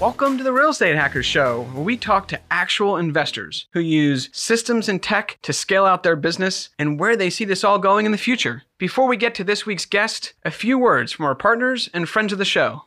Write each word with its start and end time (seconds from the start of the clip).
Welcome 0.00 0.38
to 0.38 0.44
the 0.44 0.52
Real 0.52 0.70
Estate 0.70 0.96
Hackers 0.96 1.24
Show, 1.24 1.62
where 1.72 1.84
we 1.84 1.96
talk 1.96 2.26
to 2.28 2.40
actual 2.50 2.96
investors 2.96 3.66
who 3.72 3.80
use 3.80 4.28
systems 4.32 4.88
and 4.88 5.00
tech 5.00 5.38
to 5.42 5.52
scale 5.52 5.86
out 5.86 6.02
their 6.02 6.16
business 6.16 6.70
and 6.80 6.98
where 6.98 7.16
they 7.16 7.30
see 7.30 7.44
this 7.44 7.62
all 7.62 7.78
going 7.78 8.04
in 8.04 8.10
the 8.10 8.18
future. 8.18 8.64
Before 8.76 9.06
we 9.06 9.16
get 9.16 9.36
to 9.36 9.44
this 9.44 9.66
week's 9.66 9.86
guest, 9.86 10.34
a 10.44 10.50
few 10.50 10.80
words 10.80 11.12
from 11.12 11.26
our 11.26 11.36
partners 11.36 11.88
and 11.94 12.08
friends 12.08 12.32
of 12.32 12.40
the 12.40 12.44
show. 12.44 12.86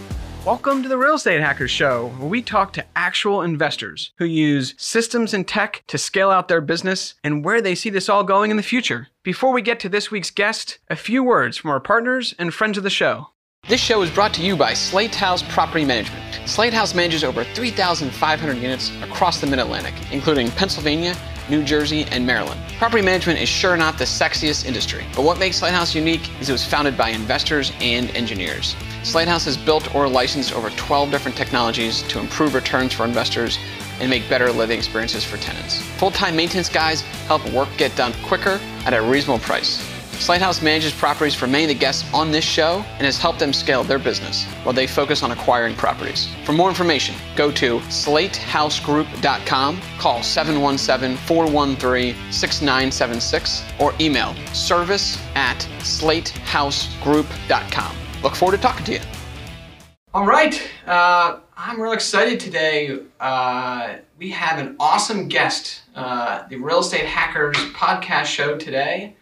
Welcome 0.43 0.81
to 0.81 0.89
the 0.89 0.97
Real 0.97 1.13
Estate 1.13 1.39
Hackers 1.39 1.69
Show, 1.69 2.07
where 2.17 2.27
we 2.27 2.41
talk 2.41 2.73
to 2.73 2.85
actual 2.95 3.43
investors 3.43 4.11
who 4.17 4.25
use 4.25 4.73
systems 4.75 5.35
and 5.35 5.47
tech 5.47 5.83
to 5.85 5.99
scale 5.99 6.31
out 6.31 6.47
their 6.47 6.61
business 6.61 7.13
and 7.23 7.45
where 7.45 7.61
they 7.61 7.75
see 7.75 7.91
this 7.91 8.09
all 8.09 8.23
going 8.23 8.49
in 8.49 8.57
the 8.57 8.63
future. 8.63 9.09
Before 9.21 9.53
we 9.53 9.61
get 9.61 9.79
to 9.81 9.89
this 9.89 10.09
week's 10.09 10.31
guest, 10.31 10.79
a 10.89 10.95
few 10.95 11.23
words 11.23 11.57
from 11.57 11.69
our 11.69 11.79
partners 11.79 12.33
and 12.39 12.51
friends 12.51 12.75
of 12.79 12.83
the 12.83 12.89
show. 12.89 13.27
This 13.69 13.79
show 13.79 14.01
is 14.01 14.09
brought 14.09 14.33
to 14.33 14.41
you 14.41 14.55
by 14.57 14.73
Slate 14.73 15.13
House 15.13 15.43
Property 15.43 15.85
Management. 15.85 16.49
Slate 16.49 16.73
House 16.73 16.95
manages 16.95 17.23
over 17.23 17.43
3,500 17.43 18.57
units 18.57 18.91
across 19.03 19.39
the 19.39 19.45
Mid 19.45 19.59
Atlantic, 19.59 19.93
including 20.11 20.49
Pennsylvania, 20.49 21.15
New 21.51 21.63
Jersey, 21.63 22.05
and 22.05 22.25
Maryland. 22.25 22.59
Property 22.79 23.03
management 23.03 23.39
is 23.39 23.47
sure 23.47 23.77
not 23.77 23.99
the 23.99 24.05
sexiest 24.05 24.65
industry, 24.65 25.05
but 25.15 25.23
what 25.23 25.37
makes 25.37 25.57
Slate 25.57 25.73
House 25.73 25.93
unique 25.93 26.31
is 26.41 26.49
it 26.49 26.53
was 26.53 26.65
founded 26.65 26.97
by 26.97 27.09
investors 27.09 27.71
and 27.79 28.09
engineers. 28.15 28.75
Slate 29.03 29.27
House 29.27 29.45
has 29.45 29.57
built 29.57 29.95
or 29.95 30.07
licensed 30.07 30.53
over 30.53 30.69
12 30.71 31.09
different 31.09 31.35
technologies 31.35 32.03
to 32.03 32.19
improve 32.19 32.53
returns 32.53 32.93
for 32.93 33.03
investors 33.03 33.57
and 33.99 34.09
make 34.09 34.29
better 34.29 34.51
living 34.51 34.77
experiences 34.77 35.23
for 35.23 35.37
tenants. 35.37 35.81
Full-time 35.97 36.35
maintenance 36.35 36.69
guys 36.69 37.01
help 37.27 37.43
work 37.51 37.69
get 37.77 37.95
done 37.95 38.13
quicker 38.23 38.59
at 38.85 38.93
a 38.93 39.01
reasonable 39.01 39.39
price. 39.39 39.83
Slate 40.21 40.41
House 40.41 40.61
manages 40.61 40.93
properties 40.93 41.33
for 41.33 41.47
many 41.47 41.63
of 41.63 41.69
the 41.69 41.73
guests 41.73 42.07
on 42.13 42.29
this 42.29 42.43
show 42.43 42.85
and 42.97 43.05
has 43.05 43.17
helped 43.17 43.39
them 43.39 43.51
scale 43.51 43.83
their 43.83 43.97
business 43.97 44.45
while 44.63 44.73
they 44.73 44.85
focus 44.85 45.23
on 45.23 45.31
acquiring 45.31 45.75
properties. 45.75 46.27
For 46.45 46.53
more 46.53 46.69
information, 46.69 47.15
go 47.35 47.51
to 47.53 47.79
slatehousegroup.com, 47.79 49.81
call 49.97 50.21
717 50.21 51.17
413 51.25 52.15
6976, 52.31 53.63
or 53.79 53.95
email 53.99 54.35
service 54.53 55.17
at 55.33 55.57
slatehousegroup.com. 55.79 58.00
Look 58.23 58.35
forward 58.35 58.55
to 58.55 58.61
talking 58.61 58.85
to 58.85 58.93
you. 58.93 58.99
All 60.13 60.25
right, 60.25 60.61
uh, 60.85 61.39
I'm 61.57 61.81
real 61.81 61.93
excited 61.93 62.39
today. 62.39 62.99
Uh, 63.19 63.95
we 64.17 64.29
have 64.31 64.59
an 64.59 64.75
awesome 64.79 65.27
guest, 65.27 65.81
uh, 65.95 66.47
the 66.49 66.57
Real 66.57 66.79
Estate 66.79 67.05
Hackers 67.05 67.55
podcast 67.73 68.25
show 68.25 68.57
today. 68.57 69.15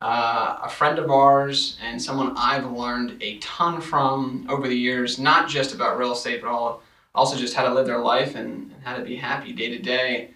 Uh, 0.00 0.58
a 0.62 0.68
friend 0.68 0.98
of 0.98 1.10
ours 1.10 1.78
and 1.82 2.02
someone 2.02 2.34
I've 2.36 2.70
learned 2.70 3.22
a 3.22 3.38
ton 3.38 3.80
from 3.80 4.44
over 4.50 4.68
the 4.68 4.74
years, 4.74 5.18
not 5.18 5.48
just 5.48 5.72
about 5.72 5.96
real 5.96 6.12
estate, 6.12 6.42
but 6.42 6.50
all, 6.50 6.82
also 7.14 7.38
just 7.38 7.54
how 7.54 7.66
to 7.66 7.72
live 7.72 7.86
their 7.86 8.00
life 8.00 8.34
and, 8.34 8.70
and 8.72 8.82
how 8.82 8.96
to 8.96 9.02
be 9.04 9.16
happy 9.16 9.52
day 9.52 9.70
to 9.70 9.78
day. 9.78 10.33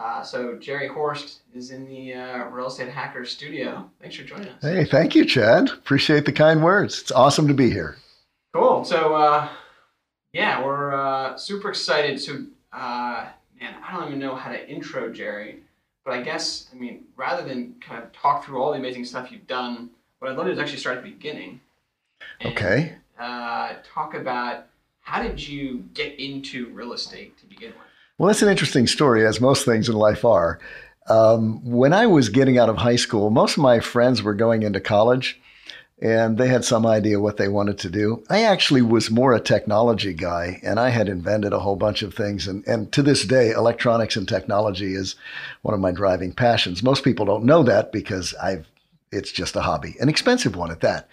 Uh, 0.00 0.22
so 0.22 0.56
Jerry 0.56 0.88
Horst 0.88 1.40
is 1.54 1.72
in 1.72 1.86
the 1.86 2.14
uh, 2.14 2.44
Real 2.46 2.68
Estate 2.68 2.88
Hacker 2.88 3.26
studio. 3.26 3.88
Thanks 4.00 4.16
for 4.16 4.22
joining 4.22 4.48
us. 4.48 4.62
Hey, 4.62 4.86
thank 4.86 5.14
you, 5.14 5.26
Chad. 5.26 5.68
Appreciate 5.68 6.24
the 6.24 6.32
kind 6.32 6.64
words. 6.64 6.98
It's 7.02 7.12
awesome 7.12 7.46
to 7.48 7.54
be 7.54 7.68
here. 7.70 7.96
Cool. 8.54 8.82
So, 8.84 9.14
uh, 9.14 9.48
yeah, 10.32 10.64
we're 10.64 10.94
uh, 10.94 11.36
super 11.36 11.68
excited. 11.68 12.18
So, 12.18 12.44
uh, 12.72 13.26
man, 13.60 13.74
I 13.86 13.92
don't 13.92 14.06
even 14.08 14.18
know 14.18 14.34
how 14.34 14.50
to 14.50 14.68
intro 14.70 15.12
Jerry, 15.12 15.60
but 16.06 16.14
I 16.14 16.22
guess, 16.22 16.70
I 16.72 16.76
mean, 16.76 17.04
rather 17.16 17.46
than 17.46 17.74
kind 17.80 18.02
of 18.02 18.10
talk 18.12 18.46
through 18.46 18.62
all 18.62 18.72
the 18.72 18.78
amazing 18.78 19.04
stuff 19.04 19.30
you've 19.30 19.46
done, 19.46 19.90
what 20.18 20.30
I'd 20.30 20.36
love 20.36 20.46
to 20.46 20.54
do 20.54 20.54
is 20.54 20.58
actually 20.58 20.78
start 20.78 20.96
at 20.96 21.04
the 21.04 21.10
beginning. 21.10 21.60
and, 22.40 22.52
Okay. 22.52 22.94
Uh, 23.18 23.74
talk 23.84 24.14
about 24.14 24.66
how 25.02 25.22
did 25.22 25.46
you 25.46 25.84
get 25.92 26.18
into 26.18 26.70
real 26.70 26.94
estate 26.94 27.36
to 27.38 27.44
begin 27.44 27.72
with? 27.72 27.89
Well, 28.20 28.26
that's 28.26 28.42
an 28.42 28.50
interesting 28.50 28.86
story, 28.86 29.26
as 29.26 29.40
most 29.40 29.64
things 29.64 29.88
in 29.88 29.94
life 29.94 30.26
are. 30.26 30.60
Um, 31.08 31.64
when 31.64 31.94
I 31.94 32.04
was 32.04 32.28
getting 32.28 32.58
out 32.58 32.68
of 32.68 32.76
high 32.76 32.96
school, 32.96 33.30
most 33.30 33.56
of 33.56 33.62
my 33.62 33.80
friends 33.80 34.22
were 34.22 34.34
going 34.34 34.62
into 34.62 34.78
college 34.78 35.40
and 36.02 36.36
they 36.36 36.48
had 36.48 36.62
some 36.62 36.84
idea 36.84 37.18
what 37.18 37.38
they 37.38 37.48
wanted 37.48 37.78
to 37.78 37.88
do. 37.88 38.22
I 38.28 38.42
actually 38.42 38.82
was 38.82 39.10
more 39.10 39.32
a 39.32 39.40
technology 39.40 40.12
guy 40.12 40.60
and 40.62 40.78
I 40.78 40.90
had 40.90 41.08
invented 41.08 41.54
a 41.54 41.60
whole 41.60 41.76
bunch 41.76 42.02
of 42.02 42.12
things. 42.12 42.46
And, 42.46 42.62
and 42.66 42.92
to 42.92 43.00
this 43.00 43.24
day, 43.24 43.52
electronics 43.52 44.16
and 44.16 44.28
technology 44.28 44.92
is 44.92 45.16
one 45.62 45.72
of 45.72 45.80
my 45.80 45.90
driving 45.90 46.34
passions. 46.34 46.82
Most 46.82 47.04
people 47.04 47.24
don't 47.24 47.44
know 47.44 47.62
that 47.62 47.90
because 47.90 48.34
I've 48.34 48.69
it's 49.12 49.32
just 49.32 49.56
a 49.56 49.60
hobby, 49.60 49.96
an 50.00 50.08
expensive 50.08 50.54
one 50.54 50.70
at 50.70 50.80
that. 50.80 51.08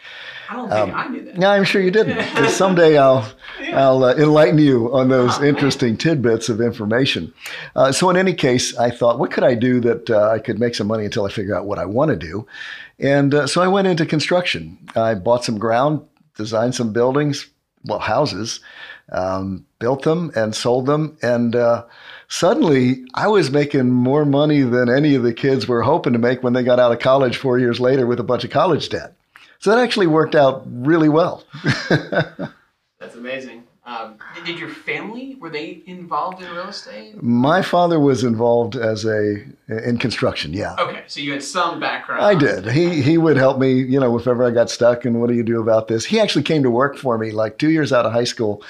I 0.49 0.55
don't 0.55 0.69
think 0.69 0.95
I 0.95 1.07
knew 1.07 1.25
that. 1.25 1.37
No, 1.37 1.49
I'm 1.49 1.63
sure 1.63 1.81
you 1.81 1.89
didn't. 1.89 2.49
Someday 2.49 2.97
I'll 2.97 3.27
I'll 3.73 4.03
uh, 4.03 4.15
enlighten 4.15 4.59
you 4.59 4.93
on 4.93 5.09
those 5.09 5.41
interesting 5.41 5.97
tidbits 5.97 6.47
of 6.47 6.61
information. 6.61 7.33
Uh, 7.75 7.91
so 7.91 8.09
in 8.11 8.17
any 8.17 8.33
case, 8.33 8.77
I 8.77 8.91
thought, 8.91 9.17
what 9.17 9.31
could 9.31 9.43
I 9.43 9.55
do 9.55 9.79
that 9.81 10.09
uh, 10.11 10.29
I 10.29 10.39
could 10.39 10.59
make 10.59 10.75
some 10.75 10.87
money 10.87 11.05
until 11.05 11.25
I 11.25 11.29
figure 11.29 11.55
out 11.55 11.65
what 11.65 11.79
I 11.79 11.85
want 11.85 12.09
to 12.09 12.17
do? 12.17 12.45
And 12.99 13.33
uh, 13.33 13.47
so 13.47 13.61
I 13.61 13.67
went 13.67 13.87
into 13.87 14.05
construction. 14.05 14.77
I 14.95 15.15
bought 15.15 15.43
some 15.43 15.57
ground, 15.57 16.01
designed 16.35 16.75
some 16.75 16.93
buildings, 16.93 17.47
well, 17.83 17.99
houses, 17.99 18.59
um, 19.11 19.65
built 19.79 20.03
them 20.03 20.31
and 20.35 20.53
sold 20.53 20.85
them, 20.85 21.17
and 21.23 21.55
uh, 21.55 21.85
suddenly 22.27 23.05
I 23.13 23.27
was 23.27 23.51
making 23.51 23.89
more 23.91 24.25
money 24.25 24.61
than 24.61 24.89
any 24.89 25.15
of 25.15 25.23
the 25.23 25.33
kids 25.33 25.67
were 25.67 25.81
hoping 25.83 26.13
to 26.13 26.19
make 26.19 26.43
when 26.43 26.53
they 26.53 26.63
got 26.63 26.79
out 26.79 26.91
of 26.91 26.99
college 26.99 27.37
four 27.37 27.59
years 27.59 27.79
later 27.79 28.05
with 28.05 28.19
a 28.19 28.23
bunch 28.23 28.43
of 28.43 28.49
college 28.51 28.89
debt. 28.89 29.13
So 29.59 29.71
that 29.71 29.79
actually 29.79 30.07
worked 30.07 30.35
out 30.35 30.63
really 30.67 31.09
well. 31.09 31.43
That's 31.89 33.15
amazing. 33.15 33.63
Um, 33.85 34.17
did- 34.35 34.43
did 34.45 34.59
your 34.59 34.69
family 34.69 35.35
were 35.39 35.49
they 35.49 35.81
involved 35.85 36.41
in 36.43 36.51
real 36.51 36.67
estate? 36.67 37.21
My 37.23 37.61
father 37.61 37.99
was 38.01 38.23
involved 38.25 38.75
as 38.75 39.05
a 39.05 39.45
in 39.69 39.97
construction. 39.97 40.51
Yeah, 40.53 40.75
Okay, 40.77 41.03
so 41.07 41.21
you 41.21 41.31
had 41.31 41.41
some 41.41 41.79
background. 41.79 42.21
I 42.21 42.35
did. 42.35 42.67
He 42.69 43.01
he 43.01 43.17
would 43.17 43.37
help 43.37 43.59
me, 43.59 43.73
you 43.81 43.99
know, 43.99 44.17
if 44.17 44.27
ever 44.27 44.43
I 44.45 44.51
got 44.51 44.69
stuck. 44.69 45.05
And 45.05 45.21
what 45.21 45.29
do 45.29 45.35
you 45.35 45.43
do 45.43 45.61
about 45.61 45.87
this? 45.87 46.03
He 46.03 46.19
actually 46.19 46.43
came 46.43 46.63
to 46.63 46.69
work 46.71 46.97
for 46.97 47.17
me 47.17 47.31
like 47.31 47.57
two 47.57 47.69
years 47.69 47.93
out 47.93 48.05
of 48.05 48.11
high 48.11 48.25
school. 48.25 48.61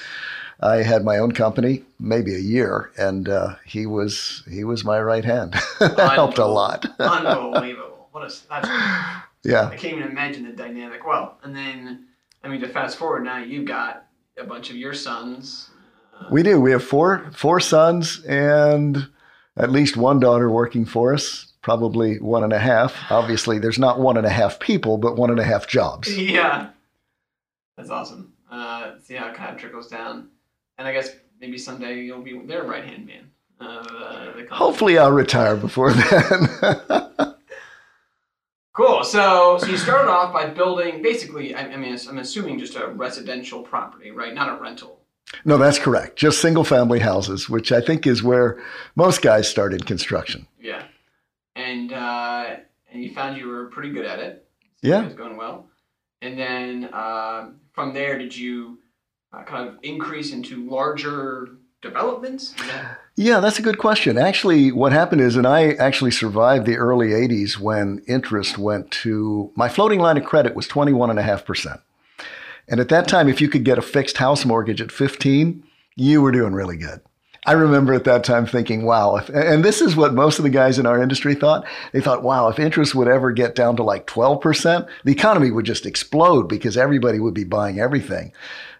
I 0.60 0.78
had 0.78 1.04
my 1.06 1.18
own 1.20 1.34
company, 1.34 1.84
maybe 2.00 2.34
a 2.34 2.40
year, 2.40 2.92
and 2.98 3.30
uh, 3.30 3.56
he 3.66 3.86
was 3.86 4.44
he 4.50 4.64
was 4.64 4.84
my 4.84 5.00
right 5.00 5.24
hand. 5.26 5.54
that 5.80 6.14
helped 6.14 6.38
a 6.40 6.46
lot. 6.46 6.86
Unbelievable. 7.00 8.10
What 8.12 8.24
a 8.24 8.36
that's. 8.50 8.68
I 9.48 9.76
can't 9.78 9.98
even 9.98 10.04
imagine 10.12 10.44
the 10.46 10.52
dynamic. 10.52 11.06
Well, 11.06 11.38
and 11.44 11.56
then 11.56 12.06
I 12.44 12.48
mean 12.48 12.60
to 12.62 12.68
fast 12.68 12.98
forward 12.98 13.24
now, 13.24 13.38
you've 13.38 13.66
got 13.68 14.08
a 14.38 14.44
bunch 14.44 14.70
of 14.70 14.76
your 14.76 14.94
sons. 14.94 15.70
we 16.32 16.44
do. 16.44 16.60
We 16.60 16.72
have 16.72 16.84
four 16.84 17.30
four 17.34 17.60
sons 17.60 18.24
and 18.26 19.08
at 19.56 19.72
least 19.72 19.96
one 19.96 20.20
daughter 20.20 20.50
working 20.50 20.86
for 20.86 21.14
us. 21.14 21.46
Probably 21.62 22.18
one 22.20 22.44
and 22.44 22.54
a 22.54 22.60
half. 22.60 22.96
Obviously, 23.12 23.60
there's 23.60 23.80
not 23.80 24.00
one 24.00 24.16
and 24.18 24.26
a 24.26 24.30
half 24.30 24.60
people, 24.60 24.98
but 24.98 25.18
one 25.18 25.30
and 25.30 25.40
a 25.40 25.44
half 25.44 25.68
jobs. 25.68 26.08
Yeah, 26.18 26.70
that's 27.76 27.90
awesome. 27.90 28.34
Uh, 28.50 28.94
see 29.04 29.16
how 29.16 29.28
it 29.28 29.36
kind 29.36 29.54
of 29.54 29.60
trickles 29.60 29.88
down, 29.90 30.30
and 30.78 30.88
I 30.88 30.94
guess 30.94 31.10
maybe 31.40 31.58
someday 31.58 32.02
you'll 32.02 32.22
be 32.22 32.38
their 32.46 32.64
right 32.64 32.84
hand 32.84 33.06
man. 33.08 33.32
Uh, 33.60 34.34
the. 34.36 34.48
Hopefully, 34.52 34.98
I'll 34.98 35.12
retire 35.12 35.56
before 35.56 35.92
then. 35.94 37.34
Cool. 38.74 39.04
So, 39.04 39.58
so 39.58 39.66
you 39.66 39.78
started 39.78 40.10
off 40.10 40.32
by 40.32 40.46
building 40.48 41.02
basically. 41.02 41.56
I, 41.56 41.62
I 41.62 41.78
mean, 41.78 41.98
I'm 42.08 42.20
assuming 42.20 42.60
just 42.60 42.76
a 42.76 42.88
residential 42.88 43.64
property, 43.64 44.12
right? 44.12 44.34
Not 44.36 44.50
a 44.50 44.62
rental. 44.62 45.00
no, 45.46 45.58
that's 45.58 45.80
correct. 45.80 46.16
Just 46.16 46.42
single 46.42 46.64
family 46.64 47.00
houses, 47.00 47.50
which 47.50 47.72
I 47.72 47.82
think 47.82 48.06
is 48.06 48.22
where 48.22 48.62
most 48.96 49.24
guys 49.24 49.48
start 49.50 49.74
in 49.74 49.80
construction. 49.80 50.46
Yeah. 50.62 50.84
And 51.56 51.92
uh, 51.92 52.58
and 52.92 53.04
you 53.04 53.14
found 53.16 53.38
you 53.38 53.48
were 53.48 53.66
pretty 53.66 53.90
good 53.90 54.06
at 54.06 54.20
it. 54.20 54.48
Yeah. 54.84 55.02
It 55.02 55.06
was 55.06 55.14
going 55.16 55.38
well. 55.38 55.66
And 56.22 56.38
then 56.38 56.94
um, 56.94 57.56
from 57.74 57.94
there, 57.96 58.20
did 58.20 58.36
you 58.36 58.78
uh, 59.34 59.44
kind 59.44 59.68
of 59.68 59.76
increase 59.84 60.32
into 60.32 60.70
larger 60.70 61.50
developments? 61.82 62.56
Yeah, 63.16 63.40
that's 63.40 63.58
a 63.58 63.64
good 63.64 63.80
question. 63.80 64.18
Actually, 64.18 64.72
what 64.72 64.92
happened 64.92 65.22
is, 65.22 65.36
and 65.36 65.48
I 65.48 65.72
actually 65.74 66.12
survived 66.12 66.66
the 66.66 66.78
early 66.78 67.10
80s 67.10 67.58
when 67.58 68.04
interest 68.08 68.58
went 68.58 68.92
to 68.92 69.52
my 69.56 69.70
floating 69.70 70.00
line 70.00 70.18
of 70.18 70.24
credit 70.24 70.56
was 70.56 70.68
21.5%. 70.68 71.82
And 72.68 72.80
at 72.80 72.90
that 72.90 73.08
time, 73.08 73.30
if 73.30 73.42
you 73.42 73.50
could 73.50 73.64
get 73.64 73.78
a 73.78 73.82
fixed 73.82 74.18
house 74.18 74.46
mortgage 74.46 74.82
at 74.82 74.92
15, 74.92 75.64
you 75.96 76.22
were 76.22 76.32
doing 76.32 76.54
really 76.54 76.78
good. 76.78 77.02
I 77.48 77.54
remember 77.54 77.94
at 77.94 78.04
that 78.04 78.26
time 78.26 78.46
thinking, 78.46 78.86
wow, 78.86 79.16
if, 79.16 79.30
and 79.30 79.64
this 79.64 79.80
is 79.80 79.96
what 79.96 80.14
most 80.14 80.38
of 80.38 80.44
the 80.44 80.50
guys 80.50 80.78
in 80.78 80.86
our 80.86 81.02
industry 81.02 81.34
thought. 81.34 81.66
They 81.94 82.02
thought, 82.02 82.22
wow, 82.22 82.50
if 82.50 82.60
interest 82.60 82.94
would 82.94 83.08
ever 83.08 83.32
get 83.32 83.56
down 83.56 83.78
to 83.78 83.84
like 83.84 84.06
12%, 84.06 84.86
the 85.06 85.12
economy 85.14 85.50
would 85.50 85.66
just 85.66 85.86
explode 85.86 86.50
because 86.50 86.76
everybody 86.76 87.20
would 87.20 87.34
be 87.34 87.46
buying 87.46 87.80
everything. 87.80 88.34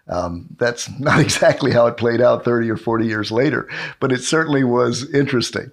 Um, 0.08 0.46
that's 0.56 0.88
not 0.98 1.20
exactly 1.28 1.72
how 1.72 1.86
it 1.86 1.96
played 1.96 2.20
out 2.20 2.44
30 2.44 2.70
or 2.70 2.76
40 2.76 3.06
years 3.06 3.30
later, 3.30 3.68
but 4.00 4.12
it 4.12 4.22
certainly 4.22 4.64
was 4.64 5.12
interesting. 5.12 5.70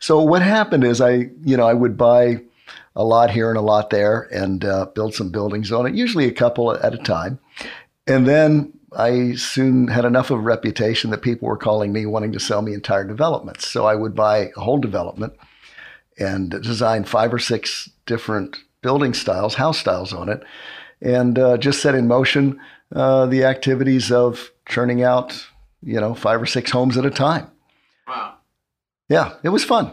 So 0.00 0.20
what 0.20 0.42
happened 0.42 0.84
is 0.84 1.00
I, 1.00 1.30
you 1.44 1.56
know, 1.56 1.66
I 1.66 1.74
would 1.74 1.96
buy 1.96 2.42
a 2.94 3.04
lot 3.04 3.30
here 3.30 3.50
and 3.50 3.58
a 3.58 3.62
lot 3.62 3.90
there 3.90 4.22
and 4.32 4.64
uh, 4.64 4.86
build 4.86 5.14
some 5.14 5.30
buildings 5.30 5.70
on 5.70 5.86
it, 5.86 5.94
usually 5.94 6.26
a 6.26 6.32
couple 6.32 6.72
at 6.72 6.94
a 6.94 6.98
time. 6.98 7.38
And 8.06 8.26
then 8.26 8.72
I 8.96 9.34
soon 9.34 9.88
had 9.88 10.06
enough 10.06 10.30
of 10.30 10.38
a 10.38 10.42
reputation 10.42 11.10
that 11.10 11.22
people 11.22 11.48
were 11.48 11.58
calling 11.58 11.92
me 11.92 12.06
wanting 12.06 12.32
to 12.32 12.40
sell 12.40 12.62
me 12.62 12.72
entire 12.72 13.04
developments. 13.04 13.68
So 13.68 13.84
I 13.84 13.94
would 13.94 14.14
buy 14.14 14.50
a 14.56 14.60
whole 14.60 14.78
development 14.78 15.34
and 16.18 16.50
design 16.62 17.04
five 17.04 17.34
or 17.34 17.38
six 17.38 17.90
different 18.06 18.56
building 18.80 19.12
styles, 19.12 19.56
house 19.56 19.78
styles 19.78 20.14
on 20.14 20.30
it, 20.30 20.42
and 21.02 21.38
uh, 21.38 21.58
just 21.58 21.82
set 21.82 21.94
in 21.94 22.08
motion 22.08 22.58
uh, 22.94 23.26
the 23.26 23.44
activities 23.44 24.10
of 24.12 24.50
churning 24.68 25.02
out, 25.02 25.46
you 25.82 26.00
know, 26.00 26.14
five 26.14 26.40
or 26.40 26.46
six 26.46 26.70
homes 26.70 26.96
at 26.96 27.04
a 27.04 27.10
time. 27.10 27.50
wow, 28.06 28.34
Yeah, 29.08 29.34
it 29.42 29.48
was 29.50 29.64
fun. 29.64 29.92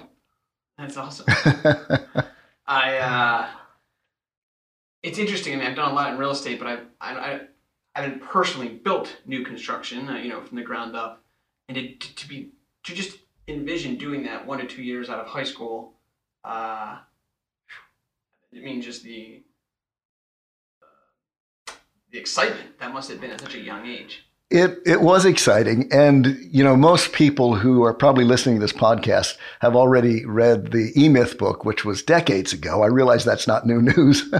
that's 0.77 0.97
awesome. 0.97 1.25
I 2.67 2.97
uh, 2.97 3.47
it's 5.01 5.17
interesting. 5.17 5.53
I 5.53 5.57
mean, 5.57 5.67
I've 5.67 5.75
done 5.75 5.91
a 5.91 5.93
lot 5.93 6.11
in 6.13 6.17
real 6.17 6.31
estate, 6.31 6.59
but 6.59 6.67
I've 6.67 6.85
I, 7.01 7.13
I, 7.13 7.39
I 7.95 8.01
haven't 8.01 8.21
personally 8.23 8.69
built 8.69 9.17
new 9.25 9.43
construction, 9.43 10.07
uh, 10.09 10.17
you 10.17 10.29
know, 10.29 10.41
from 10.41 10.57
the 10.57 10.63
ground 10.63 10.95
up, 10.95 11.23
and 11.67 11.75
to, 11.77 12.15
to 12.15 12.27
be 12.27 12.51
to 12.83 12.93
just 12.93 13.17
envision 13.47 13.97
doing 13.97 14.23
that 14.23 14.45
one 14.47 14.59
to 14.59 14.65
two 14.65 14.81
years 14.81 15.09
out 15.09 15.19
of 15.19 15.27
high 15.27 15.43
school, 15.43 15.93
uh, 16.45 16.97
I 16.97 17.03
mean, 18.51 18.81
just 18.81 19.03
the 19.03 19.43
the 22.13 22.19
excitement 22.19 22.79
that 22.79 22.93
must 22.93 23.09
have 23.09 23.19
been 23.19 23.31
at 23.31 23.41
such 23.41 23.55
a 23.55 23.59
young 23.59 23.85
age. 23.85 24.23
It 24.51 24.77
it 24.85 25.01
was 25.01 25.25
exciting, 25.25 25.89
and 25.91 26.37
you 26.51 26.63
know 26.63 26.75
most 26.75 27.11
people 27.11 27.55
who 27.55 27.83
are 27.83 27.93
probably 27.93 28.23
listening 28.23 28.57
to 28.57 28.61
this 28.61 28.71
podcast 28.71 29.35
have 29.61 29.75
already 29.75 30.23
read 30.25 30.71
the 30.71 30.91
E 30.95 31.09
Myth 31.09 31.39
book, 31.39 31.65
which 31.65 31.83
was 31.83 32.03
decades 32.03 32.53
ago. 32.53 32.83
I 32.83 32.87
realize 32.87 33.25
that's 33.25 33.47
not 33.47 33.65
new 33.65 33.81
news, 33.97 34.31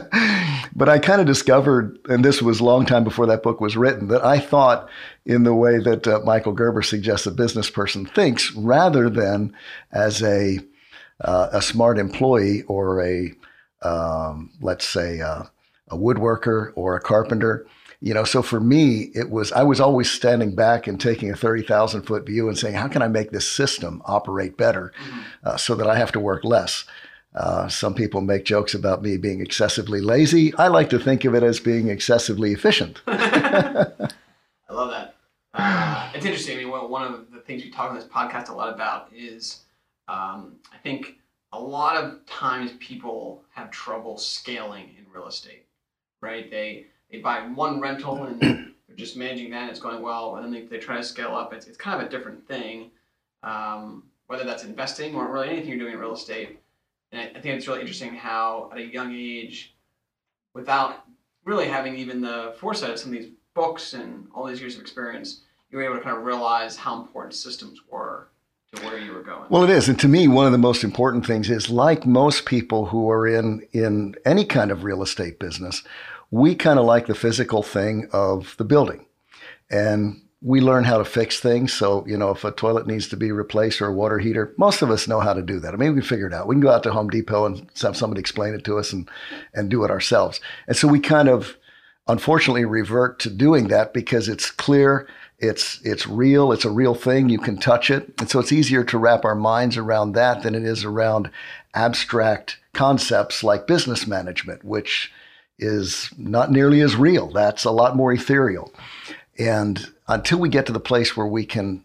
but 0.76 0.88
I 0.88 1.00
kind 1.00 1.20
of 1.20 1.26
discovered, 1.26 1.98
and 2.10 2.24
this 2.24 2.44
was 2.44 2.60
a 2.60 2.64
long 2.64 2.86
time 2.86 3.04
before 3.04 3.26
that 3.26 3.42
book 3.42 3.60
was 3.60 3.76
written, 3.76 4.08
that 4.10 4.24
I 4.24 4.38
thought 4.38 4.88
in 5.26 5.44
the 5.44 5.56
way 5.56 5.80
that 5.80 6.08
uh, 6.08 6.20
Michael 6.24 6.54
Gerber 6.54 6.84
suggests 6.84 7.26
a 7.26 7.32
business 7.32 7.72
person 7.72 8.06
thinks, 8.06 8.54
rather 8.54 9.10
than 9.10 9.56
as 9.92 10.22
a 10.22 10.60
uh, 11.22 11.50
a 11.52 11.62
smart 11.62 11.98
employee 11.98 12.62
or 12.68 13.02
a 13.04 13.32
um, 13.82 14.52
let's 14.62 14.88
say 14.88 15.22
uh, 15.22 15.44
a 15.90 15.98
woodworker 15.98 16.72
or 16.76 16.96
a 16.96 17.02
carpenter. 17.02 17.66
You 18.00 18.14
know 18.14 18.26
so 18.26 18.42
for 18.42 18.60
me 18.60 19.12
it 19.16 19.30
was 19.30 19.54
i 19.54 19.64
was 19.64 19.80
always 19.80 20.12
standing 20.12 20.56
back 20.56 20.88
and 20.88 21.00
taking 21.00 21.32
a 21.32 21.38
30000 21.38 22.02
foot 22.02 22.26
view 22.26 22.50
and 22.50 22.58
saying 22.58 22.76
how 22.76 22.90
can 22.90 23.02
i 23.02 23.08
make 23.08 23.32
this 23.32 23.50
system 23.50 24.02
operate 24.04 24.58
better 24.58 24.92
uh, 25.46 25.56
so 25.56 25.74
that 25.76 25.88
i 25.88 25.96
have 25.96 26.12
to 26.12 26.20
work 26.20 26.44
less? 26.44 26.84
Uh, 27.36 27.68
some 27.68 27.96
people 27.96 28.22
make 28.22 28.46
jokes 28.46 28.74
about 28.74 29.02
me 29.02 29.18
being 29.18 29.42
excessively 29.42 30.00
lazy. 30.02 30.54
I 30.56 30.68
like 30.68 30.90
to 30.92 31.00
think 31.00 31.26
of 31.26 31.34
it 31.34 31.42
as 31.42 31.60
being 31.60 31.90
excessively 31.90 32.52
efficient. 32.52 33.02
I 33.08 33.96
love 34.70 34.92
that. 34.92 35.16
Uh, 35.54 36.12
it's 36.14 36.26
interesting. 36.26 36.58
I 36.58 36.62
mean, 36.62 36.70
one 36.70 36.90
one 36.92 37.12
of 37.12 37.32
the 37.32 37.40
things 37.40 37.64
we 37.64 37.72
talk 37.72 37.90
on 37.90 37.96
this 37.96 38.06
podcast 38.06 38.50
a 38.50 38.54
lot 38.54 38.74
about 38.74 39.10
is 39.16 39.62
um, 40.08 40.58
I 40.72 40.78
think 40.84 41.18
a 41.52 41.60
lot 41.60 41.96
of 41.96 42.26
times 42.26 42.72
people 42.80 43.44
have 43.52 43.72
trouble 43.72 44.18
scaling 44.18 44.96
in 44.98 45.06
real 45.12 45.28
estate, 45.28 45.63
right? 46.24 46.50
They 46.50 46.88
they 47.12 47.20
buy 47.20 47.42
one 47.48 47.80
rental 47.80 48.24
and 48.24 48.42
they're 48.88 48.96
just 48.96 49.16
managing 49.16 49.52
that 49.52 49.64
and 49.64 49.70
it's 49.70 49.80
going 49.80 50.02
well, 50.02 50.36
and 50.36 50.46
then 50.46 50.52
they, 50.52 50.66
they 50.66 50.80
try 50.80 50.98
to 50.98 51.04
scale 51.04 51.36
up. 51.36 51.54
It's, 51.54 51.68
it's 51.68 51.78
kind 51.78 52.02
of 52.02 52.08
a 52.08 52.10
different 52.10 52.48
thing, 52.48 52.90
um, 53.44 54.04
whether 54.28 54.44
that's 54.44 54.64
investing 54.64 55.14
or 55.14 55.32
really 55.32 55.50
anything 55.50 55.70
you're 55.70 55.78
doing 55.78 55.94
in 55.94 56.00
real 56.00 56.14
estate. 56.14 56.60
And 57.12 57.22
I, 57.22 57.26
I 57.26 57.42
think 57.42 57.56
it's 57.56 57.68
really 57.68 57.82
interesting 57.82 58.16
how 58.16 58.70
at 58.72 58.80
a 58.80 58.86
young 58.86 59.14
age, 59.14 59.76
without 60.56 61.06
really 61.46 61.68
having 61.68 61.96
even 61.98 62.22
the 62.22 62.56
foresight 62.58 62.92
of 62.92 63.00
some 63.00 63.14
of 63.14 63.20
these 63.20 63.32
books 63.54 63.94
and 63.94 64.28
all 64.34 64.46
these 64.46 64.60
years 64.60 64.76
of 64.76 64.82
experience, 64.82 65.42
you 65.70 65.78
were 65.78 65.84
able 65.84 65.96
to 65.96 66.02
kind 66.02 66.18
of 66.18 66.24
realize 66.24 66.76
how 66.76 67.00
important 67.00 67.36
systems 67.36 67.82
were 67.90 68.28
to 68.76 68.86
where 68.86 69.00
you 69.00 69.14
were 69.14 69.22
going. 69.22 69.46
Well, 69.50 69.64
it 69.64 69.70
is, 69.70 69.90
and 69.90 70.00
to 70.00 70.08
me, 70.08 70.28
one 70.28 70.46
of 70.46 70.52
the 70.52 70.58
most 70.58 70.84
important 70.84 71.26
things 71.26 71.50
is, 71.50 71.70
like 71.70 72.06
most 72.06 72.46
people 72.46 72.88
who 72.88 73.10
are 73.10 73.28
in 73.28 73.68
in 73.72 74.16
any 74.26 74.46
kind 74.46 74.72
of 74.72 74.84
real 74.84 75.04
estate 75.04 75.40
business, 75.40 75.84
we 76.32 76.56
kind 76.56 76.80
of 76.80 76.86
like 76.86 77.08
the 77.08 77.16
physical 77.16 77.64
thing 77.64 78.08
of 78.12 78.56
the 78.58 78.64
building, 78.64 79.06
and 79.70 80.22
we 80.42 80.60
learn 80.60 80.84
how 80.84 80.98
to 80.98 81.06
fix 81.06 81.40
things. 81.40 81.72
So, 81.72 82.06
you 82.06 82.18
know, 82.18 82.32
if 82.32 82.44
a 82.44 82.52
toilet 82.52 82.86
needs 82.86 83.08
to 83.10 83.18
be 83.18 83.32
replaced 83.32 83.82
or 83.82 83.88
a 83.88 83.94
water 83.94 84.20
heater, 84.20 84.54
most 84.58 84.82
of 84.82 84.92
us 84.92 85.08
know 85.08 85.22
how 85.22 85.34
to 85.34 85.42
do 85.42 85.60
that. 85.62 85.74
I 85.74 85.78
mean, 85.78 85.94
we 85.94 86.02
can 86.02 86.10
figure 86.10 86.28
it 86.28 86.34
out. 86.34 86.48
We 86.48 86.56
can 86.56 86.62
go 86.62 86.72
out 86.72 86.84
to 86.84 86.92
Home 86.92 87.10
Depot 87.10 87.46
and 87.46 87.70
have 87.82 87.96
somebody 87.96 88.20
explain 88.20 88.54
it 88.54 88.66
to 88.66 88.78
us 88.78 88.92
and 88.92 89.10
and 89.54 89.70
do 89.70 89.84
it 89.84 89.92
ourselves. 89.92 90.42
And 90.68 90.76
so 90.76 90.88
we 90.88 91.00
kind 91.00 91.30
of, 91.30 91.56
unfortunately, 92.08 92.66
revert 92.66 93.20
to 93.20 93.30
doing 93.30 93.70
that 93.70 93.94
because 93.94 94.28
it's 94.28 94.52
clear 94.52 95.08
it's 95.44 95.82
it's 95.84 96.08
real 96.08 96.52
it's 96.52 96.66
a 96.66 96.72
real 96.72 96.96
thing 96.96 97.30
you 97.30 97.38
can 97.38 97.58
touch 97.58 97.92
it. 97.92 98.14
And 98.20 98.30
so 98.30 98.40
it's 98.40 98.52
easier 98.52 98.84
to 98.86 98.98
wrap 98.98 99.26
our 99.26 99.36
minds 99.36 99.78
around 99.78 100.14
that 100.14 100.42
than 100.42 100.56
it 100.56 100.64
is 100.64 100.84
around 100.84 101.30
abstract 101.74 102.60
concepts 102.74 103.44
like 103.44 103.68
business 103.68 104.08
management 104.08 104.64
which 104.64 105.12
is 105.60 106.10
not 106.18 106.52
nearly 106.52 106.82
as 106.82 106.96
real. 106.96 107.30
That's 107.30 107.66
a 107.66 107.72
lot 107.72 107.96
more 107.96 108.14
ethereal. 108.14 108.74
And 109.38 109.86
until 110.08 110.40
we 110.40 110.50
get 110.50 110.66
to 110.68 110.74
the 110.74 110.80
place 110.80 111.16
where 111.16 111.28
we 111.28 111.46
can 111.46 111.83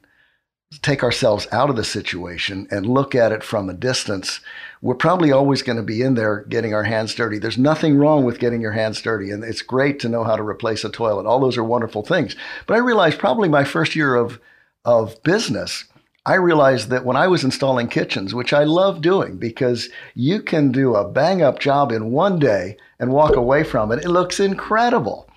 take 0.83 1.03
ourselves 1.03 1.47
out 1.51 1.71
of 1.71 1.77
the 1.77 1.85
situation 1.85 2.69
and 2.71 2.85
look 2.87 3.15
at 3.15 3.33
it 3.33 3.43
from 3.43 3.71
a 3.71 3.75
distance, 3.75 4.41
we're 4.83 4.95
probably 4.95 5.33
always 5.33 5.63
going 5.63 5.79
to 5.79 5.83
be 5.83 6.03
in 6.03 6.15
there 6.15 6.45
getting 6.49 6.75
our 6.75 6.85
hands 6.85 7.15
dirty. 7.15 7.39
There's 7.39 7.57
nothing 7.57 7.97
wrong 7.97 8.25
with 8.25 8.39
getting 8.39 8.61
your 8.61 8.73
hands 8.73 9.01
dirty, 9.01 9.31
and 9.31 9.43
it's 9.43 9.63
great 9.63 9.99
to 10.01 10.09
know 10.09 10.25
how 10.25 10.37
to 10.37 10.43
replace 10.43 10.85
a 10.85 10.91
toilet. 10.91 11.27
All 11.27 11.41
those 11.41 11.57
are 11.57 11.65
wonderful 11.65 12.03
things. 12.03 12.37
But 12.67 12.75
I 12.75 12.79
realized 12.79 13.19
probably 13.19 13.49
my 13.49 13.65
first 13.65 13.97
year 13.97 14.15
of 14.15 14.41
of 14.85 15.23
business, 15.23 15.85
I 16.25 16.35
realized 16.35 16.89
that 16.91 17.05
when 17.05 17.17
I 17.17 17.27
was 17.27 17.45
installing 17.45 17.89
kitchens, 17.89 18.35
which 18.35 18.53
I 18.53 18.65
love 18.65 19.03
doing 19.03 19.37
because 19.37 19.89
you 20.15 20.41
can 20.41 20.73
do 20.73 20.95
a 20.95 21.09
bang 21.09 21.43
up 21.43 21.59
job 21.59 21.93
in 21.93 22.11
one 22.11 22.39
day 22.39 22.77
and 22.99 23.13
walk 23.13 23.37
away 23.37 23.65
from 23.65 23.93
it, 23.93 24.05
it 24.05 24.09
looks 24.09 24.41
incredible. 24.41 25.28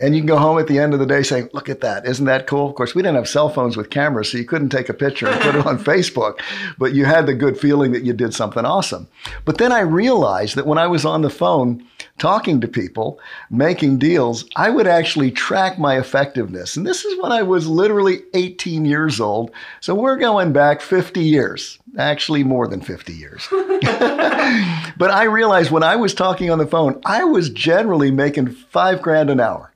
And 0.00 0.14
you 0.14 0.22
can 0.22 0.26
go 0.26 0.38
home 0.38 0.58
at 0.58 0.66
the 0.66 0.78
end 0.78 0.94
of 0.94 1.00
the 1.00 1.06
day 1.06 1.22
saying, 1.22 1.50
Look 1.52 1.68
at 1.68 1.80
that. 1.82 2.06
Isn't 2.06 2.26
that 2.26 2.46
cool? 2.46 2.68
Of 2.68 2.74
course, 2.74 2.94
we 2.94 3.02
didn't 3.02 3.16
have 3.16 3.28
cell 3.28 3.48
phones 3.48 3.76
with 3.76 3.90
cameras, 3.90 4.30
so 4.30 4.38
you 4.38 4.44
couldn't 4.44 4.70
take 4.70 4.88
a 4.88 4.94
picture 4.94 5.28
and 5.28 5.40
put 5.40 5.54
it 5.54 5.66
on 5.66 5.78
Facebook, 5.84 6.40
but 6.78 6.94
you 6.94 7.04
had 7.04 7.26
the 7.26 7.34
good 7.34 7.58
feeling 7.58 7.92
that 7.92 8.04
you 8.04 8.12
did 8.12 8.34
something 8.34 8.64
awesome. 8.64 9.08
But 9.44 9.58
then 9.58 9.72
I 9.72 9.80
realized 9.80 10.56
that 10.56 10.66
when 10.66 10.78
I 10.78 10.86
was 10.86 11.04
on 11.04 11.22
the 11.22 11.30
phone 11.30 11.84
talking 12.18 12.60
to 12.60 12.68
people, 12.68 13.18
making 13.50 13.98
deals, 13.98 14.44
I 14.56 14.70
would 14.70 14.86
actually 14.86 15.30
track 15.30 15.78
my 15.78 15.98
effectiveness. 15.98 16.76
And 16.76 16.86
this 16.86 17.04
is 17.04 17.20
when 17.20 17.32
I 17.32 17.42
was 17.42 17.66
literally 17.66 18.20
18 18.34 18.84
years 18.84 19.20
old. 19.20 19.50
So 19.80 19.94
we're 19.94 20.16
going 20.16 20.52
back 20.52 20.80
50 20.80 21.20
years, 21.20 21.78
actually 21.98 22.44
more 22.44 22.68
than 22.68 22.80
50 22.80 23.12
years. 23.12 23.48
but 24.96 25.10
I 25.10 25.24
realized 25.24 25.70
when 25.70 25.82
I 25.82 25.96
was 25.96 26.14
talking 26.14 26.50
on 26.50 26.58
the 26.58 26.66
phone, 26.66 27.00
I 27.04 27.24
was 27.24 27.50
generally 27.50 28.10
making 28.10 28.50
five 28.50 29.02
grand 29.02 29.30
an 29.30 29.40
hour. 29.40 29.69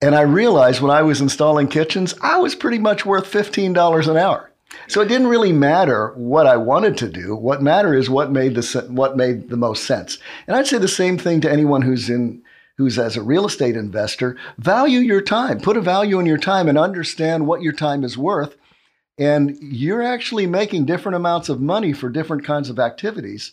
And 0.00 0.14
I 0.14 0.20
realized 0.20 0.80
when 0.80 0.92
I 0.92 1.02
was 1.02 1.20
installing 1.20 1.68
kitchens, 1.68 2.14
I 2.20 2.38
was 2.38 2.54
pretty 2.54 2.78
much 2.78 3.04
worth 3.04 3.30
$15 3.30 4.08
an 4.08 4.16
hour. 4.16 4.50
So 4.86 5.00
it 5.00 5.08
didn't 5.08 5.26
really 5.26 5.52
matter 5.52 6.12
what 6.14 6.46
I 6.46 6.56
wanted 6.56 6.96
to 6.98 7.08
do. 7.08 7.34
What 7.34 7.62
mattered 7.62 7.94
is 7.94 8.08
what 8.08 8.30
made 8.30 8.54
the 8.54 8.86
what 8.90 9.16
made 9.16 9.48
the 9.48 9.56
most 9.56 9.84
sense. 9.84 10.18
And 10.46 10.56
I'd 10.56 10.66
say 10.66 10.78
the 10.78 10.88
same 10.88 11.18
thing 11.18 11.40
to 11.40 11.50
anyone 11.50 11.82
who's 11.82 12.08
in 12.08 12.42
who's 12.76 12.98
as 12.98 13.16
a 13.16 13.22
real 13.22 13.44
estate 13.44 13.76
investor, 13.76 14.36
value 14.56 15.00
your 15.00 15.20
time. 15.20 15.58
Put 15.60 15.76
a 15.76 15.80
value 15.80 16.20
in 16.20 16.26
your 16.26 16.38
time 16.38 16.68
and 16.68 16.78
understand 16.78 17.46
what 17.46 17.60
your 17.60 17.72
time 17.72 18.04
is 18.04 18.16
worth. 18.16 18.56
And 19.18 19.58
you're 19.60 20.02
actually 20.02 20.46
making 20.46 20.84
different 20.84 21.16
amounts 21.16 21.48
of 21.48 21.60
money 21.60 21.92
for 21.92 22.08
different 22.08 22.44
kinds 22.44 22.70
of 22.70 22.78
activities. 22.78 23.50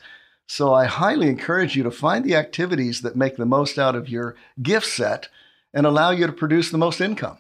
So 0.47 0.75
I 0.75 0.85
highly 0.85 1.27
encourage 1.27 1.75
you 1.75 1.81
to 1.83 1.91
find 1.91 2.23
the 2.23 2.35
activities 2.35 3.01
that 3.01 3.15
make 3.15 3.35
the 3.35 3.47
most 3.47 3.79
out 3.79 3.95
of 3.95 4.07
your 4.07 4.35
gift 4.61 4.85
set 4.85 5.27
and 5.75 5.85
allow 5.85 6.09
you 6.09 6.25
to 6.25 6.33
produce 6.33 6.71
the 6.71 6.77
most 6.79 7.01
income. 7.01 7.37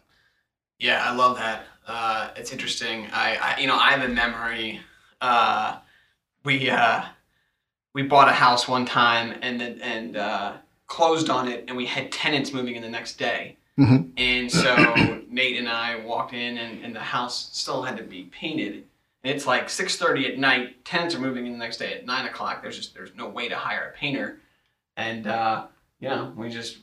Yeah, 0.77 1.01
I 1.03 1.15
love 1.15 1.37
that. 1.37 1.63
Uh, 1.87 2.29
it's 2.35 2.51
interesting. 2.51 3.07
I, 3.13 3.37
I, 3.37 3.59
you 3.59 3.67
know, 3.67 3.77
I 3.77 3.91
have 3.91 4.07
a 4.07 4.13
memory. 4.13 4.81
Uh, 5.21 5.77
we 6.43 6.69
uh, 6.69 7.03
we 7.93 8.03
bought 8.03 8.27
a 8.27 8.33
house 8.33 8.67
one 8.67 8.85
time 8.85 9.37
and 9.41 9.59
then 9.59 9.79
and 9.81 10.17
uh, 10.17 10.53
closed 10.87 11.29
on 11.29 11.47
it, 11.47 11.63
and 11.67 11.77
we 11.77 11.85
had 11.85 12.11
tenants 12.11 12.51
moving 12.53 12.75
in 12.75 12.81
the 12.83 12.89
next 12.89 13.17
day. 13.17 13.57
Mhm. 13.79 14.11
And 14.17 14.51
so 14.51 14.75
Nate 15.29 15.57
and 15.57 15.69
I 15.69 15.97
walked 15.97 16.33
in, 16.33 16.57
and, 16.57 16.83
and 16.83 16.95
the 16.95 16.99
house 16.99 17.49
still 17.53 17.83
had 17.83 17.97
to 17.97 18.03
be 18.03 18.23
painted. 18.25 18.83
And 19.23 19.33
it's 19.33 19.45
like 19.47 19.69
six 19.69 19.95
thirty 19.95 20.27
at 20.27 20.37
night. 20.37 20.83
Tenants 20.85 21.15
are 21.15 21.19
moving 21.19 21.45
in 21.45 21.53
the 21.53 21.57
next 21.57 21.77
day 21.77 21.93
at 21.93 22.05
nine 22.05 22.25
o'clock. 22.25 22.61
There's 22.61 22.75
just 22.75 22.93
there's 22.93 23.15
no 23.15 23.29
way 23.29 23.47
to 23.47 23.55
hire 23.55 23.91
a 23.93 23.97
painter, 23.97 24.39
and 24.97 25.25
uh, 25.25 25.67
you 25.99 26.09
know 26.09 26.33
we 26.35 26.49
just 26.49 26.77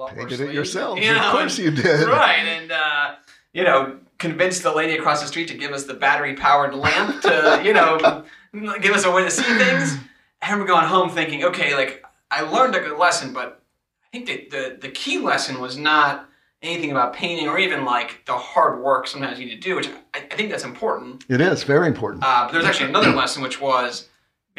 rolled 0.00 0.10
up 0.10 0.16
our 0.16 0.22
Painted 0.22 0.34
it 0.34 0.36
sleeves, 0.44 0.54
yourselves. 0.54 1.02
you 1.04 1.12
know, 1.12 1.20
of 1.26 1.32
course 1.32 1.58
and- 1.58 1.76
you 1.76 1.82
did. 1.82 2.08
right 2.08 2.38
and 2.46 2.72
uh, 2.72 3.14
you 3.52 3.64
know 3.64 3.98
convinced 4.18 4.62
the 4.62 4.72
lady 4.72 4.96
across 4.96 5.20
the 5.20 5.26
street 5.26 5.48
to 5.48 5.54
give 5.56 5.72
us 5.72 5.84
the 5.84 5.94
battery 5.94 6.34
powered 6.34 6.74
lamp 6.74 7.22
to 7.22 7.62
you 7.64 7.72
know 7.72 8.24
give 8.80 8.94
us 8.94 9.04
a 9.04 9.10
way 9.10 9.24
to 9.24 9.30
see 9.30 9.42
things 9.58 9.96
and 10.42 10.60
we're 10.60 10.66
going 10.66 10.84
home 10.86 11.08
thinking 11.08 11.44
okay 11.44 11.74
like 11.74 12.04
i 12.30 12.42
learned 12.42 12.74
a 12.74 12.80
good 12.80 12.98
lesson 12.98 13.32
but 13.32 13.62
i 14.04 14.18
think 14.18 14.26
that 14.26 14.50
the, 14.50 14.78
the 14.80 14.88
key 14.92 15.18
lesson 15.18 15.58
was 15.60 15.76
not 15.78 16.28
anything 16.62 16.90
about 16.90 17.14
painting 17.14 17.48
or 17.48 17.58
even 17.58 17.86
like 17.86 18.22
the 18.26 18.34
hard 18.36 18.82
work 18.82 19.06
sometimes 19.06 19.38
you 19.40 19.46
need 19.46 19.54
to 19.54 19.60
do 19.68 19.74
which 19.74 19.88
i, 20.12 20.18
I 20.18 20.36
think 20.36 20.50
that's 20.50 20.64
important 20.64 21.24
It 21.30 21.40
is 21.40 21.62
very 21.64 21.86
important. 21.88 22.22
uh, 22.22 22.44
but 22.44 22.52
there's 22.52 22.66
actually 22.66 22.90
another 22.90 23.12
lesson 23.12 23.42
which 23.42 23.58
was 23.58 24.09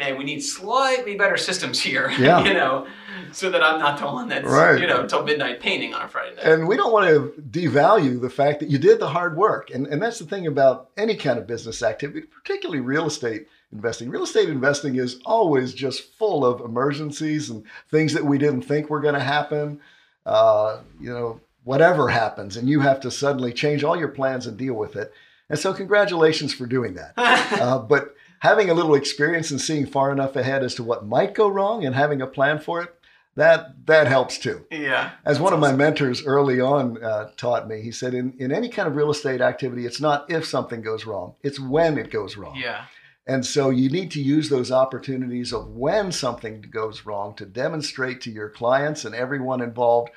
man 0.02 0.18
we 0.18 0.24
need 0.24 0.40
slightly 0.40 1.14
better 1.16 1.36
systems 1.36 1.80
here 1.80 2.10
Yeah. 2.18 2.44
you 2.44 2.54
know 2.54 2.86
so 3.30 3.50
that 3.50 3.62
i'm 3.62 3.78
not 3.78 3.98
the 3.98 4.06
one 4.06 4.28
that's 4.28 4.46
Right. 4.46 4.80
you 4.80 4.86
know 4.86 5.06
till 5.06 5.22
midnight 5.24 5.60
painting 5.60 5.94
on 5.94 6.02
a 6.02 6.08
friday 6.08 6.34
night 6.36 6.44
And 6.44 6.66
we 6.68 6.76
don't 6.76 6.92
want 6.92 7.06
to 7.08 7.40
devalue 7.50 8.20
the 8.20 8.30
fact 8.30 8.60
that 8.60 8.68
you 8.68 8.78
did 8.78 8.98
the 9.00 9.08
hard 9.08 9.36
work. 9.36 9.70
And, 9.70 9.86
and 9.86 10.02
that's 10.02 10.18
the 10.18 10.26
thing 10.26 10.46
about 10.46 10.90
any 10.96 11.16
kind 11.16 11.38
of 11.38 11.46
business 11.46 11.82
activity, 11.82 12.22
particularly 12.22 12.80
real 12.80 13.06
estate 13.06 13.46
investing. 13.72 14.10
Real 14.10 14.24
estate 14.24 14.48
investing 14.48 14.96
is 14.96 15.20
always 15.24 15.72
just 15.72 16.12
full 16.18 16.44
of 16.44 16.60
emergencies 16.60 17.48
and 17.50 17.64
things 17.90 18.12
that 18.14 18.24
we 18.24 18.36
didn't 18.38 18.62
think 18.62 18.90
were 18.90 19.00
going 19.00 19.14
to 19.14 19.20
happen. 19.36 19.80
Uh, 20.26 20.80
you 21.00 21.10
know, 21.12 21.40
whatever 21.64 22.08
happens, 22.08 22.56
and 22.56 22.68
you 22.68 22.80
have 22.80 23.00
to 23.00 23.10
suddenly 23.10 23.52
change 23.52 23.82
all 23.84 23.96
your 23.96 24.08
plans 24.08 24.46
and 24.46 24.56
deal 24.56 24.74
with 24.74 24.94
it. 24.96 25.12
And 25.48 25.58
so, 25.58 25.72
congratulations 25.72 26.52
for 26.54 26.66
doing 26.66 26.94
that. 26.94 27.12
Uh, 27.62 27.78
but 27.78 28.14
having 28.42 28.68
a 28.68 28.74
little 28.74 28.96
experience 28.96 29.52
and 29.52 29.60
seeing 29.60 29.86
far 29.86 30.10
enough 30.10 30.34
ahead 30.34 30.64
as 30.64 30.74
to 30.74 30.82
what 30.82 31.06
might 31.06 31.32
go 31.32 31.46
wrong 31.46 31.84
and 31.84 31.94
having 31.94 32.20
a 32.20 32.26
plan 32.26 32.58
for 32.58 32.82
it, 32.82 32.92
that 33.36 33.86
that 33.86 34.08
helps 34.08 34.36
too. 34.36 34.66
yeah 34.68 35.12
As 35.24 35.38
one 35.38 35.52
of 35.52 35.60
my 35.60 35.72
mentors 35.72 36.26
early 36.26 36.60
on 36.60 37.02
uh, 37.02 37.30
taught 37.36 37.68
me, 37.68 37.80
he 37.82 37.92
said, 37.92 38.14
in, 38.14 38.34
in 38.40 38.50
any 38.50 38.68
kind 38.68 38.88
of 38.88 38.96
real 38.96 39.12
estate 39.12 39.40
activity, 39.40 39.86
it's 39.86 40.00
not 40.00 40.28
if 40.28 40.44
something 40.44 40.82
goes 40.82 41.06
wrong, 41.06 41.36
it's 41.44 41.60
when 41.60 41.96
it 41.96 42.10
goes 42.10 42.36
wrong. 42.36 42.56
yeah 42.56 42.86
And 43.28 43.46
so 43.46 43.70
you 43.70 43.88
need 43.88 44.10
to 44.10 44.20
use 44.20 44.48
those 44.48 44.72
opportunities 44.72 45.52
of 45.52 45.68
when 45.68 46.10
something 46.10 46.62
goes 46.62 47.06
wrong 47.06 47.36
to 47.36 47.46
demonstrate 47.46 48.20
to 48.22 48.30
your 48.32 48.50
clients 48.50 49.04
and 49.04 49.14
everyone 49.14 49.60
involved 49.60 50.10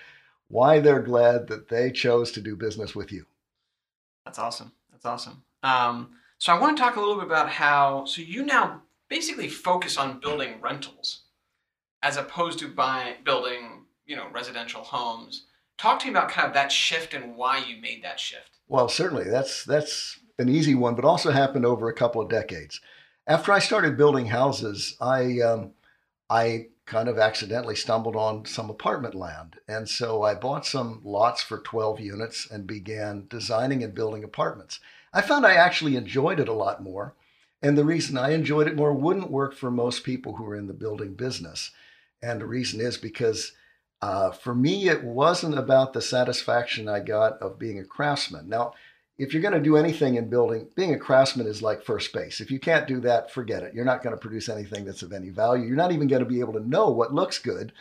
why 0.48 0.80
they're 0.80 1.04
glad 1.14 1.48
that 1.50 1.70
they 1.70 1.92
chose 1.92 2.32
to 2.32 2.42
do 2.42 2.56
business 2.56 2.96
with 2.96 3.12
you. 3.12 3.28
That's 4.26 4.40
awesome. 4.40 4.72
That's 4.92 5.06
awesome. 5.06 5.44
Um, 5.62 6.10
so 6.38 6.54
I 6.54 6.60
want 6.60 6.78
to 6.78 6.84
talk 6.84 6.96
a 6.96 7.00
little 7.00 7.16
bit 7.16 7.26
about 7.26 7.50
how. 7.50 8.06
So 8.06 8.22
you 8.22 8.46
now 8.46 8.82
basically 9.10 9.48
focus 9.48 9.98
on 9.98 10.20
building 10.20 10.56
rentals, 10.62 11.24
as 12.04 12.18
opposed 12.18 12.60
to 12.60 12.68
buying 12.68 13.16
building, 13.24 13.86
you 14.06 14.16
know, 14.16 14.28
residential 14.34 14.82
homes. 14.82 15.46
Talk 15.78 16.00
to 16.00 16.06
me 16.06 16.12
about 16.12 16.30
kind 16.30 16.48
of 16.48 16.54
that 16.54 16.72
shift 16.72 17.14
and 17.14 17.36
why 17.36 17.58
you 17.58 17.82
made 17.82 18.04
that 18.04 18.20
shift. 18.20 18.58
Well, 18.68 18.90
certainly 18.90 19.30
that's 19.30 19.64
that's 19.64 20.20
an 20.38 20.50
easy 20.50 20.76
one, 20.76 20.96
but 20.96 21.06
also 21.06 21.32
happened 21.32 21.66
over 21.66 21.88
a 21.88 21.94
couple 21.94 22.22
of 22.22 22.30
decades. 22.30 22.82
After 23.28 23.52
I 23.52 23.60
started 23.60 23.98
building 23.98 24.28
houses, 24.28 24.96
I 25.00 25.40
um, 25.40 25.72
I 26.30 26.68
kind 26.86 27.10
of 27.10 27.18
accidentally 27.18 27.76
stumbled 27.76 28.16
on 28.16 28.46
some 28.46 28.70
apartment 28.70 29.16
land, 29.16 29.56
and 29.68 29.90
so 29.90 30.22
I 30.24 30.36
bought 30.36 30.66
some 30.66 31.02
lots 31.04 31.42
for 31.42 31.60
12 31.60 32.00
units 32.00 32.48
and 32.50 32.68
began 32.68 33.26
designing 33.28 33.84
and 33.84 33.94
building 33.94 34.24
apartments. 34.24 34.80
I 35.16 35.22
found 35.22 35.46
I 35.46 35.56
actually 35.56 35.96
enjoyed 35.96 36.42
it 36.42 36.50
a 36.50 36.54
lot 36.54 36.84
more, 36.84 37.16
and 37.62 37.78
the 37.78 37.86
reason 37.86 38.18
I 38.18 38.34
enjoyed 38.34 38.68
it 38.68 38.76
more 38.76 38.94
wouldn't 38.94 39.32
work 39.32 39.56
for 39.56 39.72
most 39.72 40.04
people 40.04 40.36
who 40.36 40.46
are 40.46 40.58
in 40.58 40.68
the 40.68 40.74
building 40.74 41.14
business, 41.14 41.72
and 42.22 42.42
the 42.42 42.46
reason 42.46 42.82
is 42.82 42.98
because 42.98 43.54
uh, 44.02 44.32
for 44.32 44.54
me, 44.54 44.90
it 44.90 45.06
wasn't 45.06 45.58
about 45.58 45.94
the 45.94 46.02
satisfaction 46.02 46.90
I 46.90 47.00
got 47.00 47.42
of 47.42 47.58
being 47.58 47.80
a 47.80 47.86
craftsman. 47.86 48.50
Now, 48.50 48.74
if 49.18 49.32
you're 49.32 49.42
going 49.42 49.54
to 49.54 49.62
do 49.62 49.78
anything 49.78 50.16
in 50.16 50.30
building, 50.30 50.68
being 50.76 50.94
a 50.94 51.00
craftsman 51.00 51.48
is 51.48 51.62
like 51.62 51.82
first 51.82 52.12
base. 52.12 52.42
If 52.42 52.52
you 52.52 52.60
can't 52.60 52.86
do 52.86 53.00
that, 53.00 53.32
forget 53.32 53.64
it. 53.64 53.74
You're 53.74 53.86
not 53.86 54.04
going 54.04 54.14
to 54.14 54.22
produce 54.22 54.50
anything 54.50 54.84
that's 54.84 55.02
of 55.02 55.14
any 55.14 55.30
value. 55.30 55.66
You're 55.66 55.78
not 55.78 55.94
even 55.94 56.10
going 56.10 56.24
to 56.24 56.30
be 56.30 56.42
able 56.42 56.54
to 56.54 56.68
know 56.68 56.90
what 56.90 57.14
looks 57.14 57.40
good 57.40 57.72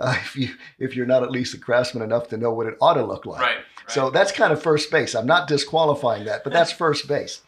uh, 0.00 0.16
if 0.20 0.36
you 0.36 0.54
if 0.78 0.96
you're 0.96 1.06
not 1.06 1.22
at 1.22 1.30
least 1.30 1.54
a 1.54 1.58
craftsman 1.58 2.02
enough 2.02 2.28
to 2.28 2.36
know 2.36 2.52
what 2.52 2.66
it 2.66 2.76
ought 2.80 2.94
to 2.94 3.04
look 3.04 3.26
like. 3.26 3.40
Right. 3.40 3.58
So 3.86 4.10
that's 4.10 4.32
kind 4.32 4.52
of 4.52 4.62
first 4.62 4.90
base. 4.90 5.14
I'm 5.14 5.26
not 5.26 5.48
disqualifying 5.48 6.24
that, 6.24 6.44
but 6.44 6.52
that's 6.52 6.72
first 6.84 7.08
base. 7.08 7.42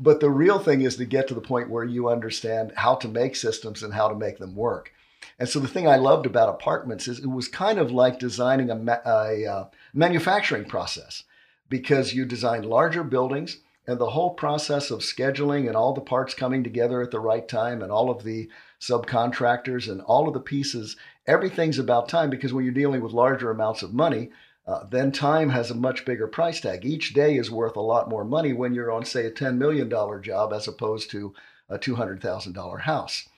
But 0.00 0.20
the 0.20 0.30
real 0.30 0.58
thing 0.58 0.82
is 0.82 0.96
to 0.96 1.04
get 1.04 1.28
to 1.28 1.34
the 1.34 1.40
point 1.40 1.70
where 1.70 1.84
you 1.84 2.08
understand 2.08 2.72
how 2.76 2.94
to 2.96 3.08
make 3.08 3.34
systems 3.34 3.82
and 3.82 3.92
how 3.92 4.08
to 4.08 4.14
make 4.14 4.38
them 4.38 4.54
work. 4.54 4.92
And 5.38 5.48
so 5.48 5.58
the 5.58 5.68
thing 5.68 5.88
I 5.88 5.96
loved 5.96 6.26
about 6.26 6.48
apartments 6.48 7.08
is 7.08 7.18
it 7.18 7.26
was 7.26 7.48
kind 7.48 7.78
of 7.78 7.90
like 7.90 8.18
designing 8.18 8.70
a, 8.70 8.76
ma- 8.76 9.00
a 9.04 9.46
uh, 9.46 9.64
manufacturing 9.92 10.66
process 10.66 11.24
because 11.68 12.14
you 12.14 12.24
design 12.24 12.62
larger 12.62 13.02
buildings 13.02 13.58
and 13.86 13.98
the 13.98 14.10
whole 14.10 14.30
process 14.30 14.90
of 14.90 15.00
scheduling 15.00 15.66
and 15.66 15.76
all 15.76 15.94
the 15.94 16.00
parts 16.00 16.34
coming 16.34 16.62
together 16.62 17.00
at 17.02 17.10
the 17.10 17.20
right 17.20 17.48
time 17.48 17.82
and 17.82 17.90
all 17.90 18.10
of 18.10 18.22
the 18.22 18.48
subcontractors 18.80 19.90
and 19.90 20.00
all 20.02 20.28
of 20.28 20.34
the 20.34 20.40
pieces, 20.40 20.96
everything's 21.28 21.78
about 21.78 22.08
time 22.08 22.30
because 22.30 22.52
when 22.52 22.64
you're 22.64 22.74
dealing 22.74 23.02
with 23.02 23.12
larger 23.12 23.50
amounts 23.50 23.82
of 23.82 23.94
money, 23.94 24.30
uh, 24.66 24.84
then 24.90 25.12
time 25.12 25.50
has 25.50 25.70
a 25.70 25.74
much 25.74 26.04
bigger 26.04 26.26
price 26.26 26.60
tag. 26.60 26.84
Each 26.84 27.14
day 27.14 27.36
is 27.36 27.50
worth 27.50 27.76
a 27.76 27.80
lot 27.80 28.08
more 28.08 28.24
money 28.24 28.52
when 28.52 28.74
you're 28.74 28.90
on, 28.90 29.04
say, 29.04 29.26
a 29.26 29.30
$10 29.30 29.56
million 29.56 29.88
job 30.22 30.52
as 30.52 30.66
opposed 30.66 31.10
to 31.10 31.34
a 31.68 31.78
$200,000 31.78 32.80
house. 32.80 33.28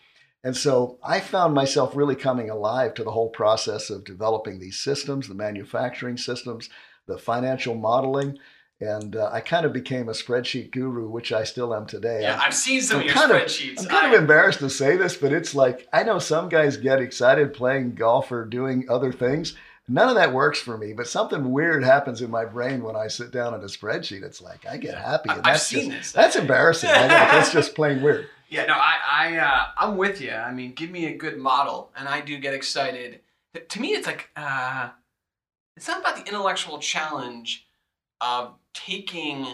And 0.43 0.57
so 0.57 0.99
I 1.05 1.21
found 1.21 1.55
myself 1.55 1.95
really 1.95 2.17
coming 2.17 2.49
alive 2.49 2.95
to 2.95 3.05
the 3.05 3.11
whole 3.11 3.29
process 3.29 3.91
of 3.91 4.05
developing 4.05 4.59
these 4.59 4.79
systems, 4.79 5.29
the 5.29 5.35
manufacturing 5.35 6.17
systems, 6.17 6.71
the 7.07 7.19
financial 7.19 7.75
modeling. 7.75 8.39
And 8.81 9.15
uh, 9.15 9.29
I 9.31 9.41
kind 9.41 9.67
of 9.67 9.73
became 9.75 10.09
a 10.09 10.13
spreadsheet 10.13 10.71
guru, 10.71 11.09
which 11.09 11.33
I 11.33 11.45
still 11.45 11.75
am 11.75 11.85
today. 11.87 12.23
Yeah, 12.23 12.41
I've 12.43 12.55
seen 12.55 12.81
some 12.81 12.97
I'm 12.97 13.01
of 13.03 13.07
your 13.07 13.15
kind 13.15 13.31
of- 13.31 13.37
spreadsheets. 13.43 13.81
I'm 13.81 13.87
kind 13.89 14.07
I- 14.07 14.15
of 14.15 14.21
embarrassed 14.21 14.61
to 14.61 14.71
say 14.71 14.97
this, 14.97 15.17
but 15.17 15.33
it's 15.33 15.55
like 15.55 15.87
I 15.93 16.03
know 16.03 16.19
some 16.19 16.49
guys 16.49 16.77
get 16.79 17.01
excited 17.01 17.53
playing 17.53 17.95
golf 17.95 18.33
or 18.33 18.45
doing 18.47 18.87
other 18.89 19.13
things. 19.13 19.55
None 19.87 20.09
of 20.09 20.15
that 20.15 20.33
works 20.33 20.61
for 20.61 20.79
me, 20.79 20.93
but 20.93 21.09
something 21.09 21.51
weird 21.51 21.83
happens 21.83 22.23
in 22.23 22.31
my 22.31 22.45
brain 22.45 22.83
when 22.85 22.95
I 22.97 23.09
sit 23.09 23.33
down 23.33 23.55
at 23.55 23.61
a 23.61 23.67
spreadsheet. 23.67 24.23
It's 24.23 24.41
like 24.41 24.65
I 24.65 24.77
get 24.77 24.95
happy. 24.97 25.29
I- 25.31 25.35
and 25.35 25.47
I've 25.47 25.53
that's 25.55 25.67
seen 25.67 25.91
just- 25.91 25.99
this. 26.01 26.13
That's 26.13 26.37
embarrassing. 26.37 26.91
I 26.91 27.03
know, 27.03 27.09
that's 27.09 27.53
just 27.53 27.75
plain 27.75 28.03
weird. 28.03 28.27
Yeah, 28.53 28.65
no, 28.65 28.75
I, 28.75 28.97
I, 29.09 29.37
uh, 29.37 29.65
I'm 29.79 29.97
with 29.97 30.21
you. 30.21 30.33
I 30.33 30.53
mean, 30.53 30.73
give 30.73 30.91
me 30.91 31.07
a 31.07 31.17
good 31.17 31.39
model, 31.39 31.93
and 31.97 32.09
I 32.09 32.21
do 32.21 32.37
get 32.37 32.53
excited. 32.53 33.21
To 33.69 33.81
me, 33.81 33.91
it's 33.93 34.09
like, 34.09 34.29
uh, 34.35 34.89
it's 35.77 35.87
not 35.87 36.01
about 36.01 36.17
the 36.17 36.25
intellectual 36.27 36.81
challenge 36.81 37.69
of 38.21 38.55
taking 38.75 39.47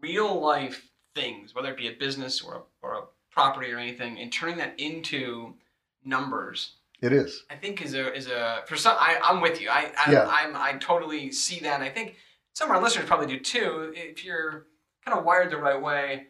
real 0.00 0.40
life 0.40 0.88
things, 1.14 1.54
whether 1.54 1.70
it 1.70 1.76
be 1.76 1.88
a 1.88 1.92
business 1.92 2.42
or 2.42 2.54
a, 2.54 2.60
or 2.82 2.94
a 2.94 3.02
property 3.30 3.70
or 3.72 3.78
anything, 3.78 4.18
and 4.18 4.32
turning 4.32 4.58
that 4.58 4.78
into 4.78 5.54
numbers. 6.04 6.74
It 7.00 7.12
is. 7.12 7.44
I 7.50 7.56
think 7.56 7.82
is 7.82 7.94
a 7.94 8.14
is 8.14 8.28
a 8.28 8.62
for 8.66 8.76
some. 8.76 8.96
I, 8.98 9.18
I'm 9.22 9.40
with 9.40 9.60
you. 9.60 9.68
I 9.68 9.90
I, 9.98 10.12
Yeah. 10.12 10.28
I'm, 10.30 10.54
I 10.56 10.74
totally 10.78 11.32
see 11.32 11.58
that. 11.60 11.80
I 11.80 11.88
think 11.88 12.16
some 12.54 12.70
of 12.70 12.76
our 12.76 12.82
listeners 12.82 13.06
probably 13.06 13.26
do 13.26 13.40
too. 13.40 13.92
If 13.96 14.24
you're 14.24 14.66
kind 15.04 15.18
of 15.18 15.24
wired 15.24 15.50
the 15.50 15.56
right 15.56 15.80
way, 15.80 16.28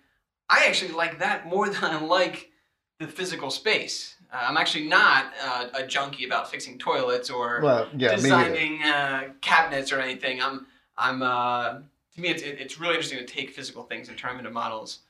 I 0.48 0.64
actually 0.66 0.92
like 0.92 1.18
that 1.18 1.46
more 1.46 1.68
than 1.70 1.84
I 1.84 2.00
like 2.00 2.50
the 2.98 3.06
physical 3.06 3.50
space. 3.50 4.16
Uh, 4.32 4.46
I'm 4.48 4.56
actually 4.56 4.88
not 4.88 5.26
uh, 5.44 5.66
a 5.74 5.86
junkie 5.86 6.24
about 6.24 6.50
fixing 6.50 6.78
toilets 6.78 7.28
or 7.28 7.60
Well, 7.62 7.88
yeah, 7.94 8.14
designing 8.14 8.82
uh, 8.82 9.24
cabinets 9.42 9.92
or 9.92 10.00
anything. 10.00 10.40
I'm 10.40 10.66
I'm 10.96 11.22
uh, 11.22 11.80
to 12.14 12.20
me 12.20 12.28
it's 12.28 12.42
it's 12.42 12.78
really 12.80 12.94
interesting 12.94 13.18
to 13.18 13.24
take 13.26 13.50
physical 13.50 13.82
things 13.84 14.08
and 14.08 14.16
turn 14.18 14.30
them 14.30 14.40
into 14.40 14.50
models. 14.50 15.00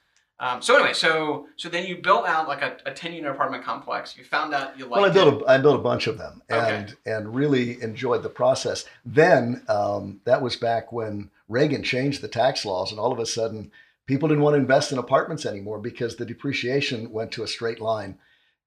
Um, 0.40 0.60
so 0.60 0.74
anyway, 0.74 0.92
so 0.92 1.46
so 1.56 1.68
then 1.68 1.86
you 1.86 1.98
built 1.98 2.26
out 2.26 2.48
like 2.48 2.62
a, 2.62 2.76
a 2.86 2.92
ten 2.92 3.12
unit 3.12 3.30
apartment 3.30 3.64
complex. 3.64 4.16
You 4.16 4.24
found 4.24 4.52
out 4.54 4.76
you 4.78 4.86
liked 4.86 4.96
Well, 4.96 5.04
I 5.04 5.08
it. 5.08 5.14
built 5.14 5.42
a, 5.42 5.46
I 5.46 5.58
built 5.58 5.76
a 5.78 5.82
bunch 5.82 6.06
of 6.06 6.18
them 6.18 6.42
Okay. 6.50 6.74
and 6.76 6.96
and 7.06 7.34
really 7.34 7.80
enjoyed 7.82 8.22
the 8.22 8.28
process. 8.28 8.84
Then 9.04 9.62
um, 9.68 10.20
that 10.24 10.42
was 10.42 10.56
back 10.56 10.90
when 10.92 11.30
Reagan 11.48 11.82
changed 11.82 12.22
the 12.22 12.28
tax 12.28 12.64
laws, 12.64 12.90
and 12.90 12.98
all 12.98 13.12
of 13.12 13.18
a 13.20 13.26
sudden 13.26 13.70
people 14.06 14.28
didn't 14.28 14.42
want 14.42 14.54
to 14.54 14.60
invest 14.60 14.90
in 14.90 14.98
apartments 14.98 15.46
anymore 15.46 15.78
because 15.78 16.16
the 16.16 16.26
depreciation 16.26 17.12
went 17.12 17.30
to 17.32 17.44
a 17.44 17.48
straight 17.48 17.80
line, 17.80 18.18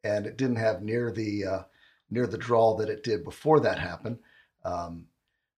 and 0.03 0.25
it 0.25 0.37
didn't 0.37 0.55
have 0.57 0.81
near 0.81 1.11
the 1.11 1.45
uh, 1.45 1.63
near 2.09 2.27
the 2.27 2.37
draw 2.37 2.77
that 2.77 2.89
it 2.89 3.03
did 3.03 3.23
before 3.25 3.59
that 3.59 3.79
happened. 3.79 4.19
Um, 4.63 5.07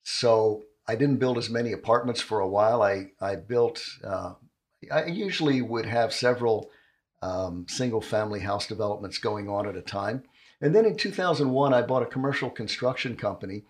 So 0.03 0.63
I 0.87 0.95
didn't 0.95 1.17
build 1.17 1.37
as 1.37 1.49
many 1.49 1.73
apartments 1.73 2.21
for 2.21 2.39
a 2.39 2.47
while. 2.47 2.81
I, 2.81 3.07
I 3.19 3.35
built, 3.35 3.83
uh, 4.03 4.33
I 4.91 5.05
usually 5.05 5.61
would 5.61 5.85
have 5.85 6.13
several 6.13 6.69
um, 7.21 7.65
single 7.67 8.01
family 8.01 8.39
house 8.39 8.67
developments 8.67 9.17
going 9.17 9.49
on 9.49 9.67
at 9.67 9.75
a 9.75 9.81
time. 9.81 10.23
And 10.61 10.73
then 10.73 10.85
in 10.85 10.95
2001, 10.95 11.73
I 11.73 11.81
bought 11.81 12.03
a 12.03 12.07
commercial 12.07 12.49
construction 12.49 13.15
company. 13.15 13.63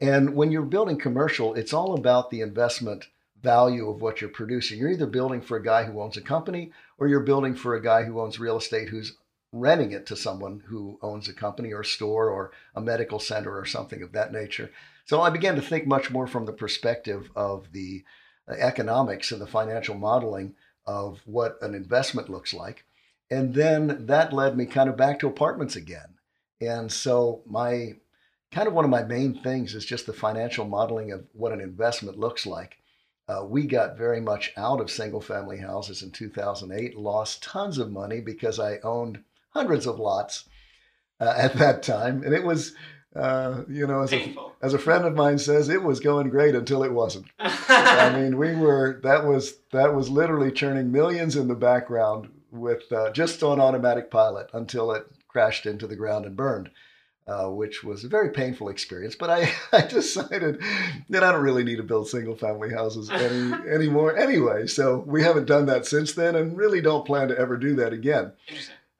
And 0.00 0.34
when 0.34 0.50
you're 0.50 0.62
building 0.62 0.98
commercial, 0.98 1.54
it's 1.54 1.72
all 1.72 1.94
about 1.94 2.30
the 2.30 2.40
investment 2.40 3.06
value 3.40 3.88
of 3.88 4.00
what 4.00 4.20
you're 4.20 4.30
producing. 4.30 4.78
You're 4.78 4.90
either 4.90 5.06
building 5.06 5.40
for 5.40 5.56
a 5.56 5.62
guy 5.62 5.84
who 5.84 6.00
owns 6.00 6.16
a 6.16 6.22
company 6.22 6.72
or 6.98 7.06
you're 7.06 7.20
building 7.20 7.54
for 7.54 7.74
a 7.74 7.82
guy 7.82 8.04
who 8.04 8.20
owns 8.20 8.40
real 8.40 8.56
estate 8.56 8.88
who's 8.88 9.16
renting 9.52 9.92
it 9.92 10.06
to 10.06 10.16
someone 10.16 10.64
who 10.66 10.98
owns 11.00 11.28
a 11.28 11.32
company 11.32 11.72
or 11.72 11.82
a 11.82 11.84
store 11.84 12.28
or 12.28 12.50
a 12.74 12.80
medical 12.80 13.20
center 13.20 13.56
or 13.56 13.64
something 13.64 14.02
of 14.02 14.12
that 14.12 14.32
nature. 14.32 14.70
So 15.04 15.20
I 15.20 15.30
began 15.30 15.56
to 15.56 15.62
think 15.62 15.86
much 15.86 16.10
more 16.10 16.26
from 16.26 16.46
the 16.46 16.52
perspective 16.52 17.30
of 17.36 17.72
the 17.72 18.04
economics 18.48 19.32
and 19.32 19.40
the 19.40 19.46
financial 19.46 19.94
modeling 19.94 20.54
of 20.86 21.20
what 21.24 21.58
an 21.62 21.74
investment 21.74 22.28
looks 22.28 22.52
like. 22.52 22.84
And 23.30 23.54
then 23.54 24.06
that 24.06 24.32
led 24.32 24.56
me 24.56 24.66
kind 24.66 24.88
of 24.88 24.96
back 24.96 25.18
to 25.20 25.28
apartments 25.28 25.76
again. 25.76 26.14
And 26.60 26.92
so 26.92 27.42
my 27.46 27.96
kind 28.52 28.68
of 28.68 28.74
one 28.74 28.84
of 28.84 28.90
my 28.90 29.02
main 29.02 29.34
things 29.34 29.74
is 29.74 29.84
just 29.84 30.06
the 30.06 30.12
financial 30.12 30.64
modeling 30.64 31.10
of 31.10 31.26
what 31.32 31.52
an 31.52 31.60
investment 31.60 32.18
looks 32.18 32.46
like. 32.46 32.76
Uh, 33.26 33.44
we 33.44 33.66
got 33.66 33.96
very 33.96 34.20
much 34.20 34.52
out 34.56 34.80
of 34.80 34.90
single 34.90 35.20
family 35.20 35.58
houses 35.58 36.02
in 36.02 36.10
2008, 36.10 36.96
lost 36.96 37.42
tons 37.42 37.78
of 37.78 37.90
money 37.90 38.20
because 38.20 38.60
I 38.60 38.78
owned 38.80 39.24
hundreds 39.50 39.86
of 39.86 39.98
lots 39.98 40.44
uh, 41.20 41.32
at 41.36 41.54
that 41.54 41.82
time. 41.82 42.22
And 42.22 42.34
it 42.34 42.44
was, 42.44 42.74
uh, 43.14 43.62
you 43.68 43.86
know, 43.86 44.02
as 44.02 44.12
a, 44.12 44.34
as 44.60 44.74
a 44.74 44.78
friend 44.78 45.04
of 45.04 45.14
mine 45.14 45.38
says, 45.38 45.68
it 45.68 45.82
was 45.82 46.00
going 46.00 46.28
great 46.30 46.54
until 46.54 46.82
it 46.82 46.92
wasn't. 46.92 47.26
I 47.38 48.18
mean, 48.18 48.36
we 48.36 48.54
were, 48.54 49.00
that 49.02 49.24
was, 49.24 49.54
that 49.72 49.94
was 49.94 50.10
literally 50.10 50.50
churning 50.50 50.90
millions 50.90 51.36
in 51.36 51.48
the 51.48 51.54
background 51.54 52.28
with 52.50 52.90
uh, 52.92 53.10
just 53.10 53.42
on 53.42 53.60
automatic 53.60 54.10
pilot 54.10 54.50
until 54.52 54.92
it 54.92 55.06
crashed 55.28 55.66
into 55.66 55.86
the 55.86 55.96
ground 55.96 56.24
and 56.24 56.36
burned. 56.36 56.70
Uh, 57.26 57.48
which 57.48 57.82
was 57.82 58.04
a 58.04 58.08
very 58.08 58.28
painful 58.28 58.68
experience. 58.68 59.14
But 59.14 59.30
I, 59.30 59.50
I 59.72 59.80
decided 59.86 60.60
that 61.08 61.24
I 61.24 61.32
don't 61.32 61.42
really 61.42 61.64
need 61.64 61.76
to 61.76 61.82
build 61.82 62.06
single 62.06 62.36
family 62.36 62.70
houses 62.70 63.08
any 63.08 63.50
anymore 63.66 64.14
anyway. 64.14 64.66
So 64.66 64.98
we 65.06 65.22
haven't 65.22 65.46
done 65.46 65.64
that 65.64 65.86
since 65.86 66.12
then, 66.12 66.34
and 66.36 66.54
really 66.54 66.82
don't 66.82 67.06
plan 67.06 67.28
to 67.28 67.38
ever 67.38 67.56
do 67.56 67.76
that 67.76 67.94
again. 67.94 68.32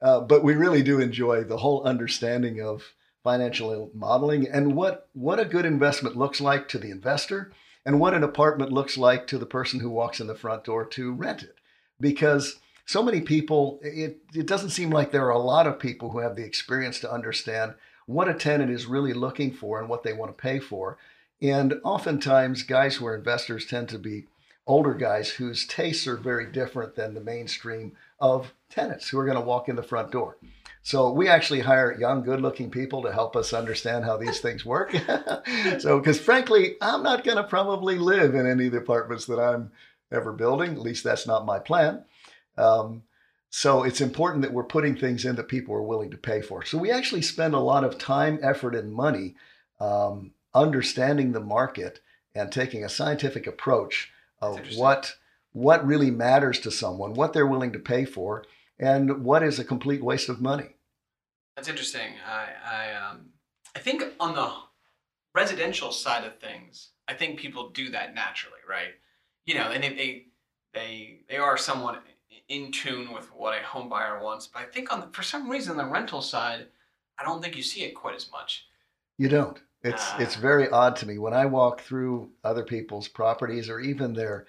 Uh, 0.01 0.21
but 0.21 0.43
we 0.43 0.55
really 0.55 0.81
do 0.81 0.99
enjoy 0.99 1.43
the 1.43 1.57
whole 1.57 1.83
understanding 1.83 2.59
of 2.63 2.95
financial 3.25 3.89
modeling 3.95 4.47
and 4.47 4.75
what 4.75 5.09
what 5.13 5.39
a 5.39 5.45
good 5.45 5.65
investment 5.65 6.15
looks 6.15 6.39
like 6.39 6.67
to 6.67 6.77
the 6.77 6.91
investor 6.91 7.51
and 7.83 7.99
what 7.99 8.13
an 8.13 8.23
apartment 8.23 8.71
looks 8.71 8.99
like 8.99 9.25
to 9.25 9.39
the 9.39 9.47
person 9.47 9.79
who 9.79 9.89
walks 9.89 10.19
in 10.19 10.27
the 10.27 10.35
front 10.35 10.63
door 10.63 10.85
to 10.85 11.11
rent 11.11 11.41
it 11.41 11.55
because 11.99 12.59
so 12.85 13.01
many 13.01 13.19
people 13.19 13.79
it, 13.81 14.19
it 14.35 14.45
doesn't 14.45 14.69
seem 14.69 14.91
like 14.91 15.11
there 15.11 15.25
are 15.25 15.31
a 15.31 15.39
lot 15.39 15.65
of 15.65 15.79
people 15.79 16.11
who 16.11 16.19
have 16.19 16.35
the 16.35 16.45
experience 16.45 16.99
to 16.99 17.11
understand 17.11 17.73
what 18.05 18.29
a 18.29 18.33
tenant 18.35 18.69
is 18.69 18.85
really 18.85 19.13
looking 19.13 19.51
for 19.51 19.79
and 19.79 19.89
what 19.89 20.03
they 20.03 20.13
want 20.13 20.29
to 20.29 20.39
pay 20.39 20.59
for 20.59 20.99
and 21.41 21.73
oftentimes 21.83 22.61
guys 22.61 22.97
who 22.97 23.07
are 23.07 23.15
investors 23.15 23.65
tend 23.65 23.89
to 23.89 23.97
be 23.97 24.25
older 24.67 24.93
guys 24.93 25.29
whose 25.31 25.65
tastes 25.65 26.05
are 26.05 26.17
very 26.17 26.51
different 26.51 26.95
than 26.95 27.15
the 27.15 27.21
mainstream 27.21 27.95
of 28.19 28.53
tenants 28.69 29.09
who 29.09 29.17
are 29.17 29.25
going 29.25 29.37
to 29.37 29.41
walk 29.41 29.69
in 29.69 29.75
the 29.75 29.83
front 29.83 30.11
door. 30.11 30.37
So 30.85 31.11
we 31.11 31.27
actually 31.27 31.61
hire 31.61 31.99
young, 31.99 32.21
good-looking 32.21 32.69
people 32.69 33.01
to 33.01 33.11
help 33.11 33.35
us 33.35 33.53
understand 33.53 34.05
how 34.05 34.17
these 34.17 34.39
things 34.39 34.63
work. 34.63 34.91
so, 35.79 35.97
because 35.97 36.19
frankly, 36.19 36.75
I'm 36.79 37.01
not 37.01 37.23
going 37.23 37.37
to 37.37 37.43
probably 37.43 37.97
live 37.97 38.35
in 38.35 38.45
any 38.45 38.67
of 38.67 38.71
the 38.71 38.77
apartments 38.77 39.25
that 39.25 39.39
I'm 39.39 39.71
ever 40.11 40.31
building. 40.31 40.73
At 40.73 40.81
least 40.81 41.03
that's 41.03 41.25
not 41.25 41.43
my 41.43 41.57
plan. 41.57 42.05
Um, 42.55 43.01
so 43.49 43.81
it's 43.81 43.99
important 43.99 44.43
that 44.43 44.53
we're 44.53 44.63
putting 44.63 44.95
things 44.95 45.25
in 45.25 45.35
that 45.37 45.47
people 45.47 45.73
are 45.73 45.81
willing 45.81 46.11
to 46.11 46.17
pay 46.17 46.39
for. 46.41 46.63
So 46.63 46.77
we 46.77 46.91
actually 46.91 47.23
spend 47.23 47.55
a 47.55 47.59
lot 47.59 47.83
of 47.83 47.97
time, 47.97 48.37
effort, 48.43 48.75
and 48.75 48.93
money 48.93 49.33
um, 49.79 50.33
understanding 50.53 51.31
the 51.31 51.39
market 51.39 51.99
and 52.35 52.51
taking 52.51 52.85
a 52.85 52.89
scientific 52.89 53.47
approach 53.47 54.11
of 54.39 54.59
what 54.75 55.15
what 55.51 55.87
really 55.87 56.11
matters 56.11 56.59
to 56.59 56.69
someone, 56.69 57.15
what 57.15 57.33
they're 57.33 57.47
willing 57.47 57.71
to 57.71 57.79
pay 57.79 58.05
for, 58.05 58.45
and 58.77 59.23
what 59.23 59.41
is 59.41 59.57
a 59.57 59.63
complete 59.63 60.03
waste 60.03 60.29
of 60.29 60.39
money. 60.39 60.74
That's 61.55 61.67
interesting. 61.67 62.13
I 62.27 62.47
I 62.65 62.93
um 62.93 63.27
I 63.75 63.79
think 63.79 64.03
on 64.19 64.35
the 64.35 64.51
residential 65.33 65.91
side 65.91 66.25
of 66.25 66.39
things, 66.39 66.89
I 67.07 67.13
think 67.13 67.39
people 67.39 67.69
do 67.69 67.89
that 67.91 68.15
naturally, 68.15 68.59
right? 68.67 68.93
You 69.45 69.55
know, 69.55 69.71
and 69.71 69.83
they 69.83 69.93
they 69.93 70.25
they, 70.75 71.19
they 71.29 71.37
are 71.37 71.57
somewhat 71.57 72.03
in 72.49 72.71
tune 72.71 73.11
with 73.13 73.33
what 73.33 73.57
a 73.57 73.63
home 73.63 73.89
buyer 73.89 74.21
wants. 74.21 74.47
But 74.47 74.63
I 74.63 74.65
think 74.65 74.93
on 74.93 74.99
the, 74.99 75.07
for 75.07 75.23
some 75.23 75.49
reason 75.49 75.77
the 75.77 75.85
rental 75.85 76.21
side, 76.21 76.67
I 77.17 77.23
don't 77.23 77.41
think 77.41 77.55
you 77.55 77.63
see 77.63 77.83
it 77.83 77.95
quite 77.95 78.15
as 78.15 78.29
much. 78.31 78.67
You 79.17 79.29
don't. 79.29 79.57
It's 79.83 80.11
uh, 80.11 80.17
it's 80.19 80.35
very 80.35 80.69
odd 80.69 80.95
to 80.97 81.07
me 81.07 81.17
when 81.17 81.33
I 81.33 81.45
walk 81.45 81.81
through 81.81 82.29
other 82.43 82.63
people's 82.63 83.07
properties 83.07 83.69
or 83.69 83.79
even 83.79 84.13
their 84.13 84.45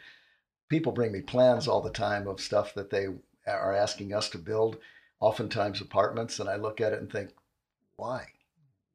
people 0.69 0.93
bring 0.93 1.13
me 1.13 1.21
plans 1.21 1.69
all 1.69 1.81
the 1.81 1.91
time 1.91 2.27
of 2.27 2.41
stuff 2.41 2.75
that 2.75 2.91
they 2.91 3.07
are 3.47 3.73
asking 3.73 4.13
us 4.13 4.29
to 4.31 4.39
build, 4.39 4.79
oftentimes 5.21 5.81
apartments, 5.81 6.39
and 6.39 6.49
I 6.49 6.57
look 6.57 6.81
at 6.81 6.93
it 6.93 7.01
and 7.01 7.11
think, 7.11 7.31
why? 7.97 8.27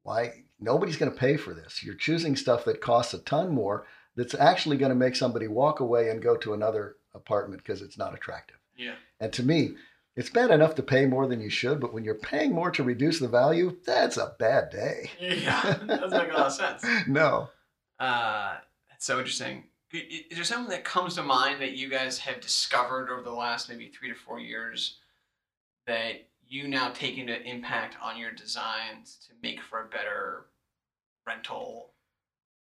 Why? 0.02 0.44
Nobody's 0.60 0.96
going 0.96 1.12
to 1.12 1.18
pay 1.18 1.36
for 1.36 1.54
this. 1.54 1.82
You're 1.82 1.94
choosing 1.94 2.36
stuff 2.36 2.64
that 2.64 2.80
costs 2.80 3.14
a 3.14 3.18
ton 3.18 3.52
more 3.52 3.86
that's 4.16 4.34
actually 4.34 4.76
going 4.76 4.90
to 4.90 4.96
make 4.96 5.16
somebody 5.16 5.48
walk 5.48 5.80
away 5.80 6.10
and 6.10 6.22
go 6.22 6.36
to 6.36 6.54
another 6.54 6.96
apartment 7.14 7.62
because 7.62 7.82
it's 7.82 7.98
not 7.98 8.14
attractive. 8.14 8.58
Yeah. 8.76 8.94
And 9.20 9.32
to 9.34 9.42
me, 9.42 9.74
it's 10.16 10.30
bad 10.30 10.50
enough 10.50 10.74
to 10.74 10.82
pay 10.82 11.06
more 11.06 11.26
than 11.26 11.40
you 11.40 11.48
should, 11.48 11.80
but 11.80 11.94
when 11.94 12.04
you're 12.04 12.14
paying 12.14 12.52
more 12.52 12.70
to 12.72 12.82
reduce 12.82 13.18
the 13.18 13.28
value, 13.28 13.76
that's 13.86 14.16
a 14.16 14.34
bad 14.38 14.70
day. 14.70 15.10
Yeah, 15.18 15.78
doesn't 15.86 16.10
make 16.10 16.32
a 16.32 16.36
lot 16.36 16.46
of 16.46 16.52
sense. 16.52 16.84
no. 17.06 17.48
Uh, 17.98 18.56
that's 18.90 19.06
so 19.06 19.18
interesting. 19.18 19.64
Is 19.92 20.36
there 20.36 20.44
something 20.44 20.70
that 20.70 20.84
comes 20.84 21.14
to 21.14 21.22
mind 21.22 21.60
that 21.60 21.72
you 21.72 21.88
guys 21.88 22.18
have 22.18 22.40
discovered 22.40 23.10
over 23.10 23.22
the 23.22 23.32
last 23.32 23.68
maybe 23.68 23.88
three 23.88 24.08
to 24.08 24.14
four 24.14 24.38
years 24.38 24.98
that 25.86 26.28
you 26.46 26.68
now 26.68 26.90
take 26.90 27.18
into 27.18 27.40
impact 27.42 27.96
on 28.02 28.18
your 28.18 28.32
designs 28.32 29.18
to 29.26 29.34
make 29.42 29.60
for 29.60 29.84
a 29.84 29.88
better 29.88 30.46
rental 31.26 31.92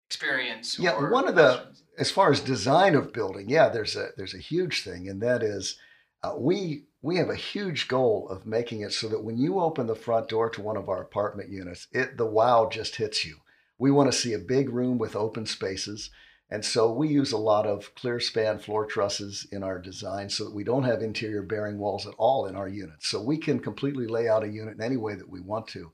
experience? 0.09 0.79
Yeah, 0.79 1.11
one 1.11 1.29
of 1.29 1.35
the 1.35 1.69
as 1.99 2.11
far 2.11 2.31
as 2.31 2.41
design 2.41 2.95
of 2.95 3.13
building, 3.13 3.49
yeah, 3.49 3.69
there's 3.69 3.97
a 3.97 4.11
there's 4.17 4.35
a 4.35 4.39
huge 4.39 4.83
thing, 4.83 5.09
and 5.09 5.21
that 5.23 5.43
is 5.43 5.79
uh, 6.23 6.35
we 6.37 6.85
we 7.01 7.17
have 7.17 7.31
a 7.31 7.37
huge 7.37 7.89
goal 7.89 8.29
of 8.29 8.47
making 8.47 8.81
it 8.83 8.93
so 8.93 9.09
that 9.09 9.25
when 9.25 9.39
you 9.39 9.61
open 9.61 9.87
the 9.87 9.95
front 9.95 10.29
door 10.29 10.49
to 10.51 10.63
one 10.63 10.77
of 10.77 10.89
our 10.89 11.03
apartment 11.03 11.51
units, 11.51 11.89
it 11.93 12.17
the 12.17 12.27
wow 12.27 12.69
just 12.71 12.97
hits 12.97 13.25
you. 13.25 13.39
We 13.79 13.91
want 13.91 14.13
to 14.13 14.17
see 14.17 14.33
a 14.33 14.39
big 14.39 14.69
room 14.71 14.99
with 14.99 15.17
open 15.17 15.47
spaces. 15.47 16.11
And 16.53 16.63
so 16.63 16.93
we 16.93 17.09
use 17.09 17.33
a 17.33 17.39
lot 17.39 17.67
of 17.67 17.95
clear 17.95 18.21
span 18.21 18.59
floor 18.59 18.85
trusses 18.85 19.47
in 19.51 19.63
our 19.63 19.79
design 19.79 20.29
so 20.29 20.45
that 20.45 20.55
we 20.55 20.65
don't 20.65 20.83
have 20.83 21.01
interior 21.01 21.41
bearing 21.41 21.79
walls 21.79 22.07
at 22.07 22.13
all 22.19 22.45
in 22.45 22.57
our 22.57 22.69
units. 22.69 23.09
So 23.09 23.23
we 23.23 23.39
can 23.39 23.59
completely 23.59 24.07
lay 24.07 24.29
out 24.29 24.45
a 24.45 24.49
unit 24.49 24.75
in 24.75 24.83
any 24.83 24.99
way 24.99 25.15
that 25.15 25.31
we 25.31 25.41
want 25.41 25.67
to. 25.69 25.93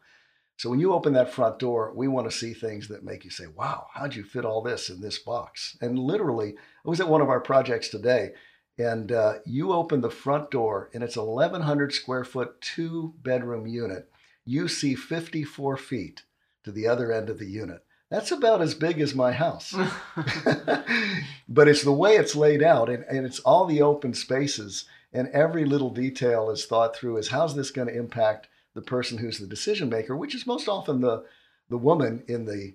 So 0.57 0.69
when 0.69 0.81
you 0.81 0.93
open 0.93 1.13
that 1.13 1.33
front 1.33 1.61
door, 1.61 1.93
we 1.95 2.09
want 2.09 2.29
to 2.29 2.37
see 2.37 2.55
things 2.55 2.89
that 2.89 3.05
make 3.05 3.25
you 3.25 3.31
say, 3.31 3.47
wow, 3.47 3.87
how'd 3.95 4.17
you 4.17 4.25
fit 4.25 4.45
all 4.45 4.61
this 4.61 4.91
in 4.91 5.01
this 5.01 5.21
box? 5.21 5.77
And 5.81 5.97
literally, 5.97 6.57
I 6.85 6.89
was 6.89 6.99
at 6.99 7.09
one 7.09 7.21
of 7.21 7.29
our 7.29 7.39
projects 7.39 7.89
today, 7.89 8.33
and 8.77 9.13
uh, 9.13 9.35
you 9.47 9.73
open 9.73 10.01
the 10.01 10.11
front 10.11 10.51
door, 10.51 10.91
and 10.93 11.05
it's 11.05 11.17
1,100 11.17 11.93
square 11.93 12.25
foot, 12.25 12.61
two 12.61 13.15
bedroom 13.23 13.69
unit. 13.69 14.11
You 14.45 14.67
see 14.67 14.97
54 14.97 15.77
feet 15.77 16.25
to 16.65 16.73
the 16.73 16.89
other 16.89 17.13
end 17.13 17.31
of 17.31 17.39
the 17.39 17.47
unit. 17.47 17.85
That's 18.11 18.33
about 18.33 18.63
as 18.63 18.75
big 18.75 19.01
as 19.01 19.15
my 19.15 19.33
house. 19.33 19.75
but 21.49 21.69
it's 21.69 21.83
the 21.83 21.93
way 21.93 22.17
it's 22.17 22.35
laid 22.35 22.63
out, 22.63 22.89
and, 22.89 23.05
and 23.05 23.27
it's 23.27 23.41
all 23.41 23.67
the 23.67 23.83
open 23.83 24.15
spaces, 24.15 24.87
and 25.13 25.29
every 25.29 25.65
little 25.65 25.91
detail 25.91 26.51
is 26.51 26.65
thought 26.65 26.97
through 26.97 27.19
as 27.19 27.29
how's 27.29 27.55
this 27.55 27.71
going 27.71 27.89
to 27.89 27.97
impact 27.97 28.49
the 28.75 28.83
person 28.83 29.19
who's 29.19 29.39
the 29.39 29.47
decision 29.47 29.89
maker, 29.89 30.17
which 30.17 30.35
is 30.35 30.47
most 30.47 30.69
often 30.69 31.01
the 31.01 31.25
the 31.69 31.79
woman 31.79 32.23
in 32.29 32.45
the 32.45 32.75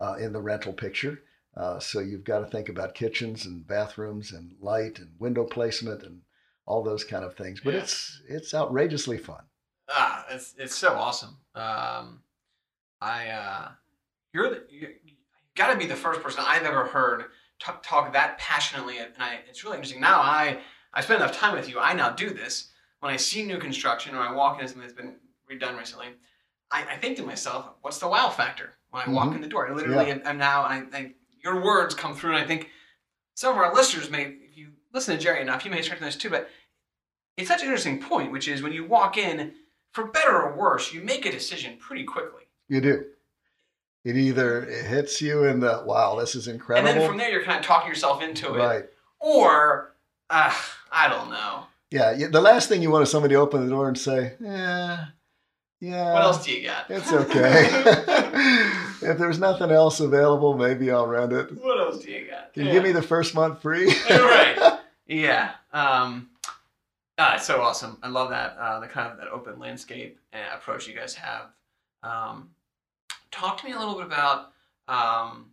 uh, 0.00 0.14
in 0.14 0.32
the 0.32 0.40
rental 0.40 0.72
picture. 0.72 1.22
Uh, 1.56 1.78
so 1.78 2.00
you've 2.00 2.24
got 2.24 2.40
to 2.40 2.46
think 2.46 2.68
about 2.68 2.94
kitchens 2.94 3.44
and 3.44 3.66
bathrooms 3.66 4.32
and 4.32 4.54
light 4.60 4.98
and 4.98 5.10
window 5.18 5.44
placement 5.44 6.02
and 6.02 6.22
all 6.66 6.82
those 6.82 7.04
kind 7.04 7.24
of 7.24 7.36
things. 7.36 7.60
But 7.60 7.74
yeah. 7.74 7.80
it's 7.80 8.22
it's 8.28 8.54
outrageously 8.54 9.18
fun. 9.18 9.42
Ah, 9.88 10.24
it's 10.30 10.54
it's 10.58 10.74
so 10.74 10.94
awesome. 10.94 11.36
Um, 11.54 12.22
I 13.00 13.28
uh, 13.28 13.68
you're 14.32 14.50
the, 14.50 14.62
you 14.70 14.88
got 15.54 15.72
to 15.72 15.78
be 15.78 15.86
the 15.86 15.96
first 15.96 16.22
person 16.22 16.42
I've 16.46 16.62
ever 16.62 16.86
heard 16.86 17.26
talk, 17.58 17.82
talk 17.82 18.12
that 18.12 18.38
passionately, 18.38 18.98
and 18.98 19.12
I, 19.18 19.38
it's 19.48 19.64
really 19.64 19.76
interesting. 19.76 20.00
Now 20.00 20.20
I 20.20 20.58
I 20.94 21.00
spend 21.00 21.22
enough 21.22 21.36
time 21.36 21.54
with 21.54 21.68
you. 21.68 21.78
I 21.78 21.94
now 21.94 22.10
do 22.10 22.30
this 22.30 22.72
when 23.02 23.12
I 23.12 23.16
see 23.16 23.42
new 23.42 23.58
construction 23.58 24.14
or 24.14 24.20
I 24.20 24.32
walk 24.32 24.60
into 24.60 24.68
something 24.68 24.82
that's 24.82 24.92
been 24.92 25.16
redone 25.50 25.76
recently, 25.76 26.06
I, 26.70 26.84
I 26.92 26.96
think 26.96 27.16
to 27.16 27.24
myself, 27.24 27.66
what's 27.82 27.98
the 27.98 28.08
wow 28.08 28.28
factor 28.30 28.74
when 28.90 29.02
I 29.02 29.06
mm-hmm. 29.06 29.14
walk 29.14 29.34
in 29.34 29.40
the 29.40 29.48
door? 29.48 29.68
I 29.68 29.72
literally 29.72 30.08
yeah. 30.08 30.18
am, 30.24 30.38
now, 30.38 30.62
I, 30.62 30.84
I, 30.92 31.12
your 31.42 31.62
words 31.62 31.94
come 31.94 32.14
through, 32.14 32.36
and 32.36 32.44
I 32.44 32.46
think 32.46 32.70
some 33.34 33.52
of 33.52 33.58
our 33.58 33.74
listeners 33.74 34.08
may, 34.08 34.36
if 34.48 34.56
you 34.56 34.68
listen 34.94 35.16
to 35.16 35.22
Jerry 35.22 35.40
enough, 35.40 35.64
you 35.64 35.70
may 35.72 35.82
start 35.82 35.98
to 35.98 36.04
this 36.04 36.16
too. 36.16 36.30
But 36.30 36.48
it's 37.36 37.48
such 37.48 37.62
an 37.62 37.66
interesting 37.66 38.00
point, 38.00 38.30
which 38.30 38.46
is 38.46 38.62
when 38.62 38.72
you 38.72 38.86
walk 38.86 39.18
in, 39.18 39.54
for 39.90 40.06
better 40.06 40.40
or 40.40 40.56
worse, 40.56 40.92
you 40.92 41.02
make 41.02 41.26
a 41.26 41.32
decision 41.32 41.78
pretty 41.78 42.04
quickly. 42.04 42.42
You 42.68 42.80
do. 42.80 43.04
It 44.04 44.16
either 44.16 44.62
hits 44.62 45.20
you 45.22 45.44
in 45.44 45.60
the 45.60 45.82
wow, 45.86 46.16
this 46.16 46.34
is 46.34 46.48
incredible. 46.48 46.88
And 46.90 47.00
then 47.00 47.08
from 47.08 47.18
there, 47.18 47.30
you're 47.30 47.44
kind 47.44 47.58
of 47.60 47.64
talking 47.64 47.88
yourself 47.88 48.20
into 48.22 48.54
it. 48.54 48.58
right. 48.58 48.84
Or, 49.20 49.94
uh, 50.28 50.52
I 50.90 51.08
don't 51.08 51.30
know. 51.30 51.64
Yeah, 51.90 52.12
yeah. 52.16 52.26
The 52.28 52.40
last 52.40 52.68
thing 52.68 52.82
you 52.82 52.90
want 52.90 53.04
is 53.04 53.10
somebody 53.10 53.34
to 53.34 53.40
open 53.40 53.62
the 53.62 53.70
door 53.70 53.86
and 53.86 53.96
say, 53.98 54.32
"Yeah, 54.40 55.04
yeah." 55.80 56.12
What 56.14 56.22
else 56.22 56.44
do 56.44 56.52
you 56.52 56.66
got? 56.66 56.90
It's 56.90 57.12
okay. 57.12 57.66
if 59.02 59.18
there's 59.18 59.38
nothing 59.38 59.70
else 59.70 60.00
available, 60.00 60.56
maybe 60.56 60.90
I'll 60.90 61.06
rent 61.06 61.32
it. 61.32 61.52
what 61.62 61.78
else 61.78 62.02
do 62.02 62.10
you 62.10 62.26
got? 62.28 62.52
Can 62.54 62.66
you 62.66 62.72
give 62.72 62.82
me 62.82 62.92
the 62.92 63.02
first 63.02 63.34
month 63.34 63.62
free? 63.62 63.86
right. 64.10 64.78
Yeah. 65.06 65.50
Um, 65.74 66.30
it's 67.18 67.44
so 67.44 67.60
awesome. 67.60 67.98
I 68.02 68.08
love 68.08 68.30
that 68.30 68.56
uh, 68.58 68.80
the 68.80 68.86
kind 68.86 69.12
of 69.12 69.18
that 69.18 69.28
open 69.28 69.58
landscape 69.58 70.18
uh, 70.32 70.56
approach 70.56 70.88
you 70.88 70.94
guys 70.94 71.14
have. 71.16 71.46
Um, 72.02 72.50
talk 73.32 73.58
to 73.58 73.64
me 73.64 73.72
a 73.72 73.78
little 73.78 73.94
bit 73.94 74.06
about 74.06 74.52
um, 74.88 75.50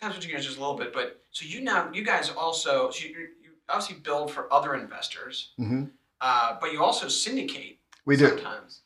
kind 0.00 0.10
of 0.10 0.14
switching 0.14 0.30
gears 0.30 0.46
just 0.46 0.56
a 0.56 0.60
little 0.60 0.76
bit, 0.76 0.92
but 0.92 1.20
so 1.30 1.44
you 1.44 1.60
now 1.60 1.90
you 1.92 2.02
guys 2.04 2.30
also 2.30 2.90
so 2.90 3.04
you, 3.04 3.16
you 3.42 3.50
obviously 3.68 3.96
build 3.96 4.30
for 4.30 4.50
other 4.52 4.74
investors, 4.74 5.52
hmm 5.58 5.84
uh, 6.20 6.56
but 6.60 6.72
you 6.72 6.82
also 6.82 7.06
syndicate 7.08 7.80
We 8.06 8.16
do. 8.16 8.28
sometimes, 8.28 8.80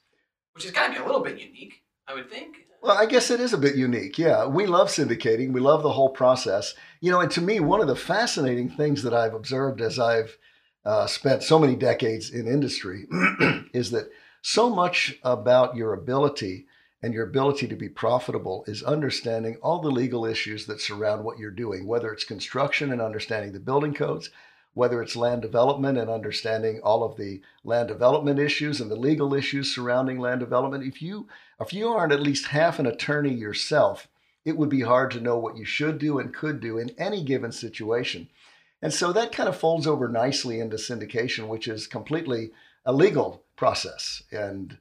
which 0.55 0.64
has 0.64 0.73
got 0.73 0.88
to 0.88 0.93
be 0.95 0.99
a 0.99 1.07
little 1.07 1.23
bit 1.23 1.38
unique, 1.38 1.83
I 2.09 2.14
would 2.14 2.29
think. 2.29 2.67
Well, 2.83 2.97
I 2.97 3.07
guess 3.07 3.31
it 3.31 3.38
is 3.38 3.53
a 3.53 3.59
bit 3.59 3.77
unique. 3.77 4.19
Yeah, 4.19 4.47
we 4.47 4.67
love 4.67 4.88
syndicating. 4.88 5.53
We 5.53 5.61
love 5.61 5.83
the 5.83 5.93
whole 5.93 6.09
process. 6.09 6.75
You 7.01 7.11
know, 7.12 7.21
and 7.21 7.31
to 7.33 7.41
me, 7.41 7.61
one 7.61 7.81
of 7.81 7.87
the 7.87 7.95
fascinating 7.95 8.71
things 8.71 9.03
that 9.03 9.14
I've 9.14 9.35
observed 9.35 9.81
as 9.81 9.99
I've 9.99 10.37
uh, 10.85 11.07
spent 11.07 11.43
so 11.43 11.59
many 11.59 11.77
decades 11.77 12.31
in 12.31 12.47
industry 12.49 13.07
is 13.73 13.91
that 13.91 14.11
so 14.43 14.71
much 14.71 15.19
about 15.23 15.77
your 15.77 15.93
ability 15.93 16.67
and 17.03 17.15
your 17.15 17.25
ability 17.25 17.69
to 17.69 17.77
be 17.77 17.89
profitable 17.89 18.65
is 18.67 18.83
understanding 18.83 19.57
all 19.63 19.81
the 19.81 19.91
legal 19.91 20.25
issues 20.25 20.67
that 20.67 20.81
surround 20.81 21.25
what 21.25 21.39
you're 21.39 21.51
doing, 21.51 21.87
whether 21.87 22.13
it's 22.13 22.25
construction 22.25 22.91
and 22.93 23.01
understanding 23.01 23.53
the 23.53 23.61
building 23.61 23.95
codes, 23.95 24.31
whether 24.75 25.03
it's 25.03 25.17
land 25.17 25.43
development 25.43 25.99
and 25.99 26.11
understanding 26.11 26.81
all 26.83 27.03
of 27.03 27.17
the 27.17 27.41
land 27.65 27.89
development 27.89 28.39
issues 28.39 28.81
and 28.81 28.91
the 28.91 28.97
legal 28.97 29.35
issues 29.35 29.75
surrounding 29.75 30.19
land 30.19 30.41
development. 30.41 30.85
If 30.85 31.01
you 31.03 31.29
if 31.61 31.73
you 31.73 31.89
aren't 31.89 32.13
at 32.13 32.23
least 32.23 32.47
half 32.47 32.79
an 32.79 32.87
attorney 32.87 33.35
yourself, 33.35 34.09
it 34.45 34.57
would 34.57 34.69
be 34.69 34.83
hard 34.83 35.11
to 35.13 35.21
know 35.21 35.39
what 35.39 35.57
you 35.57 35.65
should 35.65 35.99
do 35.99 36.19
and 36.19 36.35
could 36.35 36.61
do 36.61 36.79
in 36.79 36.91
any 36.99 37.25
given 37.25 37.53
situation. 37.53 38.29
And 38.81 38.95
so 38.95 39.13
that 39.13 39.33
kind 39.33 39.49
of 39.49 39.57
folds 39.57 39.87
over 39.87 40.09
nicely 40.09 40.61
into 40.61 40.77
syndication, 40.77 41.49
which 41.49 41.67
is 41.67 41.87
completely 41.87 42.53
a 42.85 42.93
legal 42.93 43.43
process. 43.57 44.23
And 44.31 44.79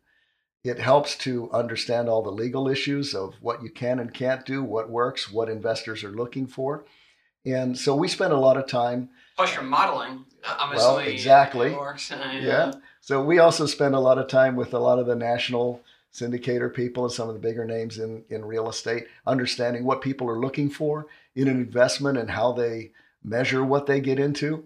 it 0.67 0.79
helps 0.79 1.15
to 1.17 1.49
understand 1.51 2.09
all 2.09 2.21
the 2.21 2.31
legal 2.31 2.67
issues 2.67 3.13
of 3.13 3.35
what 3.41 3.63
you 3.63 3.69
can 3.69 3.99
and 3.99 4.13
can't 4.13 4.45
do, 4.45 4.63
what 4.63 4.89
works, 4.89 5.31
what 5.31 5.49
investors 5.49 6.03
are 6.03 6.11
looking 6.11 6.47
for. 6.47 6.85
And 7.45 7.77
so 7.77 7.95
we 7.95 8.07
spend 8.07 8.33
a 8.33 8.37
lot 8.37 8.57
of 8.57 8.67
time 8.67 9.09
Plus, 9.35 9.53
you're 9.53 9.63
modeling. 9.63 10.25
uh, 10.43 10.55
Obviously, 10.59 11.13
exactly. 11.13 11.71
works. 11.71 12.11
Yeah. 12.11 12.73
So 13.01 13.23
we 13.23 13.39
also 13.39 13.65
spend 13.65 13.95
a 13.95 13.99
lot 13.99 14.17
of 14.17 14.27
time 14.27 14.55
with 14.55 14.73
a 14.73 14.79
lot 14.79 14.99
of 14.99 15.05
the 15.05 15.15
national 15.15 15.81
syndicator 16.13 16.73
people 16.73 17.03
and 17.05 17.13
some 17.13 17.29
of 17.29 17.35
the 17.35 17.39
bigger 17.39 17.63
names 17.63 17.99
in, 17.99 18.23
in 18.29 18.43
real 18.43 18.67
estate, 18.69 19.05
understanding 19.27 19.85
what 19.85 20.01
people 20.01 20.27
are 20.29 20.39
looking 20.39 20.69
for 20.69 21.05
in 21.35 21.47
an 21.47 21.55
investment 21.57 22.17
and 22.17 22.31
how 22.31 22.51
they 22.51 22.91
measure 23.23 23.63
what 23.63 23.85
they 23.85 24.01
get 24.01 24.19
into. 24.19 24.65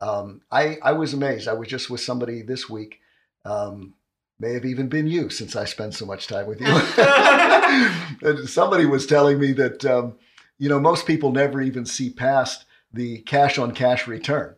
Um, 0.00 0.40
I, 0.50 0.78
I 0.82 0.92
was 0.92 1.12
amazed. 1.14 1.48
I 1.48 1.52
was 1.54 1.68
just 1.68 1.90
with 1.90 2.00
somebody 2.00 2.42
this 2.42 2.68
week, 2.70 3.00
um, 3.44 3.94
may 4.42 4.52
have 4.54 4.64
even 4.64 4.88
been 4.88 5.06
you 5.06 5.30
since 5.30 5.54
I 5.54 5.64
spend 5.64 5.94
so 5.94 6.04
much 6.04 6.26
time 6.26 6.46
with 6.46 6.60
you. 6.60 6.66
somebody 8.46 8.86
was 8.86 9.06
telling 9.06 9.38
me 9.38 9.52
that, 9.52 9.84
um, 9.84 10.16
you 10.58 10.68
know, 10.68 10.80
most 10.80 11.06
people 11.06 11.30
never 11.30 11.62
even 11.62 11.86
see 11.86 12.10
past 12.10 12.64
the 12.92 13.20
cash 13.20 13.56
on 13.56 13.72
cash 13.72 14.08
return 14.08 14.56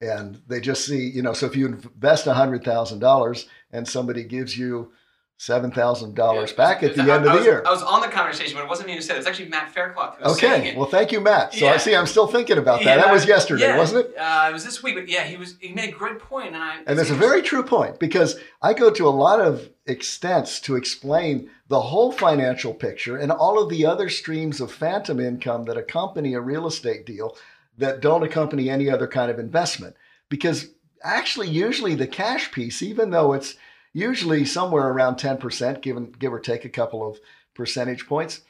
and 0.00 0.40
they 0.46 0.60
just 0.60 0.86
see, 0.86 1.08
you 1.08 1.22
know, 1.22 1.32
so 1.32 1.46
if 1.46 1.56
you 1.56 1.66
invest 1.66 2.26
$100,000 2.26 3.46
and 3.72 3.88
somebody 3.88 4.22
gives 4.22 4.56
you 4.56 4.92
$7,000 5.38 6.16
Yeah, 6.50 6.56
back 6.56 6.82
it 6.82 6.90
at 6.90 6.96
the 6.96 7.12
I- 7.12 7.16
end 7.16 7.26
of 7.26 7.38
the 7.38 7.44
year. 7.44 7.62
I 7.66 7.70
was 7.70 7.82
on 7.82 8.00
the 8.00 8.08
conversation, 8.08 8.56
but 8.56 8.64
it 8.64 8.68
wasn't 8.68 8.88
me 8.88 8.94
who 8.94 9.02
said 9.02 9.12
it. 9.12 9.16
It 9.16 9.20
was 9.20 9.26
actually 9.26 9.48
Matt 9.50 9.70
Faircloth 9.70 10.16
who 10.18 10.24
was 10.24 10.38
saying 10.40 10.60
Okay, 10.62 10.76
well, 10.76 10.86
thank 10.86 11.12
you, 11.12 11.20
Matt. 11.20 11.52
So 11.52 11.68
I 11.68 11.76
see 11.76 11.94
I'm 11.94 12.06
still 12.06 12.26
thinking 12.26 12.56
about 12.56 12.78
that. 12.80 12.84
Yeah, 12.84 13.04
that 13.04 13.12
was 13.12 13.26
yesterday, 13.26 13.66
yeah, 13.66 13.76
wasn't 13.76 14.06
it? 14.06 14.14
Uh, 14.16 14.46
it 14.48 14.52
was 14.52 14.64
this 14.64 14.82
week, 14.82 14.94
but 14.94 15.08
yeah, 15.08 15.24
he 15.24 15.36
was. 15.36 15.56
He 15.60 15.72
made 15.72 15.90
a 15.90 15.96
great 15.96 16.18
point, 16.18 16.54
and 16.54 16.56
I. 16.56 16.78
And 16.86 16.98
that's 16.98 17.10
a 17.10 17.14
very 17.14 17.42
true 17.42 17.62
point 17.62 17.98
because 17.98 18.38
I 18.62 18.72
go 18.72 18.90
to 18.90 19.06
a 19.06 19.10
lot 19.10 19.40
of 19.40 19.68
extents 19.86 20.58
to 20.60 20.74
explain 20.76 21.50
the 21.68 21.80
whole 21.80 22.12
financial 22.12 22.72
picture 22.72 23.16
and 23.16 23.30
all 23.30 23.62
of 23.62 23.68
the 23.68 23.84
other 23.84 24.08
streams 24.08 24.60
of 24.60 24.72
phantom 24.72 25.20
income 25.20 25.64
that 25.64 25.76
accompany 25.76 26.32
a 26.34 26.40
real 26.40 26.66
estate 26.66 27.04
deal 27.04 27.36
that 27.76 28.00
don't 28.00 28.22
accompany 28.22 28.70
any 28.70 28.88
other 28.88 29.06
kind 29.06 29.30
of 29.30 29.38
investment. 29.38 29.94
Because 30.30 30.68
actually, 31.02 31.48
usually 31.48 31.94
the 31.94 32.06
cash 32.06 32.50
piece, 32.52 32.82
even 32.82 33.10
though 33.10 33.32
it's 33.34 33.54
usually 33.96 34.44
somewhere 34.44 34.88
around 34.88 35.16
10%, 35.16 35.80
given, 35.80 36.12
give 36.18 36.30
or 36.30 36.38
take 36.38 36.66
a 36.66 36.68
couple 36.68 37.08
of 37.08 37.18
percentage 37.54 38.06
points, 38.06 38.42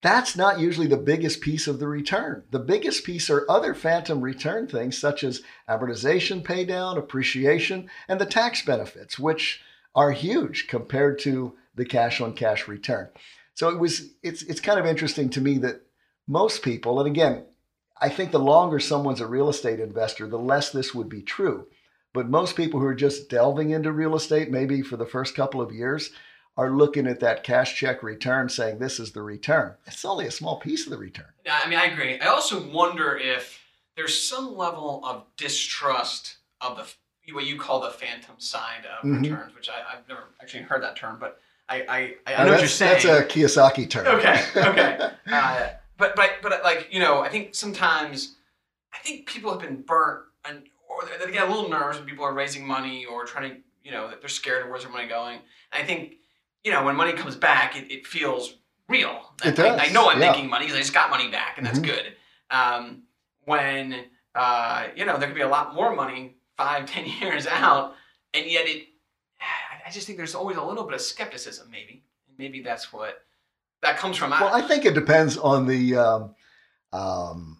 that's 0.00 0.34
not 0.34 0.58
usually 0.58 0.86
the 0.86 0.96
biggest 0.96 1.42
piece 1.42 1.66
of 1.66 1.78
the 1.78 1.86
return. 1.86 2.44
The 2.50 2.60
biggest 2.60 3.04
piece 3.04 3.28
are 3.28 3.44
other 3.46 3.74
phantom 3.74 4.22
return 4.22 4.66
things 4.66 4.96
such 4.96 5.22
as 5.22 5.42
amortization 5.68 6.42
paydown, 6.42 6.96
appreciation, 6.96 7.90
and 8.08 8.18
the 8.18 8.24
tax 8.24 8.64
benefits, 8.64 9.18
which 9.18 9.60
are 9.94 10.12
huge 10.12 10.66
compared 10.66 11.18
to 11.20 11.54
the 11.74 11.84
cash 11.84 12.22
on 12.22 12.32
cash 12.32 12.66
return. 12.66 13.10
So 13.52 13.68
it 13.68 13.78
was 13.78 14.14
it's 14.22 14.42
it's 14.44 14.60
kind 14.60 14.80
of 14.80 14.86
interesting 14.86 15.28
to 15.30 15.42
me 15.42 15.58
that 15.58 15.82
most 16.26 16.62
people, 16.62 16.98
and 16.98 17.06
again, 17.06 17.44
I 18.00 18.08
think 18.08 18.30
the 18.30 18.38
longer 18.38 18.80
someone's 18.80 19.20
a 19.20 19.26
real 19.26 19.50
estate 19.50 19.80
investor, 19.80 20.26
the 20.26 20.38
less 20.38 20.70
this 20.70 20.94
would 20.94 21.10
be 21.10 21.20
true. 21.20 21.66
But 22.12 22.28
most 22.28 22.56
people 22.56 22.80
who 22.80 22.86
are 22.86 22.94
just 22.94 23.28
delving 23.28 23.70
into 23.70 23.92
real 23.92 24.16
estate, 24.16 24.50
maybe 24.50 24.82
for 24.82 24.96
the 24.96 25.06
first 25.06 25.34
couple 25.36 25.60
of 25.60 25.72
years, 25.72 26.10
are 26.56 26.70
looking 26.70 27.06
at 27.06 27.20
that 27.20 27.44
cash 27.44 27.76
check 27.76 28.02
return 28.02 28.48
saying 28.48 28.78
this 28.78 28.98
is 28.98 29.12
the 29.12 29.22
return. 29.22 29.74
It's 29.86 30.04
only 30.04 30.26
a 30.26 30.30
small 30.30 30.58
piece 30.58 30.84
of 30.86 30.90
the 30.90 30.98
return. 30.98 31.28
Yeah, 31.46 31.58
I 31.64 31.68
mean, 31.68 31.78
I 31.78 31.84
agree. 31.86 32.18
I 32.20 32.26
also 32.26 32.68
wonder 32.70 33.16
if 33.16 33.60
there's 33.96 34.20
some 34.20 34.56
level 34.56 35.00
of 35.04 35.24
distrust 35.36 36.36
of 36.60 36.76
the 36.76 36.84
what 37.32 37.44
you 37.46 37.56
call 37.56 37.80
the 37.80 37.90
phantom 37.90 38.34
side 38.38 38.84
of 38.86 39.04
Mhm. 39.04 39.22
returns, 39.22 39.54
which 39.54 39.68
I, 39.68 39.74
I've 39.92 40.08
never 40.08 40.24
actually 40.42 40.64
heard 40.64 40.82
that 40.82 40.96
term, 40.96 41.18
but 41.20 41.40
I 41.68 41.82
I, 41.82 41.82
I, 41.86 42.16
I 42.26 42.32
Now, 42.32 42.38
know 42.38 42.38
what 42.38 42.46
you're 42.46 42.60
that's, 42.62 42.72
saying. 42.74 43.06
that's 43.06 43.32
a 43.32 43.38
Kiyosaki 43.38 43.88
term. 43.88 44.06
Okay, 44.08 44.44
okay. 44.56 45.10
uh, 45.30 45.68
but 45.96 46.16
but 46.16 46.30
but 46.42 46.64
like 46.64 46.88
you 46.90 46.98
know, 46.98 47.20
I 47.20 47.28
think 47.28 47.54
sometimes 47.54 48.34
I 48.92 48.98
think 48.98 49.26
people 49.26 49.52
have 49.52 49.60
been 49.60 49.82
burnt 49.82 50.24
and 50.44 50.64
or 50.90 51.06
they, 51.06 51.24
they 51.24 51.32
get 51.32 51.46
a 51.48 51.50
little 51.52 51.68
nervous 51.70 51.98
when 51.98 52.06
people 52.08 52.24
are 52.24 52.34
raising 52.34 52.66
money 52.66 53.04
or 53.04 53.24
trying 53.24 53.50
to 53.50 53.56
you 53.84 53.90
know 53.92 54.10
they're 54.20 54.28
scared 54.28 54.64
of 54.64 54.70
where's 54.70 54.82
their 54.82 54.92
money 54.92 55.08
going. 55.08 55.38
And 55.72 55.82
I 55.82 55.86
think 55.86 56.14
you 56.64 56.72
know 56.72 56.84
when 56.84 56.96
money 56.96 57.12
comes 57.12 57.36
back, 57.36 57.76
it, 57.76 57.90
it 57.90 58.06
feels 58.06 58.56
real. 58.88 59.32
It 59.44 59.58
I, 59.58 59.68
I 59.74 59.76
does, 59.84 59.92
know 59.92 60.10
I'm 60.10 60.20
yeah. 60.20 60.32
making 60.32 60.50
money 60.50 60.66
because 60.66 60.76
I 60.76 60.80
just 60.80 60.94
got 60.94 61.10
money 61.10 61.30
back, 61.30 61.56
and 61.58 61.66
that's 61.66 61.78
Mhm. 61.78 61.84
good. 61.84 62.16
Um, 62.50 63.02
when 63.44 64.04
uh, 64.34 64.88
you 64.96 65.04
know 65.04 65.16
there 65.18 65.28
could 65.28 65.36
be 65.36 65.40
a 65.42 65.48
lot 65.48 65.74
more 65.74 65.94
money 65.94 66.36
five, 66.56 66.86
ten 66.94 67.06
years 67.06 67.46
out, 67.46 67.94
and 68.34 68.46
yet 68.46 68.66
it. 68.66 68.86
I- 69.40 69.68
I 69.86 69.92
just 69.92 70.06
think 70.06 70.18
there's 70.18 70.36
always 70.36 70.56
a 70.56 70.62
little 70.62 70.84
bit 70.84 70.94
of 70.94 71.00
skepticism, 71.00 71.68
maybe. 71.68 72.04
Maybe 72.38 72.60
that's 72.62 72.92
what 72.92 73.24
that 73.82 73.96
comes 73.96 74.16
from. 74.18 74.30
Well, 74.30 74.54
I 74.54 74.60
think 74.60 74.84
it 74.84 74.94
depends 74.94 75.36
on 75.36 75.66
the 75.66 75.96
um, 75.96 76.34
um, 76.92 77.59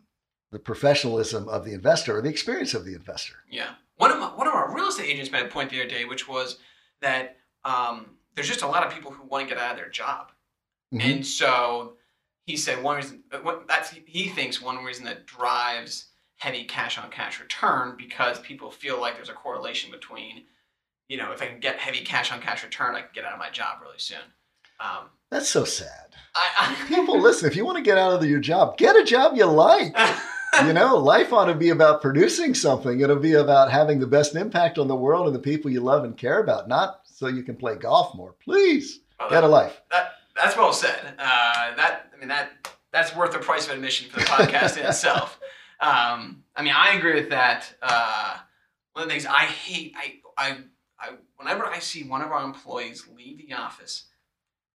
the 0.53 0.59
professionalism 0.59 1.49
of 1.49 1.65
the 1.65 1.73
investor 1.73 2.17
or 2.17 2.23
the 2.23 2.29
experience 2.29 2.75
of 2.75 2.85
the 2.85 2.95
investor. 2.95 3.35
Yeah. 3.51 3.71
One 3.97 4.11
of 4.11 4.19
my, 4.19 4.27
one 4.29 4.47
of 4.49 4.55
our 4.55 4.75
real 4.75 4.89
estate 4.89 5.09
agents 5.09 5.31
made 5.31 5.45
a 5.45 5.49
point 5.49 5.71
the 5.71 5.81
other 5.81 5.89
day, 5.91 6.05
which 6.05 6.27
was 6.29 6.59
that 7.03 7.37
um, 7.65 8.07
there's 8.35 8.49
just 8.49 8.63
a 8.63 8.67
lot 8.67 8.87
of 8.87 8.93
people 8.93 9.11
who 9.11 9.23
want 9.27 9.49
to 9.49 9.55
get 9.55 9.63
out 9.63 9.73
of 9.73 9.77
their 9.77 9.91
job, 9.91 10.33
Mhm. 10.93 11.05
and 11.17 11.27
so 11.27 11.95
he 12.47 12.57
said 12.57 12.83
one 12.83 12.97
reason 12.97 13.23
uh, 13.31 13.39
that's 13.69 13.91
he 14.07 14.29
thinks 14.29 14.61
one 14.61 14.83
reason 14.83 15.05
that 15.05 15.27
drives 15.27 16.07
heavy 16.39 16.65
cash 16.65 16.99
on 16.99 17.11
cash 17.11 17.39
return 17.39 17.95
because 17.99 18.41
people 18.41 18.71
feel 18.71 18.99
like 19.01 19.15
there's 19.15 19.29
a 19.29 19.35
correlation 19.35 19.91
between, 19.91 20.45
you 21.09 21.17
know, 21.19 21.31
if 21.33 21.43
I 21.43 21.47
can 21.47 21.61
get 21.61 21.79
heavy 21.79 22.01
cash 22.01 22.33
on 22.33 22.41
cash 22.41 22.65
return, 22.65 22.95
I 22.97 23.01
can 23.03 23.11
get 23.13 23.25
out 23.27 23.35
of 23.35 23.39
my 23.39 23.51
job 23.51 23.79
really 23.83 23.99
soon. 23.99 24.19
Um, 24.81 25.11
That's 25.31 25.49
so 25.51 25.65
sad. 25.65 26.15
I, 26.35 26.75
People, 26.89 27.21
listen, 27.21 27.47
if 27.49 27.55
you 27.57 27.65
want 27.67 27.77
to 27.77 27.83
get 27.83 27.99
out 27.99 28.15
of 28.15 28.25
your 28.25 28.41
job, 28.41 28.79
get 28.79 28.97
a 28.97 29.05
job 29.05 29.37
you 29.37 29.45
like. 29.45 29.95
You 30.65 30.73
know, 30.73 30.97
life 30.97 31.33
ought 31.33 31.47
to 31.47 31.55
be 31.55 31.71
about 31.71 32.03
producing 32.03 32.55
something. 32.55 33.01
It'll 33.01 33.17
be 33.17 33.35
about 33.35 33.71
having 33.71 34.01
the 34.01 34.07
best 34.07 34.35
impact 34.35 34.79
on 34.79 34.89
the 34.89 34.97
world 34.97 35.27
and 35.27 35.35
the 35.35 35.41
people 35.41 35.71
you 35.71 35.81
love 35.81 36.05
and 36.05 36.17
care 36.17 36.41
about, 36.41 36.69
not 36.69 37.03
so 37.05 37.29
you 37.29 37.43
can 37.43 37.57
play 37.57 37.77
golf 37.77 38.15
more. 38.15 38.35
Please 38.43 39.01
get 39.31 39.45
a 39.45 39.49
life. 39.49 39.81
That 39.91 40.15
that's 40.35 40.57
well 40.57 40.73
said. 40.73 41.15
Uh, 41.19 41.77
that 41.77 42.11
I 42.15 42.19
mean 42.19 42.29
that 42.29 42.69
that's 42.93 43.15
worth 43.15 43.33
the 43.33 43.39
price 43.39 43.69
of 43.69 43.75
admission 43.75 44.11
for 44.11 44.21
the 44.21 44.27
podcast 44.27 44.77
in 44.77 44.85
itself. 44.87 45.39
Um, 45.81 46.45
I 46.57 46.63
mean, 46.63 46.75
I 46.77 46.95
agree 46.97 47.15
with 47.15 47.31
that. 47.31 47.73
Uh, 47.81 48.37
one 48.93 49.05
of 49.05 49.09
the 49.09 49.15
things 49.15 49.27
I 49.27 49.45
hate, 49.45 49.95
I, 49.97 50.17
I, 50.37 50.59
I, 50.99 51.11
whenever 51.37 51.65
I 51.65 51.79
see 51.79 52.05
one 52.05 52.23
of 52.23 52.33
our 52.33 52.45
employees 52.45 53.09
leave 53.17 53.39
the 53.39 53.55
office 53.55 54.07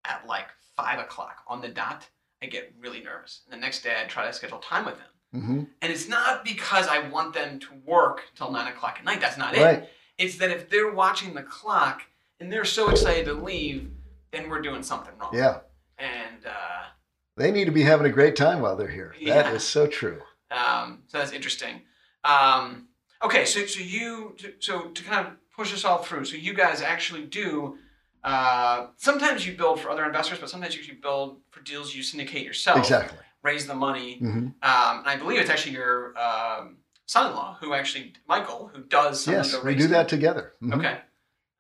at 0.03 0.25
like 0.25 0.47
five 0.75 0.99
o'clock 0.99 1.43
on 1.47 1.61
the 1.61 1.67
dot, 1.67 2.07
I 2.41 2.47
get 2.47 2.73
really 2.79 3.01
nervous. 3.01 3.41
And 3.45 3.53
the 3.53 3.63
next 3.63 3.83
day, 3.83 3.95
I 4.01 4.07
try 4.07 4.25
to 4.25 4.33
schedule 4.33 4.59
time 4.59 4.85
with 4.85 4.95
them. 4.95 5.07
Hmm 5.41 5.63
And 5.82 5.91
it's 5.93 6.08
not 6.08 6.43
because 6.43 6.88
I 6.88 7.08
want 7.10 7.34
them 7.34 7.60
to 7.60 7.67
work 7.86 8.21
till 8.36 8.52
nine 8.52 8.67
o'clock 8.71 8.95
at 9.00 9.06
night. 9.06 9.21
That's 9.21 9.38
not 9.38 9.56
Right. 9.56 9.80
it. 9.84 9.89
It's 10.17 10.38
that 10.38 10.50
if 10.52 10.69
they're 10.69 10.91
watching 10.91 11.34
the 11.34 11.43
clock 11.43 12.02
and 12.39 12.52
they're 12.52 12.65
so 12.65 12.89
excited 12.89 13.26
to 13.26 13.34
leave, 13.34 13.91
then 14.32 14.50
we're 14.50 14.62
doing 14.62 14.84
something 14.84 15.13
wrong. 15.19 15.32
Yeah. 15.34 15.60
And 15.98 16.45
uh, 16.45 16.84
They 17.38 17.52
need 17.52 17.65
to 17.65 17.71
be 17.71 17.84
having 17.84 18.06
a 18.06 18.12
great 18.19 18.36
time 18.36 18.62
while 18.62 18.76
they're 18.78 18.88
here. 18.88 19.13
Yeah. 19.19 19.41
That 19.43 19.54
is 19.54 19.63
so 19.63 19.88
true. 19.88 20.21
um, 20.52 21.04
so 21.08 21.17
that's 21.19 21.32
interesting. 21.34 21.82
Um, 22.24 22.88
okay, 23.24 23.45
so 23.45 23.65
so 23.65 23.82
you 23.82 24.36
so 24.60 24.74
to 24.98 25.04
kind 25.04 25.28
of 25.28 25.34
push 25.56 25.74
us 25.74 25.84
all 25.86 26.00
through. 26.00 26.26
So 26.26 26.36
you 26.38 26.54
guys 26.54 26.82
actually 26.82 27.26
do. 27.26 27.78
Uh, 28.24 28.88
sometimes 28.98 29.45
you 29.45 29.56
build 29.56 29.80
for 29.80 29.89
other 29.89 30.04
investors, 30.06 30.39
but 30.39 30.50
sometimes 30.50 30.76
you 30.76 30.95
build 31.02 31.39
for 31.52 31.62
deals 31.62 31.93
you 31.95 32.02
syndicate 32.04 32.43
yourself. 32.45 32.80
Exactly. 32.80 33.19
Raise 33.43 33.67
the 33.67 33.76
money. 33.76 34.17
hmm 34.19 34.48
Um, 34.63 34.94
and 35.06 35.13
I 35.20 35.22
believe 35.22 35.39
it's 35.39 35.50
actually 35.50 35.74
your 35.74 36.18
um, 36.18 36.78
son-in-law 37.06 37.58
who 37.62 37.74
actually 37.74 38.13
Michael 38.28 38.72
who 38.74 38.84
does 38.84 39.24
some 39.24 39.36
Yes, 39.36 39.54
of 39.54 39.62
the 39.62 39.68
we 39.68 39.76
do 39.76 39.88
that 39.88 40.10
together. 40.10 40.54
Mhm. 40.62 40.78
Okay. 40.78 40.98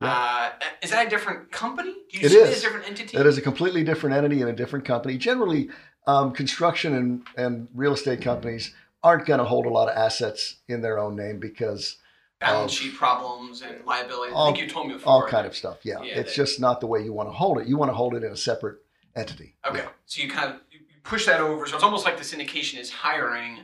Yeah. 0.01 0.11
Uh, 0.11 0.65
is 0.81 0.91
that 0.91 1.07
a 1.07 1.09
different 1.09 1.51
company? 1.51 1.93
Do 2.11 2.19
you 2.19 2.25
It 2.25 2.31
see 2.31 2.37
it 2.37 2.41
is. 2.49 2.49
as 2.57 2.59
a 2.59 2.61
different 2.63 2.87
entity? 2.89 3.17
It 3.17 3.25
is 3.25 3.37
a 3.37 3.41
completely 3.41 3.83
different 3.83 4.15
entity 4.15 4.41
and 4.41 4.49
a 4.49 4.53
different 4.53 4.83
company. 4.85 5.17
Generally, 5.17 5.69
um, 6.07 6.33
construction 6.33 6.93
and, 6.95 7.25
and 7.37 7.69
real 7.73 7.93
estate 7.93 8.21
companies 8.21 8.73
aren't 9.03 9.25
going 9.25 9.37
to 9.39 9.45
hold 9.45 9.65
a 9.65 9.69
lot 9.69 9.87
of 9.89 9.95
assets 9.95 10.55
in 10.67 10.81
their 10.81 10.99
own 10.99 11.15
name 11.15 11.39
because 11.39 11.97
balance 12.39 12.73
sheet 12.73 12.95
problems 12.95 13.61
and 13.61 13.85
liability. 13.85 14.33
I 14.33 14.35
all- 14.35 14.47
think 14.47 14.59
you 14.59 14.67
told 14.69 14.87
me 14.87 14.93
before. 14.95 15.13
all 15.13 15.27
kind 15.27 15.47
of 15.47 15.55
stuff. 15.55 15.77
Yeah, 15.83 16.01
Yeah, 16.01 16.15
it's 16.19 16.31
they- 16.31 16.43
just 16.43 16.59
not 16.59 16.81
the 16.81 16.87
way 16.87 17.01
you 17.01 17.13
want 17.13 17.29
to 17.29 17.33
hold 17.33 17.59
it. 17.59 17.67
You 17.67 17.77
want 17.77 17.89
to 17.89 17.95
hold 17.95 18.15
it 18.15 18.23
in 18.23 18.31
a 18.31 18.37
separate 18.37 18.79
entity. 19.15 19.55
Okay, 19.65 19.77
Yeah. 19.79 19.89
so 20.05 20.21
you 20.21 20.29
kind 20.29 20.53
of 20.53 20.59
push 21.05 21.25
that 21.27 21.39
over. 21.39 21.65
So 21.65 21.75
it's 21.75 21.83
almost 21.83 22.03
like 22.03 22.17
the 22.17 22.23
syndication 22.23 22.77
is 22.79 22.91
hiring 22.91 23.59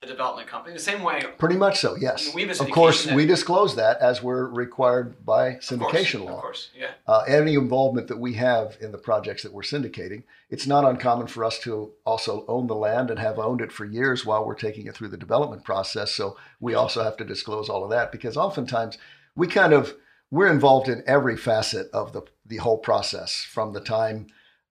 the 0.00 0.06
development 0.06 0.48
company 0.48 0.74
the 0.74 0.80
same 0.80 1.02
way. 1.02 1.22
Pretty 1.38 1.56
much 1.56 1.78
so. 1.78 1.96
Yes. 1.96 2.34
We 2.34 2.42
have 2.42 2.60
a 2.60 2.62
Of 2.62 2.70
course, 2.70 3.06
we 3.10 3.24
disclose 3.24 3.76
that 3.76 3.98
as 3.98 4.22
we're 4.22 4.46
required 4.46 5.24
by 5.24 5.48
of 5.48 5.52
course, 5.54 5.70
syndication 5.70 6.28
Of 6.28 6.40
course, 6.40 6.70
yeah. 6.78 6.90
uh, 7.06 7.24
any 7.26 7.54
involvement 7.54 8.08
that 8.08 8.18
we 8.18 8.34
have 8.34 8.76
in 8.80 8.92
the 8.92 8.98
projects 8.98 9.42
that 9.42 9.54
we're 9.54 9.62
syndicating, 9.62 10.24
it's 10.50 10.66
not 10.66 10.84
uncommon 10.84 11.28
for 11.28 11.44
us 11.44 11.58
to 11.60 11.92
also 12.04 12.44
own 12.46 12.66
the 12.66 12.74
land 12.74 13.10
and 13.10 13.18
have 13.18 13.38
owned 13.38 13.62
it 13.62 13.72
for 13.72 13.84
years 13.86 14.26
while 14.26 14.44
we're 14.44 14.54
taking 14.54 14.86
it 14.86 14.94
through 14.94 15.08
the 15.08 15.16
development 15.16 15.64
process. 15.64 16.12
So 16.12 16.36
we 16.60 16.74
also 16.74 17.02
have 17.02 17.16
to 17.18 17.24
disclose 17.24 17.70
all 17.70 17.82
of 17.82 17.90
that 17.90 18.12
because 18.12 18.36
oftentimes 18.36 18.98
we 19.34 19.46
kind 19.46 19.72
of 19.72 19.94
we're 20.30 20.50
involved 20.50 20.88
in 20.88 21.04
every 21.06 21.36
facet 21.36 21.88
of 21.92 22.12
the 22.12 22.22
the 22.44 22.56
whole 22.58 22.78
process 22.78 23.46
from 23.50 23.72
the 23.72 23.80
time 23.80 24.26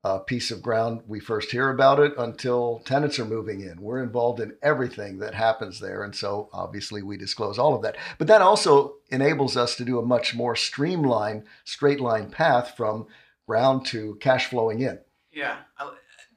a 0.05 0.19
piece 0.19 0.51
of 0.51 0.61
ground 0.61 1.01
we 1.07 1.19
first 1.19 1.49
hear 1.51 1.69
about 1.71 1.99
it 1.99 2.13
until 2.17 2.79
tenants 2.85 3.17
are 3.17 3.25
moving 3.25 3.61
in. 3.61 3.81
We're 3.81 4.03
involved 4.03 4.39
in 4.39 4.55
everything 4.61 5.17
that 5.19 5.33
happens 5.33 5.79
there, 5.79 6.03
and 6.03 6.15
so 6.15 6.47
obviously 6.53 7.01
we 7.01 7.17
disclose 7.17 7.57
all 7.57 7.73
of 7.73 7.81
that. 7.81 7.97
But 8.19 8.27
that 8.27 8.41
also 8.43 8.97
enables 9.09 9.57
us 9.57 9.75
to 9.77 9.83
do 9.83 9.97
a 9.97 10.05
much 10.05 10.35
more 10.35 10.55
streamlined, 10.55 11.45
straight 11.63 11.99
line 11.99 12.29
path 12.29 12.73
from 12.77 13.07
ground 13.47 13.87
to 13.87 14.15
cash 14.21 14.45
flowing 14.47 14.81
in. 14.81 14.99
Yeah, 15.31 15.57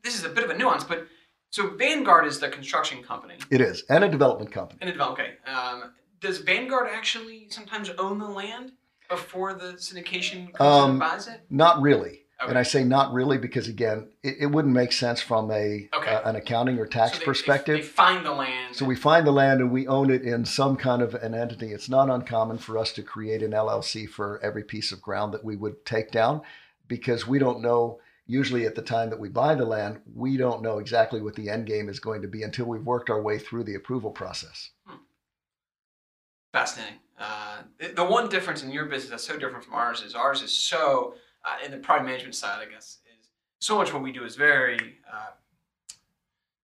this 0.02 0.18
is 0.18 0.24
a 0.24 0.30
bit 0.30 0.44
of 0.44 0.50
a 0.50 0.56
nuance, 0.56 0.84
but 0.84 1.06
so 1.50 1.68
Vanguard 1.76 2.26
is 2.26 2.38
the 2.40 2.48
construction 2.48 3.02
company 3.02 3.34
It 3.50 3.60
is, 3.60 3.82
and 3.90 4.02
a 4.02 4.08
development 4.08 4.50
company. 4.50 4.78
and 4.80 4.88
a 4.88 4.92
develop. 4.94 5.18
Okay, 5.18 5.34
um, 5.46 5.92
does 6.20 6.38
Vanguard 6.38 6.88
actually 6.90 7.48
sometimes 7.50 7.90
own 7.98 8.18
the 8.18 8.28
land 8.28 8.72
before 9.10 9.52
the 9.52 9.74
syndication 9.74 10.58
Um, 10.58 10.90
and 10.92 11.00
buys 11.00 11.28
it? 11.28 11.42
Not 11.50 11.82
really. 11.82 12.24
Okay. 12.40 12.50
And 12.50 12.58
I 12.58 12.62
say 12.62 12.84
not 12.84 13.12
really 13.12 13.36
because 13.36 13.66
again, 13.66 14.08
it, 14.22 14.36
it 14.40 14.46
wouldn't 14.46 14.72
make 14.72 14.92
sense 14.92 15.20
from 15.20 15.50
a 15.50 15.88
Okay. 15.92 16.10
uh, 16.14 16.28
an 16.28 16.36
accounting 16.36 16.78
or 16.78 16.86
tax 16.86 17.12
So 17.12 17.18
they- 17.18 17.20
they- 17.20 17.24
perspective. 17.26 17.76
they, 17.78 17.82
find 17.82 18.24
the 18.24 18.30
land. 18.32 18.76
So 18.76 18.84
we 18.84 18.94
find 18.94 19.26
the 19.26 19.32
land 19.32 19.60
and 19.60 19.72
we 19.72 19.88
own 19.88 20.08
it 20.10 20.22
in 20.22 20.44
some 20.44 20.76
kind 20.76 21.02
of 21.02 21.14
an 21.16 21.34
entity. 21.34 21.72
It's 21.72 21.88
not 21.88 22.08
uncommon 22.08 22.58
for 22.58 22.78
us 22.78 22.92
to 22.92 23.02
create 23.02 23.42
an 23.42 23.50
LLC 23.52 24.06
for 24.08 24.38
every 24.40 24.62
piece 24.62 24.92
of 24.92 25.02
ground 25.02 25.34
that 25.34 25.44
we 25.44 25.56
would 25.56 25.84
take 25.84 26.12
down 26.12 26.42
because 26.86 27.26
we 27.26 27.40
don't 27.40 27.60
know 27.60 27.98
usually 28.30 28.66
at 28.66 28.74
the 28.76 28.82
time 28.82 29.08
that 29.10 29.18
we 29.18 29.28
buy 29.28 29.54
the 29.56 29.64
land, 29.64 30.00
we 30.14 30.36
don't 30.36 30.62
know 30.62 30.78
exactly 30.78 31.20
what 31.20 31.34
the 31.34 31.48
end 31.48 31.66
game 31.66 31.88
is 31.88 31.98
going 31.98 32.20
to 32.22 32.28
be 32.28 32.42
until 32.42 32.66
we've 32.66 32.84
worked 32.84 33.08
our 33.10 33.20
way 33.22 33.38
through 33.38 33.64
the 33.64 33.74
approval 33.74 34.10
process. 34.10 34.70
Fascinating. 36.52 36.98
Uh, 37.18 37.62
the 37.94 38.04
one 38.04 38.28
difference 38.28 38.62
in 38.62 38.70
your 38.70 38.84
business 38.84 39.10
that's 39.10 39.26
so 39.26 39.36
different 39.38 39.64
from 39.64 39.74
ours 39.74 40.02
is 40.02 40.14
ours 40.14 40.42
is 40.42 40.52
so 40.52 41.14
uh, 41.48 41.64
in 41.64 41.70
the 41.70 41.78
product 41.78 42.06
management 42.06 42.34
side, 42.34 42.58
I 42.66 42.70
guess, 42.70 42.98
is 43.18 43.28
so 43.58 43.76
much 43.76 43.92
what 43.92 44.02
we 44.02 44.12
do 44.12 44.24
is 44.24 44.36
very 44.36 44.98
uh, 45.12 45.30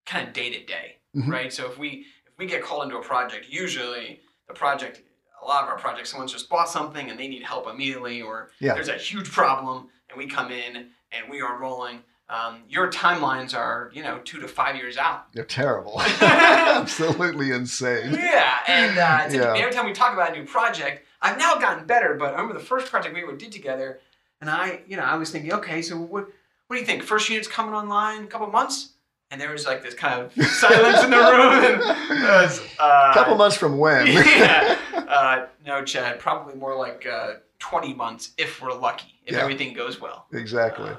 kind 0.07 0.29
of 0.29 0.35
day 0.35 0.51
to 0.51 0.65
day, 0.65 0.97
Mhm. 1.17 1.29
right? 1.31 1.53
So 1.53 1.67
if 1.71 1.79
we 1.79 2.07
if 2.27 2.39
we 2.39 2.47
get 2.47 2.63
called 2.63 2.83
into 2.85 2.97
a 2.97 3.03
project, 3.03 3.47
usually 3.49 4.21
the 4.49 4.55
project, 4.55 5.03
a 5.41 5.47
lot 5.47 5.63
of 5.63 5.69
our 5.69 5.79
projects, 5.79 6.11
someone's 6.11 6.33
just 6.33 6.49
bought 6.49 6.69
something 6.69 7.09
and 7.11 7.19
they 7.19 7.29
need 7.29 7.43
help 7.45 7.69
immediately, 7.69 8.21
or 8.23 8.51
Yeah. 8.59 8.75
there's 8.75 8.89
a 8.89 8.95
huge 8.97 9.31
problem 9.31 9.89
and 10.09 10.19
we 10.19 10.27
come 10.27 10.51
in 10.51 10.91
and 11.13 11.29
we 11.31 11.41
are 11.41 11.57
rolling. 11.59 12.03
Um, 12.29 12.65
your 12.69 12.91
timelines 12.91 13.55
are 13.57 13.91
you 13.95 14.03
know 14.03 14.19
two 14.25 14.41
to 14.41 14.49
five 14.49 14.77
years 14.77 14.97
out. 14.97 15.33
They're 15.33 15.45
terrible. 15.45 16.01
Absolutely 16.21 17.51
insane. 17.53 18.13
Yeah, 18.15 18.59
and 18.67 18.99
uh, 18.99 19.29
Yeah. 19.39 19.55
every 19.57 19.73
time 19.73 19.87
we 19.87 19.93
talk 19.93 20.13
about 20.13 20.31
a 20.31 20.33
new 20.39 20.47
project, 20.47 21.07
I've 21.23 21.39
now 21.39 21.57
gotten 21.59 21.87
better. 21.87 22.15
But 22.15 22.29
I 22.29 22.33
remember 22.33 22.55
the 22.55 22.65
first 22.65 22.91
project 22.91 23.15
we 23.15 23.23
ever 23.23 23.37
did 23.37 23.53
together, 23.53 24.01
and 24.45 24.51
I, 24.51 24.81
you 24.87 24.99
know, 24.99 25.05
I 25.05 25.17
was 25.17 25.31
thinking, 25.31 25.55
okay, 25.55 25.81
so 25.81 25.97
what, 25.97 26.27
what 26.67 26.77
do 26.77 26.81
you 26.81 26.85
think? 26.85 27.03
First 27.03 27.31
unit's 27.31 27.49
coming 27.49 27.75
online 27.75 28.19
in 28.19 28.25
a 28.25 28.27
couple 28.27 28.47
months, 28.49 28.91
and 29.31 29.41
there 29.41 29.51
was 29.51 29.65
like 29.65 29.83
this 29.83 29.95
kind 29.95 30.21
of 30.21 30.33
silence 30.49 31.03
in 31.03 31.11
the 31.11 31.17
room. 31.17 31.65
And, 31.65 31.83
uh, 32.23 32.49
uh, 32.79 33.09
A 33.11 33.15
couple 33.15 33.37
months 33.37 33.57
from 33.57 33.79
when? 33.79 34.07
yeah. 34.13 34.79
Uh, 35.05 35.47
no, 35.65 35.85
Chad, 35.85 36.19
probably 36.19 36.55
more 36.55 36.75
like 36.77 37.07
uh, 37.07 37.35
20 37.61 37.95
months 37.95 38.33
if 38.37 38.61
we're 38.61 38.73
lucky, 38.73 39.21
if 39.27 39.35
Yeah. 39.35 39.43
everything 39.43 39.73
goes 39.73 40.01
well. 40.01 40.27
exactly. 40.33 40.91
Uh, 40.91 40.97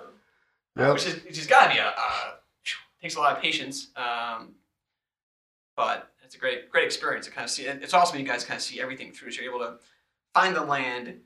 Yep. 0.78 0.94
which 0.94 1.06
is 1.08 1.16
which 1.26 1.38
has 1.38 1.48
got 1.48 1.68
to 1.68 1.74
be 1.74 1.80
a 1.80 1.88
uh, 1.88 2.32
takes 3.02 3.16
a 3.16 3.20
lot 3.20 3.36
of 3.36 3.42
patience. 3.42 3.88
Um, 3.96 4.56
but 5.76 6.12
it's 6.24 6.36
a 6.36 6.38
great 6.38 6.70
great 6.72 6.86
experience 6.86 7.26
to 7.26 7.32
kind 7.32 7.44
of 7.46 7.50
see. 7.52 7.64
It's 7.66 7.94
awesome 7.94 8.20
you 8.20 8.26
guys 8.26 8.44
kind 8.46 8.58
of 8.58 8.62
see 8.64 8.80
everything 8.82 9.12
through. 9.12 9.32
So 9.32 9.42
you're 9.42 9.54
able 9.56 9.66
to 9.66 9.74
find 10.34 10.56
the 10.56 10.64
land, 10.64 11.20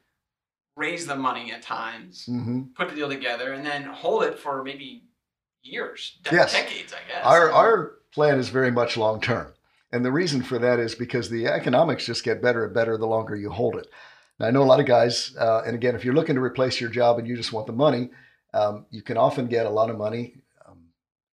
raise 0.80 1.06
the 1.06 1.16
money 1.16 1.52
at 1.52 1.62
times, 1.62 2.26
hmm 2.26 2.62
put 2.76 2.90
the 2.90 2.96
deal 2.96 3.10
together, 3.10 3.52
and 3.54 3.66
then 3.66 3.84
hold 3.84 4.24
it 4.24 4.40
for 4.40 4.64
maybe 4.64 5.04
years, 5.62 6.18
de- 6.24 6.34
Yes. 6.34 6.54
decades, 6.54 6.94
I 6.94 7.02
guess. 7.08 7.26
Our 7.26 7.52
our 7.52 7.92
plan 8.14 8.40
is 8.40 8.50
very 8.50 8.72
much 8.72 8.96
long 8.98 9.20
term, 9.22 9.48
and 9.92 10.04
the 10.06 10.12
reason 10.12 10.42
for 10.42 10.58
that 10.60 10.80
is 10.80 10.96
because 10.96 11.30
the 11.30 11.48
economics 11.48 12.06
just 12.06 12.24
get 12.24 12.42
better 12.42 12.64
and 12.66 12.74
better 12.74 12.98
the 12.98 13.06
longer 13.06 13.36
you 13.36 13.50
hold 13.52 13.76
it. 13.76 13.88
Now, 14.40 14.48
I 14.48 14.52
know 14.52 14.64
a 14.64 14.72
lot 14.74 14.80
of 14.80 14.86
guys, 14.86 15.36
uh, 15.38 15.62
and 15.66 15.76
again, 15.76 15.96
if 15.96 16.06
you're 16.06 16.14
looking 16.20 16.36
to 16.36 16.42
replace 16.42 16.80
your 16.80 16.90
job 16.90 17.20
and 17.20 17.28
you 17.28 17.36
just 17.36 17.52
want 17.52 17.68
the 17.68 17.74
money, 17.74 18.10
um, 18.54 18.86
you 18.90 19.02
can 19.02 19.18
often 19.18 19.48
get 19.48 19.66
a 19.66 19.70
lot 19.70 19.90
of 19.90 19.98
money 19.98 20.36
um, 20.66 20.80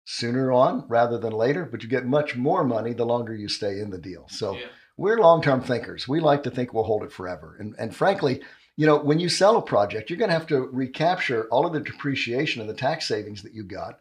sooner 0.05 0.53
on 0.53 0.85
rather 0.89 1.19
than 1.19 1.33
later, 1.33 1.65
but 1.71 1.83
you 1.83 1.89
get 1.89 2.07
much 2.07 2.37
more 2.37 2.63
money 2.63 2.93
the 2.93 3.05
longer 3.05 3.35
you 3.35 3.49
stay 3.49 3.81
in 3.81 3.91
the 3.91 3.99
deal. 3.99 4.29
So 4.29 4.55
Yeah. 4.55 4.67
we're 4.97 5.19
long-term 5.21 5.63
thinkers. 5.63 6.07
We 6.07 6.21
like 6.21 6.45
to 6.45 6.51
think 6.51 6.73
we'll 6.73 6.85
hold 6.93 7.03
it 7.03 7.11
forever, 7.13 7.57
and 7.59 7.75
and 7.79 7.95
frankly. 7.95 8.41
You 8.77 8.87
know, 8.87 8.97
when 8.97 9.21
you 9.21 9.29
sell 9.29 9.57
a 9.57 9.63
project, 9.63 10.09
you're 10.09 10.19
going 10.19 10.31
to 10.31 10.39
have 10.39 10.47
to 10.49 10.63
recapture 10.63 11.47
all 11.51 11.67
of 11.67 11.73
the 11.73 11.81
depreciation 11.81 12.61
and 12.61 12.71
the 12.71 12.75
tax 12.75 13.07
savings 13.07 13.43
that 13.43 13.55
you 13.55 13.65
got 13.65 14.01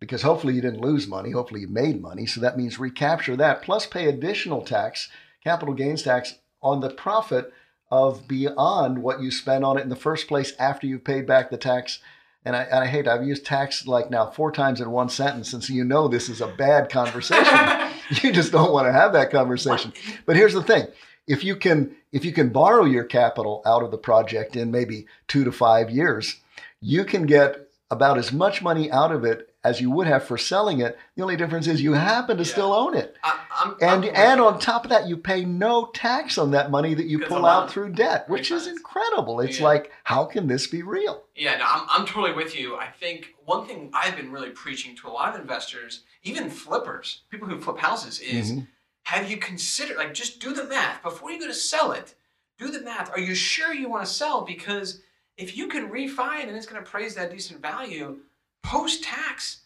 because 0.00 0.22
hopefully 0.22 0.54
you 0.54 0.62
didn't 0.62 0.80
lose 0.80 1.06
money. 1.06 1.30
Hopefully 1.30 1.60
you 1.60 1.68
made 1.68 2.00
money. 2.00 2.26
So 2.26 2.40
that 2.40 2.56
means 2.56 2.78
recapture 2.78 3.36
that 3.36 3.62
plus 3.62 3.86
pay 3.86 4.06
additional 4.06 4.62
tax, 4.62 5.08
capital 5.44 5.74
gains 5.74 6.02
tax 6.02 6.36
on 6.62 6.80
the 6.80 6.90
profit 6.90 7.52
of 7.90 8.26
beyond 8.26 9.02
what 9.02 9.20
you 9.20 9.30
spent 9.30 9.64
on 9.64 9.76
it 9.76 9.82
in 9.82 9.88
the 9.88 9.96
first 9.96 10.26
place 10.26 10.54
after 10.58 10.86
you've 10.86 11.04
paid 11.04 11.26
back 11.26 11.50
the 11.50 11.56
tax. 11.56 11.98
And 12.44 12.56
I, 12.56 12.62
and 12.62 12.78
I 12.78 12.86
hate, 12.86 13.06
I've 13.06 13.26
used 13.26 13.44
tax 13.44 13.86
like 13.86 14.10
now 14.10 14.26
four 14.26 14.50
times 14.50 14.80
in 14.80 14.90
one 14.90 15.10
sentence. 15.10 15.52
And 15.52 15.62
so 15.62 15.74
you 15.74 15.84
know 15.84 16.08
this 16.08 16.28
is 16.28 16.40
a 16.40 16.46
bad 16.46 16.88
conversation. 16.88 17.90
you 18.22 18.32
just 18.32 18.52
don't 18.52 18.72
want 18.72 18.86
to 18.86 18.92
have 18.92 19.12
that 19.12 19.30
conversation. 19.30 19.92
But 20.24 20.36
here's 20.36 20.54
the 20.54 20.62
thing. 20.62 20.86
If 21.26 21.44
you 21.44 21.56
can 21.56 21.94
if 22.12 22.24
you 22.24 22.32
can 22.32 22.48
borrow 22.50 22.84
your 22.84 23.04
capital 23.04 23.62
out 23.64 23.82
of 23.82 23.90
the 23.90 23.98
project 23.98 24.56
in 24.56 24.70
maybe 24.70 25.06
2 25.28 25.44
to 25.44 25.52
5 25.52 25.90
years, 25.90 26.36
you 26.80 27.04
can 27.04 27.26
get 27.26 27.68
about 27.90 28.18
as 28.18 28.32
much 28.32 28.62
money 28.62 28.90
out 28.90 29.12
of 29.12 29.24
it 29.24 29.48
as 29.62 29.80
you 29.80 29.90
would 29.90 30.06
have 30.06 30.24
for 30.24 30.38
selling 30.38 30.80
it. 30.80 30.96
The 31.16 31.22
only 31.22 31.36
difference 31.36 31.66
is 31.66 31.82
you 31.82 31.92
happen 31.92 32.38
to 32.38 32.44
Yeah. 32.44 32.50
still 32.50 32.72
own 32.72 32.96
it. 32.96 33.14
I, 33.22 33.38
I'm, 33.62 33.72
And 33.80 34.04
I'm- 34.06 34.14
and 34.16 34.40
on 34.40 34.58
top 34.58 34.84
of 34.84 34.90
that, 34.90 35.06
you 35.06 35.16
pay 35.18 35.44
no 35.44 35.90
tax 35.92 36.38
on 36.38 36.52
that 36.52 36.70
money 36.70 36.94
that 36.94 37.06
you 37.06 37.18
pull 37.18 37.38
of 37.38 37.64
out 37.64 37.70
through 37.70 37.90
debt, 37.90 38.26
which 38.28 38.50
is 38.50 38.66
incredible. 38.66 39.40
It's 39.40 39.58
Yeah. 39.58 39.66
like, 39.66 39.92
how 40.04 40.24
can 40.24 40.46
this 40.46 40.66
be 40.66 40.82
real? 40.82 41.24
Yeah, 41.36 41.58
no, 41.58 41.64
I'm, 41.68 41.86
I'm 41.90 42.06
totally 42.06 42.32
with 42.32 42.58
you. 42.58 42.76
I 42.76 42.86
think 42.86 43.34
one 43.44 43.66
thing 43.66 43.90
I've 43.92 44.16
been 44.16 44.32
really 44.32 44.50
preaching 44.50 44.96
to 44.96 45.08
a 45.08 45.10
lot 45.10 45.34
of 45.34 45.40
investors, 45.40 46.04
even 46.22 46.48
flippers, 46.48 47.22
people 47.30 47.48
who 47.48 47.60
flip 47.60 47.78
houses, 47.78 48.18
is 48.20 48.52
Mhm. 48.52 48.66
Have 49.10 49.28
you 49.28 49.38
considered, 49.38 49.96
like, 49.96 50.14
just 50.14 50.38
do 50.38 50.52
the 50.54 50.64
math 50.64 51.02
before 51.02 51.32
you 51.32 51.40
go 51.40 51.48
to 51.48 51.54
sell 51.54 51.90
it. 51.90 52.14
Do 52.58 52.70
the 52.70 52.80
math. 52.80 53.10
Are 53.10 53.18
you 53.18 53.34
sure 53.34 53.74
you 53.74 53.90
want 53.90 54.04
to 54.06 54.10
sell? 54.10 54.42
Because 54.42 55.00
if 55.36 55.56
you 55.56 55.66
can 55.66 55.90
refi 55.90 56.40
it 56.42 56.48
and 56.48 56.56
it's 56.56 56.66
going 56.66 56.80
to 56.80 56.86
appraise 56.88 57.16
that 57.16 57.32
decent 57.32 57.60
value 57.60 58.18
post 58.62 59.02
tax, 59.02 59.62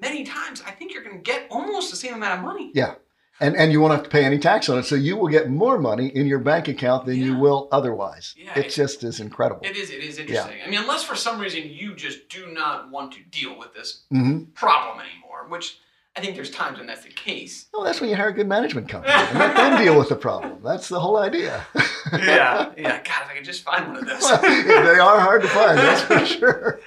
many 0.00 0.24
times 0.24 0.64
I 0.66 0.72
think 0.72 0.92
you're 0.92 1.04
going 1.04 1.16
to 1.16 1.22
get 1.22 1.46
almost 1.48 1.92
the 1.92 1.96
same 1.96 2.14
amount 2.14 2.40
of 2.40 2.44
money. 2.44 2.72
Yeah. 2.74 2.94
And 3.38 3.54
and 3.54 3.70
you 3.70 3.80
won't 3.82 3.92
have 3.92 4.02
to 4.02 4.08
pay 4.08 4.24
any 4.24 4.38
tax 4.38 4.68
on 4.70 4.78
it, 4.78 4.84
so 4.84 4.94
you 4.94 5.14
will 5.14 5.28
get 5.28 5.50
more 5.50 5.78
money 5.78 6.08
in 6.08 6.26
your 6.26 6.38
bank 6.38 6.68
account 6.68 7.04
than 7.04 7.18
you 7.18 7.36
will 7.36 7.68
otherwise. 7.70 8.34
Yeah, 8.34 8.58
it 8.58 8.66
it- 8.66 8.70
just 8.70 9.04
is 9.04 9.20
incredible. 9.20 9.60
It 9.62 9.76
is. 9.76 9.90
It 9.90 10.02
is 10.02 10.18
interesting. 10.18 10.56
I 10.64 10.70
mean, 10.70 10.80
unless 10.80 11.04
for 11.04 11.14
some 11.14 11.38
reason 11.38 11.68
you 11.68 11.94
just 11.94 12.30
do 12.30 12.46
not 12.46 12.90
want 12.90 13.12
to 13.12 13.20
deal 13.30 13.58
with 13.58 13.74
this 13.74 14.04
hmm 14.10 14.44
problem 14.54 15.00
anymore, 15.00 15.46
which 15.50 15.78
I 16.16 16.20
think 16.20 16.34
there's 16.34 16.50
times 16.50 16.78
when 16.78 16.86
that's 16.86 17.02
the 17.04 17.10
case. 17.10 17.66
Well, 17.74 17.84
that's 17.84 18.00
when 18.00 18.08
you 18.08 18.16
hire 18.16 18.28
a 18.28 18.32
good 18.32 18.48
management 18.48 18.88
company 18.88 19.12
and 19.12 19.38
let 19.38 19.54
them 19.54 19.78
deal 19.78 19.98
with 19.98 20.08
the 20.08 20.16
problem. 20.16 20.58
That's 20.64 20.88
the 20.88 20.98
whole 21.00 21.18
idea. 21.18 21.64
Yeah, 22.12 22.70
yeah. 22.78 23.02
God, 23.02 23.22
if 23.24 23.30
I 23.30 23.34
could 23.34 23.44
just 23.44 23.64
find 23.64 23.88
one 23.88 23.96
of 23.96 24.06
those. 24.06 24.20
they 24.40 24.98
are 25.00 25.18
hard 25.18 25.42
to 25.42 25.48
find, 25.48 25.76
that's 25.76 26.02
for 26.02 26.24
sure. 26.38 26.80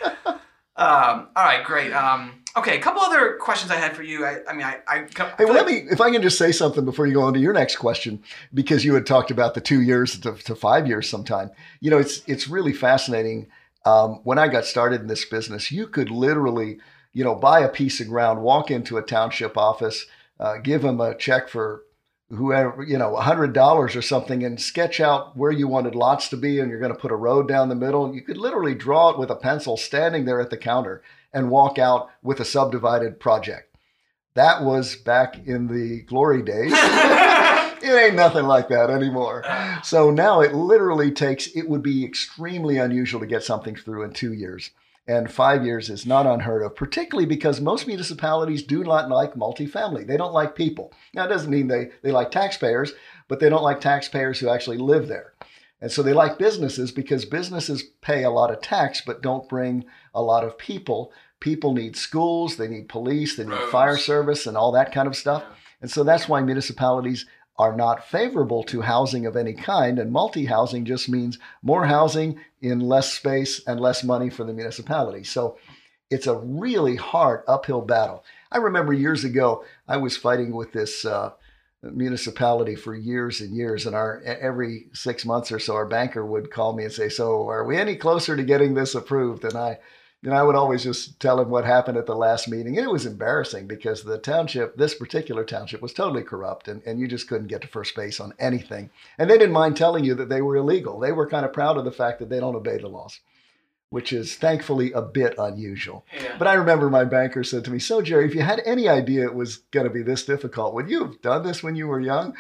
um, 0.77 1.27
all 1.35 1.43
right, 1.43 1.61
great. 1.65 1.91
Um, 1.91 2.41
okay, 2.55 2.77
a 2.77 2.81
couple 2.81 3.01
other 3.01 3.35
questions 3.35 3.69
I 3.69 3.75
had 3.75 3.97
for 3.97 4.01
you. 4.01 4.25
I, 4.25 4.37
I 4.47 4.53
mean, 4.53 4.65
I, 4.65 4.77
I, 4.87 5.05
I 5.17 5.33
Hey, 5.37 5.43
well, 5.43 5.53
let 5.53 5.65
me, 5.67 5.85
if 5.91 5.99
I 5.99 6.09
can 6.09 6.21
just 6.21 6.37
say 6.37 6.53
something 6.53 6.85
before 6.85 7.05
you 7.05 7.13
go 7.13 7.23
on 7.23 7.33
to 7.33 7.39
your 7.39 7.51
next 7.51 7.75
question, 7.75 8.23
because 8.53 8.85
you 8.85 8.93
had 8.93 9.05
talked 9.05 9.29
about 9.29 9.55
the 9.55 9.61
two 9.61 9.81
years 9.81 10.17
to, 10.21 10.31
to 10.33 10.55
five 10.55 10.87
years 10.87 11.09
sometime. 11.09 11.51
You 11.81 11.91
know, 11.91 11.97
it's 11.97 12.21
it's 12.27 12.47
really 12.47 12.73
fascinating. 12.73 13.47
Um, 13.85 14.21
when 14.23 14.39
I 14.39 14.47
got 14.47 14.63
started 14.63 15.01
in 15.01 15.07
this 15.07 15.25
business, 15.25 15.69
you 15.69 15.85
could 15.87 16.09
literally, 16.09 16.79
you 17.13 17.23
know, 17.23 17.35
buy 17.35 17.61
a 17.61 17.69
piece 17.69 17.99
of 17.99 18.07
ground, 18.07 18.41
walk 18.41 18.71
into 18.71 18.97
a 18.97 19.01
township 19.01 19.57
office, 19.57 20.05
uh, 20.39 20.57
give 20.57 20.81
them 20.81 21.01
a 21.01 21.15
check 21.15 21.49
for 21.49 21.83
whoever, 22.29 22.83
you 22.83 22.97
know, 22.97 23.15
a 23.15 23.21
hundred 23.21 23.53
dollars 23.53 23.95
or 23.95 24.01
something, 24.01 24.43
and 24.43 24.61
sketch 24.61 24.99
out 24.99 25.35
where 25.35 25.51
you 25.51 25.67
wanted 25.67 25.95
lots 25.95 26.29
to 26.29 26.37
be, 26.37 26.59
and 26.59 26.69
you're 26.69 26.79
going 26.79 26.93
to 26.93 26.99
put 26.99 27.11
a 27.11 27.15
road 27.15 27.47
down 27.47 27.69
the 27.69 27.75
middle. 27.75 28.13
You 28.13 28.21
could 28.21 28.37
literally 28.37 28.75
draw 28.75 29.09
it 29.09 29.19
with 29.19 29.31
a 29.31 29.35
pencil, 29.35 29.77
standing 29.77 30.25
there 30.25 30.39
at 30.39 30.49
the 30.49 30.57
counter, 30.57 31.01
and 31.33 31.49
walk 31.49 31.77
out 31.77 32.09
with 32.21 32.39
a 32.39 32.45
subdivided 32.45 33.19
project. 33.19 33.75
That 34.35 34.63
was 34.63 34.95
back 34.95 35.47
in 35.47 35.67
the 35.67 36.01
glory 36.03 36.43
days. 36.43 36.71
it 36.73 38.05
ain't 38.05 38.15
nothing 38.15 38.45
like 38.45 38.69
that 38.69 38.89
anymore. 38.89 39.43
So 39.83 40.11
now 40.11 40.41
it 40.41 40.53
literally 40.53 41.11
takes, 41.11 41.47
it 41.47 41.67
would 41.67 41.81
be 41.81 42.05
extremely 42.05 42.77
unusual 42.77 43.19
to 43.21 43.25
get 43.25 43.43
something 43.43 43.75
through 43.75 44.03
in 44.03 44.13
two 44.13 44.33
years. 44.33 44.69
And 45.09 45.31
five 45.31 45.65
years 45.65 45.89
is 45.89 46.05
not 46.05 46.27
unheard 46.27 46.61
of, 46.61 46.75
particularly 46.75 47.25
because 47.25 47.59
most 47.59 47.87
municipalities 47.87 48.61
do 48.61 48.83
not 48.83 49.09
like 49.09 49.33
multifamily. 49.33 50.05
They 50.05 50.17
don't 50.17 50.33
like 50.35 50.53
people. 50.53 50.93
Now, 51.15 51.25
it 51.25 51.29
doesn't 51.29 51.49
mean 51.49 51.67
they, 51.67 51.89
they 52.03 52.11
like 52.11 52.29
taxpayers, 52.29 52.93
but 53.27 53.39
they 53.39 53.49
don't 53.49 53.63
like 53.63 53.81
taxpayers 53.81 54.37
who 54.37 54.49
actually 54.49 54.77
live 54.77 55.07
there. 55.07 55.33
And 55.81 55.91
so 55.91 56.03
they 56.03 56.13
like 56.13 56.37
businesses 56.37 56.91
because 56.91 57.25
businesses 57.25 57.81
pay 58.01 58.23
a 58.23 58.29
lot 58.29 58.51
of 58.51 58.61
tax 58.61 59.01
but 59.01 59.23
don't 59.23 59.49
bring 59.49 59.83
a 60.13 60.21
lot 60.21 60.43
of 60.43 60.59
people. 60.59 61.11
People 61.39 61.73
need 61.73 61.95
schools, 61.95 62.57
they 62.57 62.67
need 62.67 62.87
police, 62.87 63.35
they 63.35 63.45
need 63.45 63.53
Roads. 63.53 63.71
fire 63.71 63.97
service, 63.97 64.45
and 64.45 64.55
all 64.55 64.71
that 64.73 64.91
kind 64.91 65.07
of 65.07 65.15
stuff. 65.15 65.43
And 65.81 65.89
so 65.89 66.03
that's 66.03 66.29
why 66.29 66.41
municipalities 66.41 67.25
are 67.59 67.75
not 67.75 68.07
favorable 68.07 68.63
to 68.63 68.81
housing 68.81 69.25
of 69.25 69.35
any 69.35 69.53
kind. 69.53 69.99
And 69.99 70.11
multi 70.11 70.45
housing 70.45 70.85
just 70.85 71.09
means 71.09 71.37
more 71.61 71.85
housing 71.85 72.39
in 72.61 72.79
less 72.79 73.11
space 73.11 73.61
and 73.67 73.79
less 73.79 74.03
money 74.03 74.29
for 74.29 74.45
the 74.45 74.53
municipality. 74.53 75.25
So 75.25 75.57
it's 76.09 76.25
a 76.25 76.37
really 76.37 76.95
hard 76.95 77.43
uphill 77.47 77.81
battle. 77.81 78.23
I 78.51 78.57
remember 78.57 78.93
years 78.93 79.25
ago, 79.25 79.63
I 79.87 79.97
was 79.97 80.17
fighting 80.17 80.55
with 80.55 80.71
this 80.71 81.05
uh, 81.05 81.33
municipality 81.83 82.75
for 82.75 82.95
years 82.95 83.41
and 83.41 83.53
years. 83.53 83.85
And 83.85 83.95
our 83.95 84.21
every 84.23 84.87
six 84.93 85.25
months 85.25 85.51
or 85.51 85.59
so, 85.59 85.75
our 85.75 85.85
banker 85.85 86.25
would 86.25 86.51
call 86.51 86.73
me 86.73 86.85
and 86.85 86.93
say, 86.93 87.09
"So, 87.09 87.47
are 87.49 87.65
we 87.65 87.77
any 87.77 87.95
closer 87.95 88.35
to 88.35 88.43
getting 88.43 88.73
this 88.73 88.95
approved?" 88.95 89.43
And 89.43 89.55
I, 89.55 89.79
know, 90.23 90.35
I 90.35 90.43
would 90.43 90.55
always 90.55 90.83
just 90.83 91.19
tell 91.21 91.39
him 91.39 91.49
what 91.49 91.63
happened 91.63 91.97
at 91.97 92.05
the 92.05 92.15
last 92.15 92.49
meeting, 92.49 92.77
and 92.77 92.85
it 92.85 92.91
was 92.91 93.05
embarrassing 93.05 93.67
because 93.67 94.03
the 94.03 94.17
township, 94.17 94.75
this 94.75 94.93
particular 94.93 95.45
township, 95.45 95.81
was 95.81 95.93
totally 95.93 96.23
corrupt, 96.23 96.67
and, 96.67 96.81
and 96.85 96.99
you 96.99 97.07
just 97.07 97.29
couldn't 97.29 97.47
get 97.47 97.61
to 97.61 97.69
first 97.69 97.95
base 97.95 98.19
on 98.19 98.33
anything. 98.37 98.89
And 99.17 99.29
they 99.29 99.37
didn't 99.37 99.53
mind 99.53 99.77
telling 99.77 100.03
you 100.03 100.15
that 100.15 100.27
they 100.27 100.41
were 100.41 100.57
illegal. 100.57 100.99
They 100.99 101.13
were 101.13 101.29
kind 101.29 101.45
of 101.45 101.53
proud 101.53 101.77
of 101.77 101.85
the 101.85 101.91
fact 101.91 102.19
that 102.19 102.29
they 102.29 102.41
don't 102.41 102.55
obey 102.55 102.77
the 102.77 102.89
laws, 102.89 103.21
which 103.91 104.11
is 104.11 104.35
thankfully 104.35 104.91
a 104.91 105.01
bit 105.01 105.35
unusual. 105.37 106.05
Yeah. 106.13 106.35
But 106.37 106.49
I 106.49 106.55
remember 106.55 106.89
my 106.89 107.05
banker 107.05 107.45
said 107.45 107.63
to 107.65 107.71
me, 107.71 107.79
So, 107.79 108.01
Jerry, 108.01 108.25
if 108.25 108.35
you 108.35 108.41
had 108.41 108.61
any 108.65 108.89
idea 108.89 109.23
it 109.23 109.35
was 109.35 109.57
going 109.71 109.87
to 109.87 109.93
be 109.93 110.03
this 110.03 110.25
difficult, 110.25 110.73
would 110.73 110.89
you 110.89 111.05
have 111.05 111.21
done 111.21 111.43
this 111.43 111.63
when 111.63 111.77
you 111.77 111.87
were 111.87 112.01
young? 112.01 112.35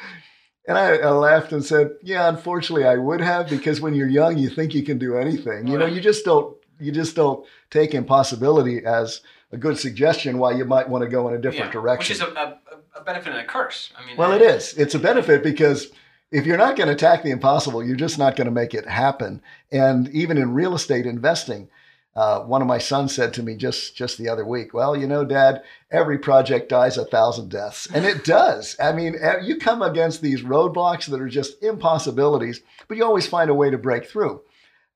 And 0.67 0.77
I, 0.77 0.97
I 0.97 1.09
laughed 1.11 1.53
and 1.53 1.63
said, 1.63 1.91
Yeah, 2.03 2.27
unfortunately, 2.27 2.85
I 2.85 2.97
would 2.97 3.21
have 3.21 3.49
because 3.49 3.79
when 3.79 3.93
you're 3.93 4.09
young, 4.09 4.37
you 4.37 4.49
think 4.49 4.75
you 4.75 4.83
can 4.83 4.97
do 4.97 5.15
anything. 5.15 5.65
You 5.65 5.77
know, 5.77 5.85
you 5.85 6.01
just 6.01 6.25
don't. 6.25 6.58
You 6.79 6.91
just 6.91 7.15
don't 7.15 7.45
take 7.69 7.93
impossibility 7.93 8.83
as 8.85 9.21
a 9.51 9.57
good 9.57 9.77
suggestion 9.77 10.37
why 10.37 10.51
you 10.51 10.65
might 10.65 10.87
want 10.89 11.03
to 11.03 11.09
go 11.09 11.27
in 11.27 11.33
a 11.33 11.37
different 11.37 11.67
Yeah, 11.67 11.81
direction. 11.81 12.13
Which 12.13 12.21
is 12.21 12.35
a, 12.37 12.57
a, 12.95 12.99
a 12.99 13.03
benefit 13.03 13.33
and 13.33 13.41
a 13.41 13.45
curse. 13.45 13.91
I 13.97 14.05
mean, 14.05 14.17
Well, 14.17 14.31
it 14.31 14.41
is. 14.41 14.73
It's 14.75 14.95
a 14.95 14.99
benefit 14.99 15.43
because 15.43 15.91
if 16.31 16.45
you're 16.45 16.57
not 16.57 16.75
going 16.75 16.87
to 16.87 16.93
attack 16.93 17.23
the 17.23 17.31
impossible, 17.31 17.83
you're 17.83 17.95
just 17.95 18.19
not 18.19 18.35
going 18.35 18.45
to 18.45 18.51
make 18.51 18.73
it 18.73 18.87
happen. 18.87 19.41
And 19.71 20.07
even 20.09 20.37
in 20.37 20.53
real 20.53 20.75
estate 20.75 21.05
investing, 21.05 21.69
uh, 22.15 22.41
one 22.41 22.61
of 22.61 22.67
my 22.67 22.77
sons 22.79 23.15
said 23.15 23.33
to 23.33 23.43
me 23.43 23.55
just 23.55 23.95
just 23.95 24.17
the 24.17 24.27
other 24.29 24.45
week, 24.45 24.73
"Well, 24.73 24.95
you 24.95 25.07
know, 25.07 25.23
Dad, 25.23 25.63
every 25.89 26.17
project 26.17 26.67
dies 26.67 26.97
a 26.97 27.05
thousand 27.05 27.49
deaths, 27.49 27.87
and 27.93 28.03
it 28.05 28.23
does. 28.39 28.75
I 28.79 28.91
mean, 28.91 29.15
you 29.43 29.57
come 29.57 29.81
against 29.81 30.21
these 30.21 30.41
roadblocks 30.41 31.05
that 31.09 31.21
are 31.21 31.29
just 31.29 31.63
impossibilities, 31.63 32.61
but 32.87 32.97
you 32.97 33.05
always 33.05 33.27
find 33.27 33.49
a 33.49 33.53
way 33.55 33.69
to 33.69 33.77
break 33.77 34.05
through." 34.05 34.41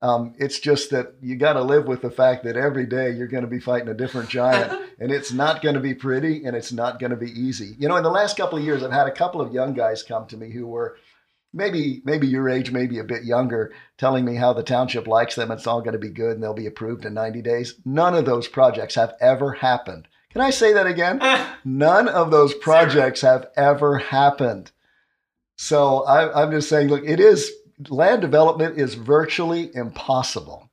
Um, 0.04 0.34
it's 0.36 0.60
just 0.60 0.90
that 0.90 1.14
you 1.22 1.34
got 1.34 1.54
to 1.54 1.62
live 1.62 1.86
with 1.86 2.02
the 2.02 2.10
fact 2.10 2.44
that 2.44 2.58
every 2.58 2.84
day 2.84 3.12
you're 3.12 3.26
going 3.26 3.42
to 3.42 3.48
be 3.48 3.58
fighting 3.58 3.88
a 3.88 3.94
different 3.94 4.28
giant, 4.28 4.70
and 5.00 5.10
it's 5.10 5.32
not 5.32 5.62
going 5.62 5.76
to 5.76 5.80
be 5.80 5.94
pretty, 5.94 6.44
and 6.44 6.54
it's 6.54 6.72
not 6.72 7.00
going 7.00 7.08
to 7.08 7.16
be 7.16 7.30
easy. 7.30 7.74
You 7.78 7.88
know, 7.88 7.96
in 7.96 8.02
the 8.02 8.10
last 8.10 8.36
couple 8.36 8.58
of 8.58 8.64
years, 8.64 8.82
I've 8.82 8.92
had 8.92 9.06
a 9.06 9.12
couple 9.12 9.40
of 9.40 9.54
young 9.54 9.72
guys 9.72 10.02
come 10.02 10.26
to 10.26 10.36
me 10.36 10.50
who 10.50 10.66
were 10.66 10.98
maybe 11.54 12.02
maybe 12.04 12.26
your 12.26 12.50
age, 12.50 12.70
maybe 12.70 12.98
a 12.98 13.04
bit 13.04 13.24
younger, 13.24 13.72
telling 13.96 14.26
me 14.26 14.34
how 14.34 14.52
the 14.52 14.62
township 14.62 15.06
likes 15.06 15.36
them. 15.36 15.50
It's 15.50 15.66
all 15.66 15.80
going 15.80 15.94
to 15.94 15.98
be 15.98 16.10
good, 16.10 16.32
and 16.32 16.42
they'll 16.42 16.52
be 16.52 16.66
approved 16.66 17.06
in 17.06 17.14
90 17.14 17.40
days. 17.40 17.76
None 17.86 18.14
of 18.14 18.26
those 18.26 18.46
projects 18.46 18.96
have 18.96 19.14
ever 19.22 19.52
happened. 19.52 20.06
Can 20.32 20.42
I 20.42 20.50
say 20.50 20.74
that 20.74 20.86
again? 20.86 21.18
None 21.64 22.08
of 22.08 22.30
those 22.30 22.52
projects 22.52 23.22
have 23.22 23.46
ever 23.56 23.96
happened. 23.96 24.70
So 25.56 26.04
I, 26.04 26.42
I'm 26.42 26.50
just 26.50 26.68
saying, 26.68 26.88
look, 26.88 27.04
it 27.06 27.20
is 27.20 27.50
land 27.88 28.20
development 28.22 28.78
is 28.78 28.94
virtually 28.94 29.74
impossible. 29.74 30.70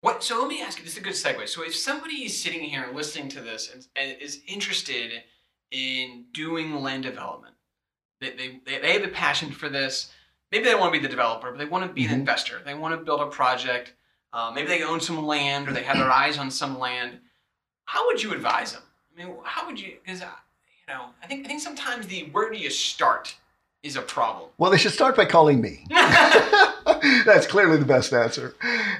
What? 0.00 0.22
So 0.22 0.38
let 0.40 0.48
me 0.48 0.60
ask 0.60 0.78
you. 0.78 0.84
This 0.84 0.94
is 0.94 0.98
a 0.98 1.02
good 1.02 1.14
segue. 1.14 1.48
So 1.48 1.64
if 1.64 1.74
somebody 1.74 2.24
is 2.24 2.40
sitting 2.40 2.60
here 2.60 2.88
listening 2.92 3.28
to 3.30 3.40
this 3.40 3.70
and, 3.72 3.86
and 3.96 4.20
is 4.20 4.42
interested 4.46 5.22
in 5.70 6.26
doing 6.32 6.82
land 6.82 7.04
development, 7.04 7.54
they, 8.20 8.30
they, 8.30 8.78
they, 8.80 8.92
have 8.92 9.04
a 9.04 9.08
passion 9.08 9.50
for 9.50 9.68
this. 9.68 10.12
Maybe 10.52 10.64
they 10.64 10.74
want 10.74 10.92
to 10.92 11.00
be 11.00 11.02
the 11.02 11.10
developer, 11.10 11.50
but 11.50 11.58
they 11.58 11.64
want 11.64 11.86
to 11.86 11.92
be 11.92 12.04
Mhm. 12.04 12.12
an 12.12 12.20
investor. 12.20 12.60
They 12.64 12.74
want 12.74 12.98
to 12.98 13.04
build 13.04 13.20
a 13.20 13.26
project. 13.26 13.94
Uh, 14.32 14.52
maybe 14.54 14.68
they 14.68 14.82
own 14.82 15.00
some 15.00 15.24
land 15.24 15.68
or 15.68 15.72
they 15.72 15.82
have 15.82 15.96
their 15.96 16.12
eyes 16.22 16.38
on 16.38 16.50
some 16.50 16.78
land. 16.78 17.20
How 17.86 18.06
would 18.06 18.22
you 18.22 18.32
advise 18.32 18.72
them? 18.72 18.82
I 19.12 19.24
mean, 19.24 19.36
how 19.44 19.66
would 19.66 19.80
you? 19.80 19.96
Because 20.04 20.20
you 20.20 20.94
know, 20.94 21.06
I 21.22 21.26
think 21.26 21.44
I 21.44 21.48
think 21.48 21.60
sometimes 21.60 22.06
the 22.06 22.24
where 22.30 22.50
do 22.50 22.58
you 22.58 22.70
start 22.70 23.36
is 23.84 23.96
a 23.96 24.02
problem. 24.02 24.50
Well, 24.58 24.70
they 24.70 24.78
should 24.78 24.92
start 24.92 25.14
by 25.14 25.26
calling 25.26 25.60
me. 25.60 25.86
That's 25.90 27.46
clearly 27.46 27.76
the 27.76 27.84
best 27.84 28.12
answer. 28.12 28.54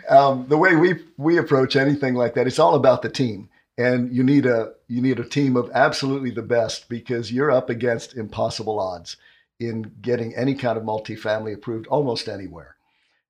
Um, 0.09 0.47
the 0.49 0.59
way 0.59 0.77
we 0.77 1.03
we 1.17 1.39
approach 1.39 1.75
anything 1.75 2.15
like 2.15 2.35
that, 2.35 2.47
it's 2.47 2.59
all 2.59 2.75
about 2.75 3.03
the 3.03 3.09
team, 3.09 3.49
and 3.79 4.15
you 4.15 4.23
need 4.23 4.47
a 4.47 4.75
you 4.87 5.01
need 5.01 5.19
a 5.19 5.29
team 5.29 5.57
of 5.57 5.71
absolutely 5.75 6.31
the 6.31 6.43
best 6.43 6.89
because 6.89 7.33
you're 7.33 7.51
up 7.51 7.71
against 7.71 8.15
impossible 8.15 8.79
odds 8.79 9.17
in 9.59 9.91
getting 10.03 10.35
any 10.35 10.55
kind 10.55 10.77
of 10.77 10.85
multifamily 10.85 11.55
approved 11.55 11.87
almost 11.87 12.29
anywhere. 12.29 12.77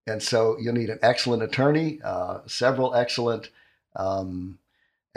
And 0.07 0.23
so 0.23 0.57
you'll 0.61 0.75
need 0.75 0.91
an 0.91 0.99
excellent 1.03 1.43
attorney, 1.43 2.01
uh, 2.05 2.41
several 2.47 2.95
excellent 2.95 3.51
um, 3.97 4.59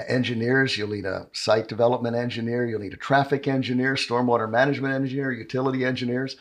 engineers. 0.07 0.77
You'll 0.77 0.89
need 0.89 1.05
a 1.05 1.27
site 1.33 1.67
development 1.67 2.15
engineer. 2.15 2.65
You'll 2.65 2.81
need 2.81 2.93
a 2.93 2.97
traffic 2.97 3.47
engineer, 3.47 3.95
stormwater 3.95 4.49
management 4.49 4.93
engineer, 4.93 5.31
utility 5.31 5.85
engineers. 5.85 6.35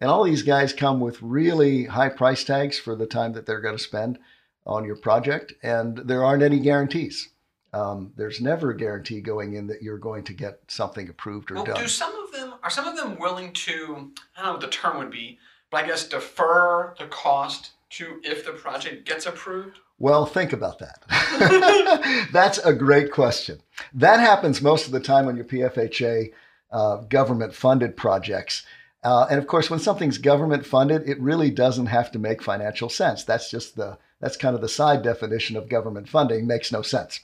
And 0.00 0.10
all 0.10 0.24
these 0.24 0.42
guys 0.42 0.72
come 0.72 0.98
with 0.98 1.22
really 1.22 1.84
high 1.84 2.08
price 2.08 2.42
tags 2.42 2.78
for 2.78 2.96
the 2.96 3.06
time 3.06 3.32
that 3.34 3.46
they're 3.46 3.60
going 3.60 3.76
to 3.76 3.82
spend 3.82 4.18
on 4.66 4.84
your 4.84 4.96
project. 4.96 5.52
And 5.62 5.98
there 5.98 6.24
aren't 6.24 6.42
any 6.42 6.58
guarantees. 6.58 7.28
Um, 7.74 8.12
there's 8.16 8.40
never 8.40 8.70
a 8.70 8.76
guarantee 8.76 9.20
going 9.20 9.54
in 9.54 9.66
that 9.68 9.82
you're 9.82 9.98
going 9.98 10.24
to 10.24 10.34
get 10.34 10.60
something 10.68 11.08
approved 11.08 11.50
or 11.50 11.54
Well, 11.54 11.64
done. 11.64 11.80
do 11.80 11.88
some 11.88 12.14
of 12.16 12.32
them 12.32 12.54
are 12.62 12.70
some 12.70 12.86
of 12.86 12.96
them 12.96 13.18
willing 13.18 13.52
to? 13.52 14.10
I 14.36 14.42
don't 14.42 14.46
know 14.46 14.52
what 14.52 14.60
the 14.60 14.68
term 14.68 14.98
would 14.98 15.10
be, 15.10 15.38
but 15.70 15.84
I 15.84 15.86
guess 15.86 16.06
defer 16.06 16.94
the 16.98 17.06
cost 17.06 17.70
to 17.90 18.20
if 18.22 18.44
the 18.44 18.52
project 18.52 19.06
gets 19.06 19.24
approved. 19.24 19.78
Well, 20.02 20.26
think 20.26 20.52
about 20.52 20.80
that. 20.80 22.28
That's 22.32 22.58
a 22.58 22.72
great 22.72 23.12
question. 23.12 23.60
That 23.94 24.18
happens 24.18 24.60
most 24.60 24.86
of 24.86 24.92
the 24.92 24.98
time 24.98 25.28
on 25.28 25.36
your 25.36 25.44
PHFA 25.44 26.32
uh, 26.72 26.96
government 27.02 27.54
funded 27.54 27.96
projects. 27.96 28.66
Uh, 29.04 29.28
and 29.30 29.38
of 29.38 29.46
course, 29.46 29.70
when 29.70 29.78
something's 29.78 30.18
government 30.18 30.66
funded, 30.66 31.08
it 31.08 31.20
really 31.20 31.52
doesn't 31.52 31.86
have 31.86 32.10
to 32.10 32.18
make 32.18 32.42
financial 32.42 32.88
sense. 32.88 33.22
That's 33.22 33.48
just 33.48 33.76
the 33.76 33.96
that's 34.18 34.36
kind 34.36 34.56
of 34.56 34.60
the 34.60 34.68
side 34.68 35.04
definition 35.04 35.56
of 35.56 35.68
government 35.68 36.08
funding. 36.08 36.48
Makes 36.48 36.72
no 36.72 36.82
sense. 36.82 37.20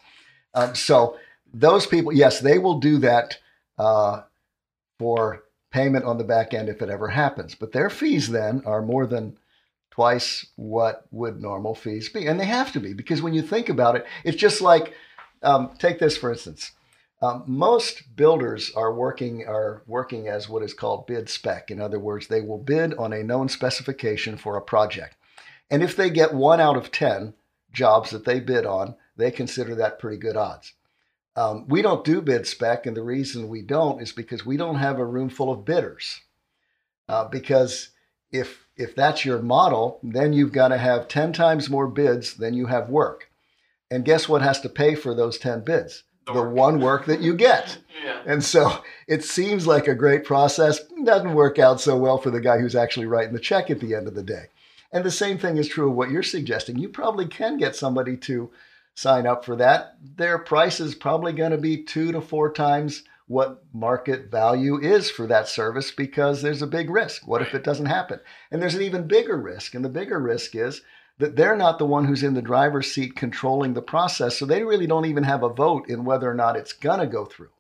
Um, 0.54 0.76
so 0.76 1.18
those 1.52 1.84
people, 1.84 2.12
yes, 2.12 2.38
they 2.38 2.60
will 2.60 2.78
do 2.78 2.98
that 2.98 3.38
uh, 3.76 4.22
for 5.00 5.42
payment 5.72 6.04
on 6.04 6.16
the 6.16 6.22
back 6.22 6.54
end 6.54 6.68
if 6.68 6.80
it 6.80 6.90
ever 6.90 7.08
happens. 7.08 7.56
But 7.56 7.72
their 7.72 7.90
fees 7.90 8.28
then 8.28 8.62
are 8.64 8.82
more 8.82 9.04
than 9.04 9.36
twice 9.99 10.46
what 10.55 11.07
would 11.11 11.42
normal 11.42 11.74
fees 11.74 12.09
be. 12.09 12.24
And 12.24 12.38
they 12.38 12.44
have 12.44 12.70
to 12.70 12.78
be 12.78 12.92
because 12.92 13.20
when 13.20 13.34
you 13.34 13.42
think 13.42 13.68
about 13.68 13.96
it, 13.96 14.07
it's 14.22 14.36
just 14.36 14.61
like 14.61 14.94
um, 15.42 15.72
take 15.76 15.99
this 15.99 16.16
for 16.16 16.30
instance. 16.30 16.70
Um, 17.20 17.42
most 17.49 18.14
builders 18.14 18.70
are 18.76 18.94
working 18.94 19.44
are 19.49 19.82
working 19.88 20.28
as 20.28 20.49
what 20.49 20.62
is 20.62 20.72
called 20.72 21.09
bid 21.09 21.28
spec. 21.28 21.72
In 21.72 21.80
other 21.80 21.99
words, 21.99 22.28
they 22.28 22.40
will 22.40 22.59
bid 22.59 22.94
on 22.94 23.12
a 23.12 23.24
known 23.24 23.49
specification 23.49 24.36
for 24.36 24.57
a 24.57 24.62
project, 24.62 25.16
and 25.68 25.82
if 25.82 25.96
they 25.96 26.11
get 26.11 26.32
one 26.32 26.61
out 26.61 26.76
of 26.76 26.92
ten 26.92 27.34
jobs 27.72 28.11
that 28.11 28.24
they 28.24 28.38
bid 28.38 28.64
on, 28.64 28.94
they 29.16 29.32
consider 29.32 29.74
that 29.74 29.99
pretty 29.99 30.18
good 30.18 30.36
odds. 30.36 30.74
Um, 31.34 31.66
we 31.66 31.82
don't 31.82 32.05
do 32.05 32.22
bid 32.22 32.46
spec, 32.46 32.86
and 32.86 32.96
the 32.96 33.03
reason 33.03 33.49
we 33.49 33.62
don't 33.62 34.01
is 34.01 34.12
because 34.12 34.46
we 34.46 34.57
don't 34.57 34.76
have 34.76 35.01
a 35.01 35.05
room 35.05 35.28
full 35.28 35.51
of 35.51 35.64
bidders. 35.64 36.20
Uh, 37.09 37.24
because 37.24 37.88
if 38.32 38.66
if 38.76 38.94
that's 38.94 39.24
your 39.24 39.40
model, 39.42 39.98
then 40.02 40.32
you've 40.32 40.52
got 40.52 40.68
to 40.68 40.78
have 40.78 41.08
10 41.08 41.32
times 41.32 41.68
more 41.68 41.88
bids 41.88 42.34
than 42.34 42.54
you 42.54 42.66
have 42.66 42.88
work. 42.88 43.28
And 43.90 44.04
guess 44.04 44.28
what 44.28 44.42
has 44.42 44.60
to 44.60 44.68
pay 44.68 44.94
for 44.94 45.14
those 45.14 45.36
10 45.38 45.62
bids? 45.64 46.04
The 46.26 46.34
The, 46.34 46.42
work. 46.42 46.54
one 46.54 46.80
work 46.80 47.06
that 47.06 47.20
you 47.20 47.34
get. 47.34 47.78
Yeah. 48.04 48.22
And 48.26 48.44
so 48.44 48.84
it 49.08 49.24
seems 49.24 49.66
like 49.66 49.88
a 49.88 49.94
great 49.94 50.24
process, 50.24 50.78
doesn't 51.04 51.34
work 51.34 51.58
out 51.58 51.80
so 51.80 51.96
well 51.96 52.16
for 52.16 52.30
the 52.30 52.40
guy 52.40 52.60
who's 52.60 52.76
actually 52.76 53.06
writing 53.06 53.32
the 53.32 53.40
check 53.40 53.70
at 53.70 53.80
the 53.80 53.92
end 53.92 54.06
of 54.06 54.14
the 54.14 54.22
day. 54.22 54.44
And 54.92 55.04
the 55.04 55.10
same 55.10 55.36
thing 55.36 55.56
is 55.56 55.66
true 55.66 55.90
of 55.90 55.96
what 55.96 56.10
you're 56.12 56.22
suggesting. 56.22 56.78
You 56.78 56.90
probably 56.90 57.26
can 57.26 57.56
get 57.58 57.74
somebody 57.74 58.16
to 58.18 58.50
sign 58.94 59.26
up 59.26 59.44
for 59.44 59.56
that. 59.56 59.96
Their 60.16 60.38
price 60.38 60.78
is 60.78 60.94
probably 60.94 61.32
going 61.32 61.50
to 61.50 61.58
be 61.58 61.82
two 61.82 62.12
to 62.12 62.20
four 62.20 62.52
times 62.52 63.02
what 63.28 63.62
market 63.74 64.30
value 64.30 64.80
is 64.80 65.10
for 65.10 65.26
that 65.26 65.46
service 65.48 65.90
because 65.90 66.42
there's 66.42 66.62
a 66.62 66.66
big 66.66 66.90
risk. 66.90 67.28
What 67.28 67.42
if 67.42 67.54
it 67.54 67.62
doesn't 67.62 67.86
happen? 67.86 68.20
And 68.50 68.60
there's 68.60 68.74
an 68.74 68.82
even 68.82 69.06
bigger 69.06 69.36
risk. 69.36 69.74
And 69.74 69.84
the 69.84 69.90
bigger 69.90 70.18
risk 70.18 70.54
is 70.54 70.80
that 71.18 71.36
they're 71.36 71.56
not 71.56 71.78
the 71.78 71.84
one 71.86 72.06
who's 72.06 72.22
in 72.22 72.34
the 72.34 72.42
driver's 72.42 72.90
seat 72.90 73.16
controlling 73.16 73.74
the 73.74 73.82
process. 73.82 74.38
So 74.38 74.46
they 74.46 74.64
really 74.64 74.86
don't 74.86 75.04
even 75.04 75.24
have 75.24 75.42
a 75.42 75.48
vote 75.48 75.88
in 75.88 76.04
whether 76.04 76.30
or 76.30 76.34
not 76.34 76.56
it's 76.56 76.72
going 76.72 77.00
to 77.00 77.06
go 77.06 77.26
through. 77.26 77.50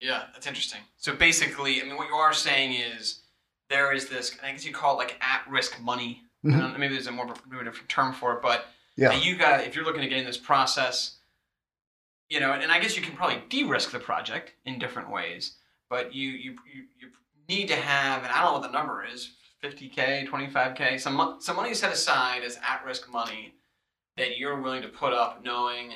Yeah, 0.00 0.24
that's 0.34 0.46
interesting. 0.46 0.80
So 0.98 1.14
basically, 1.16 1.80
I 1.80 1.84
mean, 1.86 1.96
what 1.96 2.08
you 2.08 2.14
are 2.14 2.34
saying 2.34 2.74
is 2.74 3.22
there 3.70 3.92
is 3.92 4.08
this. 4.08 4.36
I 4.42 4.52
guess 4.52 4.66
you 4.66 4.72
call 4.72 4.94
it 4.94 4.98
like 4.98 5.18
at-risk 5.20 5.80
money. 5.80 6.22
Mm-hmm. 6.44 6.56
I 6.56 6.60
don't 6.60 6.78
maybe 6.78 6.94
there's 6.94 7.06
a 7.06 7.12
more 7.12 7.26
maybe 7.48 7.62
a 7.62 7.64
different 7.64 7.88
term 7.88 8.12
for 8.12 8.34
it, 8.34 8.42
but 8.42 8.66
Yeah. 8.96 9.14
you 9.14 9.36
got 9.38 9.64
if 9.64 9.74
you're 9.74 9.84
looking 9.84 10.02
to 10.02 10.08
get 10.08 10.18
in 10.18 10.26
this 10.26 10.36
process, 10.36 11.15
you 12.28 12.40
know, 12.40 12.52
and 12.52 12.70
I 12.70 12.80
guess 12.80 12.96
you 12.96 13.02
can 13.02 13.16
probably 13.16 13.42
de-risk 13.48 13.90
the 13.90 13.98
project 13.98 14.52
in 14.64 14.78
different 14.78 15.10
ways, 15.10 15.56
but 15.88 16.14
you 16.14 16.30
you 16.30 16.56
you, 16.72 16.84
you 16.98 17.08
need 17.48 17.68
to 17.68 17.76
have, 17.76 18.24
and 18.24 18.32
I 18.32 18.42
don't 18.42 18.46
know 18.46 18.58
what 18.58 18.62
the 18.62 18.76
number 18.76 19.04
is, 19.04 19.32
50k, 19.62 20.28
25k, 20.28 21.00
some 21.00 21.36
some 21.40 21.56
money 21.56 21.74
set 21.74 21.92
aside 21.92 22.42
as 22.42 22.58
at-risk 22.66 23.10
money 23.10 23.54
that 24.16 24.38
you're 24.38 24.60
willing 24.60 24.82
to 24.82 24.88
put 24.88 25.12
up, 25.12 25.44
knowing 25.44 25.92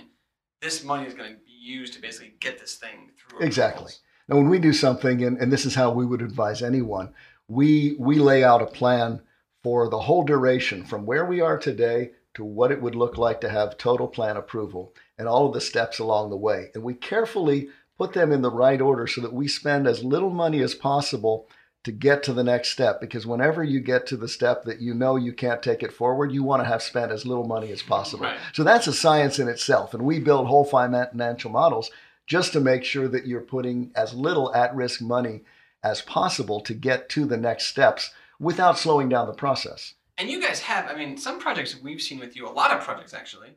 this 0.60 0.84
money 0.84 1.06
is 1.06 1.14
going 1.14 1.32
to 1.32 1.38
be 1.38 1.50
used 1.50 1.94
to 1.94 2.00
basically 2.00 2.34
get 2.38 2.58
this 2.58 2.76
thing 2.76 3.10
through. 3.18 3.40
Exactly. 3.40 3.92
Now, 4.28 4.36
when 4.36 4.48
we 4.48 4.58
do 4.58 4.72
something, 4.72 5.24
and, 5.24 5.38
and 5.38 5.50
this 5.50 5.64
is 5.64 5.74
how 5.74 5.90
we 5.90 6.06
would 6.06 6.22
advise 6.22 6.62
anyone, 6.62 7.14
we 7.48 7.96
we 7.98 8.16
lay 8.16 8.44
out 8.44 8.62
a 8.62 8.66
plan 8.66 9.22
for 9.62 9.88
the 9.88 10.00
whole 10.00 10.22
duration 10.22 10.84
from 10.84 11.04
where 11.04 11.24
we 11.24 11.40
are 11.40 11.58
today 11.58 12.12
to 12.34 12.44
what 12.44 12.70
it 12.70 12.80
would 12.80 12.94
look 12.94 13.18
like 13.18 13.40
to 13.40 13.48
have 13.48 13.76
total 13.76 14.06
plan 14.06 14.36
approval 14.36 14.94
and 15.20 15.28
all 15.28 15.46
of 15.46 15.52
the 15.52 15.60
steps 15.60 15.98
along 15.98 16.30
the 16.30 16.36
way. 16.36 16.70
And 16.74 16.82
we 16.82 16.94
carefully 16.94 17.68
put 17.98 18.14
them 18.14 18.32
in 18.32 18.40
the 18.40 18.50
right 18.50 18.80
order 18.80 19.06
so 19.06 19.20
that 19.20 19.34
we 19.34 19.46
spend 19.46 19.86
as 19.86 20.02
little 20.02 20.30
money 20.30 20.62
as 20.62 20.74
possible 20.74 21.46
to 21.84 21.92
get 21.92 22.22
to 22.22 22.32
the 22.32 22.42
next 22.42 22.70
step. 22.70 23.02
Because 23.02 23.26
whenever 23.26 23.62
you 23.62 23.80
get 23.80 24.06
to 24.06 24.16
the 24.16 24.28
step 24.28 24.64
that 24.64 24.80
you 24.80 24.94
know 24.94 25.16
you 25.16 25.34
can't 25.34 25.62
take 25.62 25.82
it 25.82 25.92
forward, 25.92 26.32
you 26.32 26.42
want 26.42 26.62
to 26.62 26.68
have 26.68 26.82
spent 26.82 27.12
as 27.12 27.26
little 27.26 27.46
money 27.46 27.70
as 27.70 27.82
possible. 27.82 28.24
Right. 28.24 28.38
So 28.54 28.64
that's 28.64 28.86
a 28.86 28.94
science 28.94 29.38
in 29.38 29.46
itself. 29.46 29.92
And 29.92 30.04
we 30.04 30.20
build 30.20 30.46
whole 30.46 30.64
financial 30.64 31.50
models 31.50 31.90
just 32.26 32.54
to 32.54 32.60
make 32.60 32.82
sure 32.82 33.08
that 33.08 33.26
you're 33.26 33.42
putting 33.42 33.92
as 33.94 34.14
little 34.14 34.54
at 34.54 34.74
risk 34.74 35.02
money 35.02 35.42
as 35.84 36.00
possible 36.00 36.60
to 36.62 36.72
get 36.72 37.10
to 37.10 37.26
the 37.26 37.36
next 37.36 37.66
steps 37.66 38.10
without 38.38 38.78
slowing 38.78 39.10
down 39.10 39.26
the 39.26 39.34
process. 39.34 39.94
And 40.16 40.30
you 40.30 40.40
guys 40.40 40.60
have, 40.60 40.86
I 40.86 40.94
mean, 40.94 41.18
some 41.18 41.38
projects 41.38 41.76
we've 41.82 42.00
seen 42.00 42.18
with 42.18 42.36
you, 42.36 42.48
a 42.48 42.50
lot 42.50 42.70
of 42.70 42.82
projects 42.82 43.12
actually, 43.12 43.50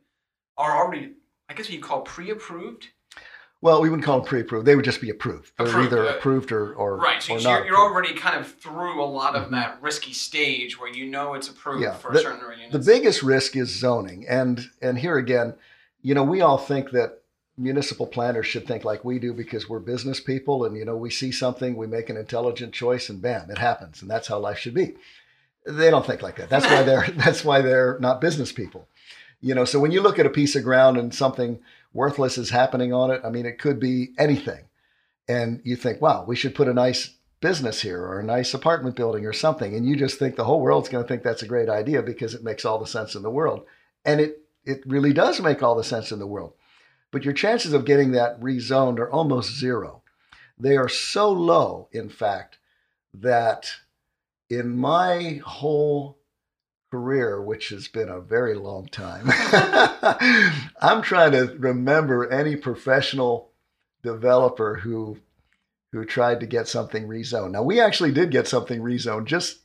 are 0.57 0.77
already, 0.77 1.13
I 1.49 1.53
guess 1.53 1.65
what 1.67 1.73
you 1.73 1.81
call 1.81 2.01
pre-approved. 2.01 2.87
Well, 3.61 3.81
we 3.81 3.89
wouldn't 3.89 4.05
call 4.05 4.19
them 4.19 4.27
pre-approved; 4.27 4.65
they 4.65 4.75
would 4.75 4.83
just 4.83 4.99
be 4.99 5.09
approved. 5.09 5.53
They're 5.57 5.67
Approved, 5.67 5.87
either 5.93 6.05
uh, 6.09 6.15
approved 6.17 6.51
or 6.51 6.73
or, 6.73 6.97
Right. 6.97 7.23
So 7.23 7.35
or 7.35 7.39
you're, 7.39 7.65
you're 7.65 7.77
already 7.77 8.13
kind 8.13 8.37
of 8.37 8.51
through 8.55 9.01
a 9.01 9.05
lot 9.05 9.35
of 9.35 9.47
Mhm. 9.47 9.51
that 9.51 9.77
risky 9.81 10.11
stage 10.11 10.77
where 10.77 10.89
you 10.93 11.05
know 11.05 11.33
it's 11.33 11.47
approved 11.47 11.81
Yeah, 11.81 11.93
for 11.93 12.11
the- 12.11 12.19
a 12.19 12.21
certain 12.23 12.39
number. 12.41 12.77
The 12.77 12.83
biggest 12.83 13.23
risk 13.23 13.55
is 13.55 13.69
zoning, 13.69 14.27
and 14.27 14.69
and 14.81 14.97
here 14.99 15.17
again, 15.17 15.53
you 16.01 16.13
know, 16.13 16.23
we 16.23 16.41
all 16.41 16.57
think 16.57 16.91
that 16.91 17.21
municipal 17.57 18.07
planners 18.07 18.47
should 18.47 18.67
think 18.67 18.83
like 18.83 19.05
we 19.05 19.17
do 19.19 19.31
because 19.31 19.69
we're 19.69 19.79
business 19.79 20.19
people, 20.19 20.65
and 20.65 20.75
you 20.75 20.83
know, 20.83 20.97
we 20.97 21.09
see 21.09 21.31
something, 21.31 21.77
we 21.77 21.87
make 21.87 22.09
an 22.09 22.17
intelligent 22.17 22.73
choice, 22.73 23.07
and 23.07 23.21
bam, 23.21 23.49
it 23.49 23.59
happens, 23.59 24.01
and 24.01 24.11
that's 24.11 24.27
how 24.27 24.39
life 24.39 24.57
should 24.57 24.73
be. 24.73 24.95
They 25.65 25.89
don't 25.89 26.05
think 26.05 26.21
like 26.21 26.35
that. 26.35 26.49
That's 26.49 26.65
why 26.65 26.83
they're 26.83 27.07
that's 27.15 27.45
why 27.45 27.61
they're 27.61 27.97
not 28.01 28.19
business 28.19 28.51
people. 28.51 28.89
You 29.43 29.53
know, 29.53 29.65
so 29.65 29.77
when 29.77 29.91
you 29.91 30.01
look 30.01 30.19
at 30.19 30.25
a 30.25 30.29
piece 30.29 30.55
of 30.55 30.63
ground 30.63 30.95
and 30.97 31.13
something 31.13 31.59
worthless 31.91 32.37
is 32.37 32.49
happening 32.49 32.93
on 32.93 33.11
it, 33.11 33.19
I 33.25 33.29
mean, 33.29 33.45
it 33.45 33.59
could 33.59 33.77
be 33.77 34.13
anything, 34.17 34.69
and 35.27 35.59
you 35.65 35.75
think, 35.75 36.01
wow, 36.01 36.23
we 36.25 36.37
should 36.37 36.55
put 36.55 36.69
a 36.69 36.73
nice 36.73 37.15
business 37.41 37.81
here 37.81 38.01
or 38.01 38.21
a 38.21 38.23
nice 38.23 38.53
apartment 38.53 38.95
building 38.95 39.25
or 39.25 39.33
something. 39.33 39.75
And 39.75 39.85
you 39.85 39.97
just 39.97 40.17
think 40.17 40.37
the 40.37 40.45
whole 40.45 40.61
world's 40.61 40.87
going 40.87 41.03
to 41.03 41.07
think 41.07 41.23
that's 41.23 41.43
a 41.43 41.47
great 41.47 41.67
idea 41.67 42.01
because 42.01 42.33
it 42.33 42.41
makes 42.41 42.63
all 42.63 42.79
the 42.79 42.87
sense 42.87 43.15
in 43.15 43.21
the 43.21 43.29
world. 43.29 43.65
And 44.05 44.21
it 44.21 44.39
it 44.63 44.81
really 44.85 45.11
does 45.11 45.41
make 45.41 45.61
all 45.61 45.75
the 45.75 45.83
sense 45.83 46.13
in 46.13 46.19
the 46.19 46.27
world. 46.27 46.53
But 47.11 47.25
your 47.25 47.33
chances 47.33 47.73
of 47.73 47.83
getting 47.83 48.13
that 48.13 48.39
rezoned 48.39 48.97
are 48.97 49.11
almost 49.11 49.59
zero. 49.59 50.03
They 50.57 50.77
are 50.77 50.87
so 50.87 51.29
low 51.29 51.89
in 51.91 52.07
fact 52.07 52.59
that 53.13 53.69
in 54.49 54.77
my 54.77 55.41
whole 55.43 56.17
career 56.93 57.41
which 57.41 57.69
has 57.69 57.87
been 57.87 58.09
a 58.09 58.19
very 58.19 58.53
long 58.53 58.85
time 58.87 59.25
i'm 60.81 61.01
trying 61.01 61.31
to 61.31 61.55
remember 61.57 62.29
any 62.29 62.55
professional 62.55 63.51
developer 64.03 64.75
who 64.75 65.17
who 65.93 66.03
tried 66.03 66.39
to 66.39 66.47
get 66.47 66.67
something 66.67 67.07
rezoned. 67.07 67.51
Now 67.51 67.61
we 67.61 67.79
actually 67.79 68.11
did 68.11 68.31
get 68.31 68.47
something 68.47 68.81
rezoned 68.81 69.25
just 69.25 69.59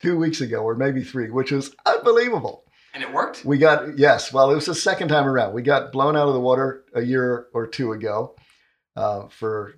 two 0.00 0.16
weeks 0.18 0.42
ago, 0.42 0.58
or 0.58 0.74
maybe 0.74 1.02
three, 1.02 1.30
which 1.30 1.50
was 1.50 1.74
unbelievable. 1.86 2.64
and 2.92 3.02
it 3.02 3.12
worked? 3.12 3.44
We 3.44 3.56
got 3.56 3.98
yes, 3.98 4.32
well, 4.32 4.50
it 4.50 4.54
was 4.54 4.66
the 4.66 4.74
second 4.74 5.08
time 5.08 5.26
around. 5.26 5.54
We 5.54 5.62
got 5.62 5.92
blown 5.92 6.14
out 6.14 6.28
of 6.28 6.34
the 6.34 6.40
water 6.40 6.84
a 6.94 7.02
year 7.02 7.46
or 7.54 7.66
two 7.66 7.92
ago 7.92 8.36
uh, 8.96 9.28
for 9.28 9.76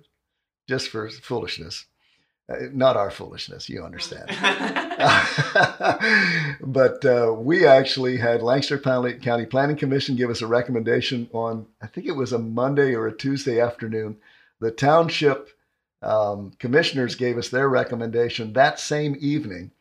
just 0.67 0.89
for 0.89 1.09
foolishness, 1.09 1.85
not 2.73 2.97
our 2.97 3.11
foolishness. 3.11 3.69
You 3.69 3.83
understand. 3.83 4.29
but 6.61 7.03
uh, 7.05 7.33
we 7.37 7.65
actually 7.65 8.17
had 8.17 8.41
Lancaster 8.41 8.77
County, 8.77 9.45
Planning 9.45 9.77
Commission 9.77 10.15
give 10.15 10.29
us 10.29 10.41
a 10.41 10.47
recommendation 10.47 11.29
on, 11.33 11.65
I 11.81 11.87
think 11.87 12.07
it 12.07 12.15
was 12.15 12.31
a 12.31 12.39
Monday 12.39 12.95
or 12.95 13.07
a 13.07 13.15
Tuesday 13.15 13.59
afternoon. 13.59 14.17
The 14.59 14.71
township 14.71 15.49
um, 16.01 16.51
commissioners 16.59 17.15
gave 17.15 17.37
us 17.37 17.49
their 17.49 17.69
recommendation 17.69 18.53
that 18.53 18.79
same 18.79 19.15
evening, 19.19 19.71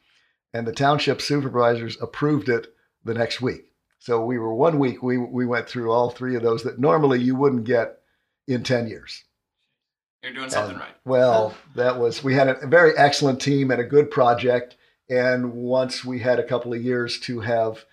and 0.53 0.67
the 0.67 0.73
township 0.73 1.21
supervisors 1.21 1.97
approved 2.01 2.49
it 2.49 2.75
the 3.05 3.15
next 3.15 3.41
week. 3.41 3.73
So 3.99 4.25
we 4.25 4.39
were 4.39 4.55
one 4.55 4.79
week, 4.79 5.03
we, 5.03 5.19
we 5.19 5.47
went 5.47 5.69
through 5.69 5.93
all 5.93 6.11
three 6.11 6.35
of 6.35 6.43
those 6.43 6.65
that 6.65 6.79
normally 6.79 7.21
you 7.21 7.37
wouldn't 7.37 7.65
get 7.65 8.01
in 8.49 8.63
10 8.63 8.89
years. 8.89 9.25
You're 10.23 10.33
doing 10.33 10.51
something 10.51 10.73
And, 10.73 10.81
right. 10.81 10.95
Well, 11.05 11.55
that 11.75 11.99
was 11.99 12.23
we 12.23 12.35
had 12.35 12.49
a 12.49 12.67
very 12.67 12.97
excellent 12.97 13.41
team 13.41 13.71
and 13.71 13.81
a 13.81 13.85
good 13.85 14.11
project. 14.11 14.77
And 15.09 15.53
once 15.53 16.05
we 16.05 16.21
had 16.21 16.39
a 16.39 16.47
couple 16.47 16.73
of 16.73 16.83
years 16.83 17.19
to 17.21 17.41
have 17.41 17.85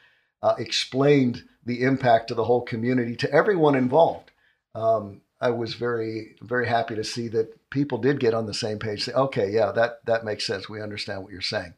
uh, 0.42 0.56
explained 0.58 1.44
the 1.66 1.84
impact 1.84 2.30
to 2.30 2.36
the 2.36 2.46
whole 2.46 2.62
community, 2.62 3.16
to 3.18 3.32
everyone 3.32 3.76
involved. 3.76 4.32
Um, 4.76 5.22
I 5.42 5.52
was 5.52 5.74
very, 5.76 6.36
very 6.42 6.68
happy 6.68 6.96
to 6.96 7.04
see 7.04 7.28
that 7.30 7.70
people 7.70 7.98
did 7.98 8.20
get 8.20 8.34
on 8.34 8.46
the 8.46 8.54
same 8.54 8.78
page. 8.78 9.06
Say, 9.06 9.14
okay, 9.14 9.50
yeah, 9.52 9.72
that 9.72 10.06
that 10.06 10.26
makes 10.26 10.46
sense. 10.46 10.68
We 10.68 10.82
understand 10.82 11.24
what 11.24 11.32
you're 11.32 11.42
saying. 11.42 11.74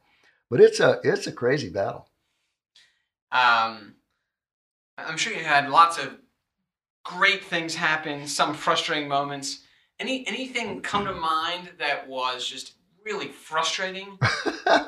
But 0.50 0.62
it's 0.62 0.80
a 0.80 1.00
it's 1.04 1.28
a 1.28 1.32
crazy 1.32 1.70
battle. 1.70 2.08
Um, 3.32 3.96
I'm 4.98 5.18
sure 5.18 5.34
you 5.34 5.44
had 5.44 5.70
lots 5.70 5.98
of 5.98 6.18
great 7.04 7.44
things 7.44 7.76
happen, 7.76 8.28
some 8.28 8.54
frustrating 8.54 9.08
moments. 9.08 9.61
Any 10.02 10.28
anything 10.28 10.82
come 10.82 11.06
to 11.06 11.14
mind 11.14 11.70
that 11.78 12.10
was 12.10 12.48
just 12.48 12.74
really 13.06 13.28
frustrating? 13.28 14.18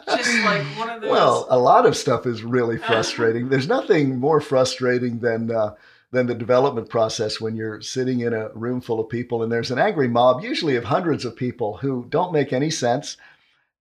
just 0.07 0.43
like 0.43 0.63
one 0.75 0.89
of 0.89 1.01
those. 1.01 1.11
Well, 1.11 1.45
a 1.51 1.59
lot 1.59 1.85
of 1.85 1.95
stuff 1.95 2.25
is 2.25 2.43
really 2.43 2.79
frustrating. 2.79 3.49
There's 3.49 3.67
nothing 3.67 4.19
more 4.19 4.41
frustrating 4.41 5.19
than 5.19 5.51
uh, 5.51 5.75
than 6.09 6.25
the 6.25 6.33
development 6.33 6.89
process 6.89 7.39
when 7.39 7.55
you're 7.55 7.79
sitting 7.81 8.21
in 8.21 8.33
a 8.33 8.49
room 8.55 8.81
full 8.81 8.99
of 8.99 9.07
people 9.07 9.43
and 9.43 9.51
there's 9.51 9.69
an 9.69 9.77
angry 9.77 10.07
mob, 10.07 10.43
usually 10.43 10.75
of 10.77 10.85
hundreds 10.85 11.25
of 11.25 11.35
people 11.35 11.77
who 11.77 12.07
don't 12.09 12.33
make 12.33 12.51
any 12.51 12.71
sense, 12.71 13.15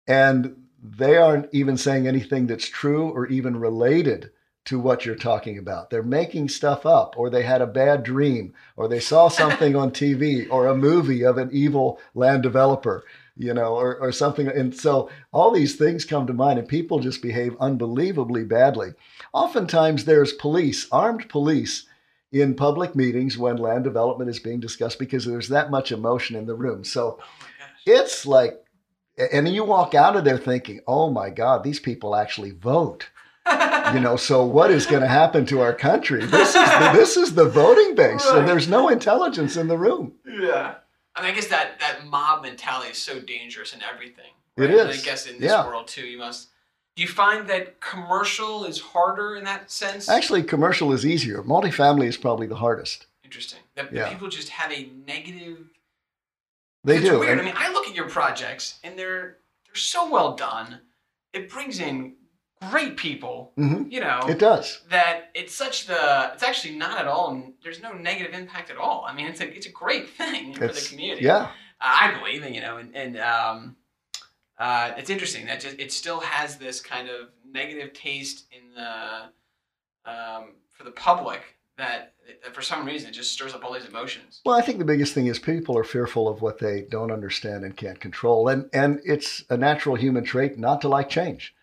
and 0.08 0.54
they 0.84 1.16
aren't 1.16 1.48
even 1.54 1.78
saying 1.78 2.08
anything 2.08 2.48
that's 2.48 2.68
true 2.68 3.10
or 3.10 3.26
even 3.28 3.58
related 3.58 4.32
to 4.66 4.80
what 4.80 5.06
you're 5.06 5.16
talking 5.16 5.58
about. 5.58 5.90
They're 5.90 6.04
making 6.04 6.50
stuff 6.50 6.86
up, 6.86 7.16
or 7.18 7.30
they 7.30 7.44
had 7.44 7.62
a 7.62 7.68
bad 7.68 8.04
dream, 8.04 8.54
or 8.76 8.88
they 8.88 9.00
saw 9.00 9.28
something 9.30 9.76
on 9.76 9.92
TV, 9.92 10.48
or 10.50 10.68
a 10.68 10.76
movie 10.76 11.24
of 11.24 11.38
an 11.38 11.50
evil 11.52 12.00
land 12.14 12.44
developer, 12.44 13.04
you 13.36 13.54
know, 13.54 13.76
or, 13.76 13.98
or 13.98 14.12
something. 14.12 14.48
And 14.48 14.76
so 14.76 15.10
all 15.32 15.52
these 15.52 15.76
things 15.76 16.06
come 16.06 16.28
to 16.28 16.34
mind, 16.34 16.60
and 16.60 16.68
people 16.68 17.00
just 17.00 17.22
behave 17.22 17.56
unbelievably 17.60 18.46
badly. 18.46 18.92
Oftentimes, 19.34 20.06
there's 20.06 20.34
police, 20.34 20.88
armed 20.92 21.28
police, 21.30 21.88
in 22.32 22.56
public 22.56 22.96
meetings 22.96 23.38
when 23.38 23.58
land 23.58 23.84
development 23.84 24.30
is 24.30 24.40
being 24.40 24.60
discussed 24.60 24.98
because 25.00 25.26
there's 25.26 25.50
that 25.50 25.70
much 25.70 25.92
emotion 25.92 26.36
in 26.36 26.46
the 26.46 26.56
room. 26.56 26.84
So 26.84 27.20
oh 27.20 27.26
it's 27.86 28.26
like, 28.26 28.64
and 29.18 29.48
you 29.50 29.64
walk 29.64 29.94
out 29.94 30.16
of 30.16 30.24
there 30.24 30.38
thinking, 30.38 30.80
oh 30.88 31.12
my 31.12 31.30
God, 31.30 31.64
these 31.64 31.80
people 31.80 32.16
actually 32.16 32.52
vote 32.52 33.10
you 33.94 34.00
know 34.00 34.16
so 34.16 34.46
what 34.46 34.70
is 34.70 34.86
going 34.86 35.02
to 35.02 35.08
happen 35.08 35.46
to 35.46 35.62
our 35.62 35.74
country 35.74 36.24
this 36.26 36.50
is 36.50 36.54
the, 36.54 36.92
this 36.94 37.18
is 37.18 37.34
the 37.34 37.46
voting 37.46 37.96
base 37.96 38.26
right. 38.28 38.40
and 38.40 38.48
there's 38.48 38.68
no 38.68 38.90
intelligence 38.90 39.58
in 39.58 39.68
the 39.68 39.78
room 39.78 40.14
yeah 40.26 40.76
I, 41.16 41.22
mean, 41.22 41.32
I 41.32 41.36
guess 41.36 41.48
that 41.48 41.80
that 41.80 42.06
mob 42.06 42.44
mentality 42.44 42.92
is 42.92 42.98
so 42.98 43.20
dangerous 43.20 43.74
in 43.74 43.82
everything 43.82 44.32
right? 44.58 44.70
it 44.70 44.76
is 44.76 44.82
and 44.82 44.92
i 44.92 44.98
guess 44.98 45.26
in 45.26 45.40
this 45.40 45.52
yeah. 45.52 45.66
world 45.66 45.88
too 45.88 46.06
you 46.06 46.20
must 46.20 46.50
do 46.96 47.02
you 47.02 47.10
find 47.10 47.48
that 47.48 47.80
commercial 47.80 48.66
is 48.66 48.80
harder 48.80 49.36
in 49.36 49.44
that 49.46 49.72
sense 49.72 50.08
actually 50.08 50.44
commercial 50.44 50.92
is 50.94 51.06
easier 51.06 51.42
multifamily 51.42 52.08
is 52.08 52.18
probably 52.18 52.46
the 52.46 52.56
hardest 52.56 53.08
interesting 53.24 53.60
that 53.76 53.92
yeah. 53.92 54.10
people 54.10 54.30
just 54.30 54.50
have 54.50 54.72
a 54.72 54.90
negative 55.08 55.58
they 56.84 57.00
do 57.02 57.20
weird. 57.20 57.40
I 57.40 57.44
mean 57.44 57.54
i 57.58 57.72
look 57.72 57.88
at 57.88 57.96
your 57.96 58.08
projects 58.08 58.80
and 58.84 58.98
they're 59.00 59.38
they're 59.66 59.76
so 59.76 60.10
well 60.12 60.36
done 60.36 60.80
it 61.34 61.50
brings 61.50 61.80
in 61.80 62.14
great 62.70 62.98
people. 62.98 63.54
Mm-hmm. 63.58 63.90
You 63.90 64.02
know, 64.02 64.20
it 64.28 64.40
does. 64.40 64.82
That 64.90 65.32
it's 65.34 65.54
such 65.54 65.88
the. 65.88 66.32
It's 66.34 66.44
actually 66.44 66.76
not 66.76 67.00
at 67.00 67.08
all. 67.08 67.54
There's 67.64 67.82
no 67.82 67.94
negative 67.94 68.34
impact 68.34 68.70
at 68.70 68.78
all. 68.78 69.06
I 69.08 69.14
mean, 69.14 69.28
it's 69.28 69.42
a 69.42 69.56
it's 69.56 69.66
a 69.66 69.72
great 69.72 70.10
thing 70.18 70.54
for 70.54 70.68
the 70.68 70.88
community. 70.90 71.26
Yeah, 71.26 71.44
uh, 71.44 71.48
I 71.80 72.18
believe, 72.18 72.44
and 72.44 72.56
you 72.56 72.62
know, 72.62 72.78
and, 72.78 72.96
and 72.96 73.20
um, 73.20 73.76
uh, 74.58 74.92
it's 74.98 75.10
interesting 75.10 75.46
that 75.48 75.62
just 75.62 75.80
it 75.80 75.92
still 75.92 76.20
has 76.20 76.58
this 76.58 76.80
kind 76.80 77.10
of 77.10 77.30
negative 77.50 77.94
taste 77.94 78.46
in 78.52 78.74
the 78.76 80.12
um, 80.12 80.54
for 80.70 80.84
the 80.84 80.92
public 80.92 81.58
that, 81.78 82.14
that 82.44 82.54
for 82.54 82.62
some 82.62 82.86
reason 82.86 83.10
it 83.10 83.14
just 83.14 83.32
stirs 83.32 83.54
up 83.54 83.64
all 83.64 83.74
these 83.74 83.86
emotions. 83.86 84.42
Well, 84.46 84.58
I 84.58 84.62
think 84.62 84.78
the 84.78 84.86
biggest 84.86 85.14
thing 85.14 85.28
is 85.28 85.40
people 85.40 85.78
are 85.78 85.84
fearful 85.84 86.28
of 86.28 86.42
what 86.42 86.60
they 86.60 86.86
don't 86.90 87.12
understand 87.12 87.64
and 87.64 87.76
can't 87.76 88.00
control, 88.00 88.48
and 88.48 88.70
and 88.72 89.00
it's 89.04 89.44
a 89.50 89.58
natural 89.58 89.96
human 89.96 90.24
trait 90.24 90.60
not 90.60 90.82
to 90.82 90.88
like 90.88 91.10
change. 91.10 91.56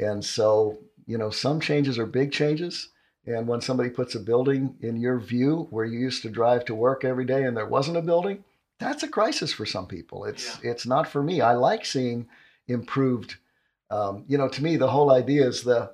And 0.00 0.24
so, 0.24 0.78
you 1.06 1.18
know, 1.18 1.30
some 1.30 1.60
changes 1.60 1.98
are 1.98 2.06
big 2.06 2.32
changes. 2.32 2.88
And 3.26 3.46
when 3.46 3.60
somebody 3.60 3.90
puts 3.90 4.14
a 4.14 4.20
building 4.20 4.76
in 4.80 4.96
your 4.96 5.18
view 5.18 5.66
where 5.70 5.84
you 5.84 5.98
used 5.98 6.22
to 6.22 6.30
drive 6.30 6.64
to 6.66 6.74
work 6.74 7.04
every 7.04 7.24
day 7.24 7.44
and 7.44 7.56
there 7.56 7.66
wasn't 7.66 7.98
a 7.98 8.02
building, 8.02 8.44
that's 8.78 9.02
a 9.02 9.08
crisis 9.08 9.52
for 9.52 9.66
some 9.66 9.86
people. 9.86 10.24
It's 10.24 10.58
yeah. 10.62 10.70
it's 10.70 10.86
not 10.86 11.08
for 11.08 11.22
me. 11.22 11.40
I 11.40 11.54
like 11.54 11.84
seeing 11.84 12.28
improved. 12.68 13.36
Um, 13.90 14.24
you 14.28 14.38
know, 14.38 14.48
to 14.48 14.62
me, 14.62 14.76
the 14.76 14.90
whole 14.90 15.10
idea 15.12 15.46
is 15.46 15.62
the 15.62 15.92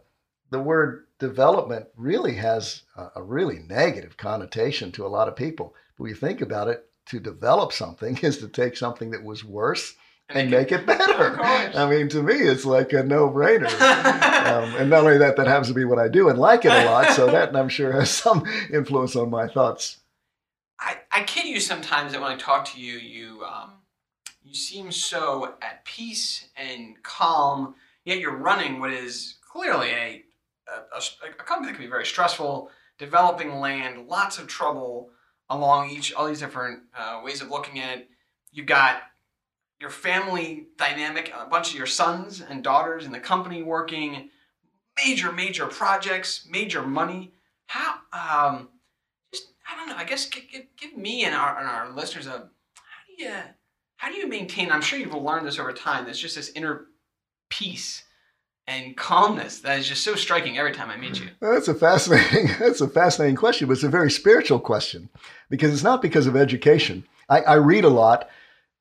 the 0.51 0.61
word 0.61 1.07
development 1.19 1.87
really 1.97 2.35
has 2.35 2.83
a, 2.97 3.09
a 3.17 3.23
really 3.23 3.61
negative 3.61 4.17
connotation 4.17 4.93
to 4.93 5.07
a 5.07 5.09
lot 5.09 5.27
of 5.27 5.35
people. 5.35 5.75
But 5.97 6.05
when 6.05 6.11
you 6.11 6.17
think 6.17 6.41
about 6.41 6.69
it, 6.69 6.89
to 7.07 7.21
develop 7.21 7.73
something 7.73 8.19
is 8.23 8.39
to 8.39 8.49
take 8.49 8.77
something 8.77 9.11
that 9.11 9.25
was 9.25 9.45
worse 9.45 9.95
and 10.29 10.51
make 10.51 10.73
it 10.73 10.87
better. 10.87 11.39
I 11.43 11.89
mean, 11.89 12.09
to 12.11 12.23
me, 12.23 12.35
it's 12.35 12.65
like 12.65 12.93
a 12.93 13.03
no-brainer. 13.03 13.67
um, 14.47 14.75
and 14.77 14.91
not 14.91 15.05
only 15.05 15.19
that, 15.19 15.37
that 15.37 15.47
happens 15.47 15.69
to 15.69 15.75
be 15.75 15.85
what 15.85 15.99
I 15.99 16.09
do 16.09 16.29
and 16.29 16.39
like 16.39 16.65
it 16.65 16.73
a 16.73 16.85
lot. 16.87 17.11
So 17.11 17.27
that, 17.27 17.55
I'm 17.55 17.69
sure, 17.69 17.93
has 17.93 18.11
some 18.25 18.45
influence 18.73 19.17
on 19.17 19.31
my 19.31 19.47
thoughts. 19.47 19.99
I, 20.81 20.97
I 21.13 21.23
kid 21.23 21.47
you 21.47 21.61
sometimes 21.61 22.13
that 22.13 22.21
when 22.21 22.33
I 22.33 22.37
talk 22.37 22.65
to 22.73 22.81
you, 22.81 22.95
you 22.99 23.43
um, 23.45 23.73
you 24.43 24.55
seem 24.55 24.91
so 24.93 25.55
at 25.63 25.85
peace 25.85 26.49
and 26.57 27.03
calm. 27.03 27.75
Yet 28.05 28.19
you're 28.19 28.37
running 28.37 28.81
what 28.81 28.93
is 28.93 29.37
clearly 29.51 29.89
a 29.91 30.25
a, 30.69 30.97
a, 30.97 31.31
a 31.31 31.45
company 31.45 31.69
that 31.69 31.77
can 31.77 31.85
be 31.85 31.91
very 31.91 32.07
stressful, 32.07 32.71
developing 32.99 33.61
land, 33.61 34.09
lots 34.09 34.39
of 34.39 34.47
trouble 34.47 35.11
along 35.51 35.91
each 35.91 36.13
all 36.15 36.27
these 36.27 36.41
different 36.41 36.81
uh, 36.97 37.21
ways 37.23 37.41
of 37.41 37.51
looking 37.51 37.79
at 37.79 37.99
it. 37.99 38.09
You've 38.53 38.67
got 38.67 39.03
your 39.85 39.91
family 39.91 40.69
dynamic, 40.79 41.31
a 41.39 41.45
bunch 41.45 41.69
of 41.69 41.77
your 41.77 41.87
sons 41.87 42.41
and 42.41 42.65
daughters 42.65 43.05
in 43.05 43.13
the 43.13 43.21
company 43.21 43.63
working, 43.63 44.31
major, 44.97 45.31
major 45.31 45.67
projects, 45.67 46.49
major 46.51 46.83
money. 46.83 47.35
How, 47.67 47.97
um, 48.15 48.71
just, 49.31 49.49
I 49.71 49.77
don't 49.77 49.91
know, 49.91 49.97
I 49.97 50.05
guess 50.05 50.25
give, 50.25 50.45
give, 50.51 50.63
give 50.79 50.97
me 50.97 51.27
and 51.27 51.35
our, 51.35 51.59
and 51.59 51.69
our 51.69 51.93
listeners 51.93 52.27
a, 52.27 52.31
how 52.31 52.39
do 53.07 53.23
you, 53.23 53.35
how 53.97 54.11
do 54.11 54.17
you 54.17 54.27
maintain, 54.27 54.73
I'm 54.73 54.81
sure 54.81 54.99
you've 54.99 55.13
learned 55.13 55.47
this 55.47 55.59
over 55.59 55.75
time, 55.75 56.07
there's 56.07 56.19
just 56.19 56.37
this 56.37 56.51
inner 56.55 56.87
peace 57.51 58.05
and 58.67 58.97
calmness 58.97 59.59
that 59.61 59.79
is 59.79 59.87
just 59.87 60.03
so 60.03 60.15
striking 60.15 60.57
every 60.57 60.73
time 60.73 60.89
I 60.89 60.97
meet 60.97 61.21
you. 61.21 61.29
That's 61.41 61.69
a 61.69 61.75
fascinating. 61.75 62.49
That's 62.59 62.81
a 62.81 62.89
fascinating 62.89 63.37
question, 63.37 63.69
but 63.69 63.75
it's 63.75 63.83
a 63.83 63.91
very 63.91 64.11
spiritual 64.11 64.61
question 64.61 65.11
because 65.51 65.75
it's 65.75 65.83
not 65.83 66.01
because 66.01 66.27
of 66.27 66.37
education. 66.37 67.05
I, 67.29 67.43
I 67.43 67.55
read 67.57 67.85
a 67.85 67.91
lot, 67.91 68.31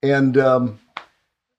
and 0.01 0.37
um, 0.37 0.79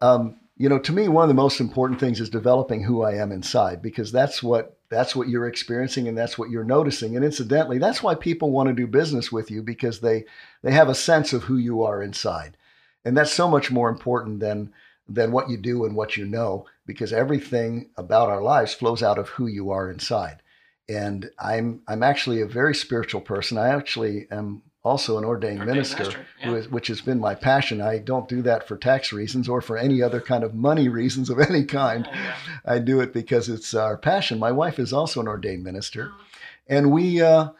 um, 0.05 0.36
you 0.57 0.68
know, 0.68 0.78
to 0.78 0.92
me, 0.92 1.09
one 1.09 1.24
of 1.24 1.28
the 1.28 1.42
most 1.42 1.61
important 1.61 1.98
things 1.98 2.20
is 2.20 2.28
developing 2.28 2.82
who 2.82 3.02
I 3.02 3.14
am 3.14 3.32
inside 3.32 3.80
because 3.80 4.12
that's 4.12 4.42
what 4.42 4.76
that's 4.90 5.16
what 5.16 5.28
you're 5.28 5.48
experiencing 5.48 6.07
and 6.07 6.16
that's 6.16 6.38
what 6.38 6.50
you're 6.50 6.62
noticing. 6.62 7.16
And 7.16 7.24
incidentally, 7.24 7.78
that's 7.78 8.02
why 8.02 8.14
people 8.14 8.50
want 8.50 8.68
to 8.68 8.74
do 8.74 8.86
business 8.86 9.32
with 9.32 9.50
you 9.50 9.62
because 9.62 10.00
they 10.00 10.26
they 10.62 10.72
have 10.72 10.88
a 10.88 10.94
sense 10.94 11.32
of 11.32 11.44
who 11.44 11.57
you 11.57 11.82
are 11.82 12.02
inside, 12.02 12.57
and 13.05 13.16
that's 13.16 13.32
so 13.32 13.48
much 13.48 13.70
more 13.70 13.88
important 13.88 14.40
than 14.40 14.72
than 15.09 15.32
what 15.32 15.48
you 15.48 15.57
do 15.57 15.84
and 15.84 15.96
what 15.96 16.16
you 16.16 16.24
know 16.26 16.66
because 16.86 17.12
everything 17.12 17.90
about 17.96 18.28
our 18.28 18.42
lives 18.42 18.74
flows 18.74 19.02
out 19.02 19.18
of 19.18 19.28
who 19.30 19.46
you 19.46 19.70
are 19.70 19.90
inside. 19.90 20.42
And 20.86 21.30
I'm 21.38 21.80
I'm 21.88 22.02
actually 22.02 22.42
a 22.42 22.46
very 22.46 22.74
spiritual 22.74 23.22
person. 23.22 23.57
I 23.57 23.68
actually 23.68 24.26
am 24.30 24.62
also 24.85 25.16
an 25.16 25.24
ordained, 25.24 25.61
ordained 25.61 25.76
minister, 25.76 26.03
minister 26.03 26.26
yeah. 26.43 26.61
which 26.70 26.89
has 26.89 27.01
been 27.01 27.18
my 27.18 27.35
passion. 27.35 27.80
I 27.80 27.99
don't 27.99 28.28
do 28.28 28.43
that 28.43 28.68
for 28.68 28.76
tax 28.76 29.12
reasons 29.12 29.49
or 29.49 29.61
for 29.61 29.78
any 29.78 30.03
other 30.03 30.20
kind 30.20 30.45
of 30.45 30.55
money 30.55 30.89
reasons 30.89 31.30
of 31.30 31.41
any 31.41 31.64
kind. 31.64 32.07
Oh, 32.09 32.14
yeah. 32.14 32.37
I 32.66 32.78
do 32.78 33.01
it 33.01 33.12
because 33.12 33.49
it's 33.49 33.74
our 33.74 33.97
passion. 33.97 34.39
My 34.39 34.53
wife 34.53 34.78
is 34.78 34.93
also 34.93 35.20
an 35.20 35.28
ordained 35.28 35.64
minister, 35.64 36.11
oh. 36.12 36.20
and 36.68 36.93
we. 36.93 37.20
Uh, 37.20 37.51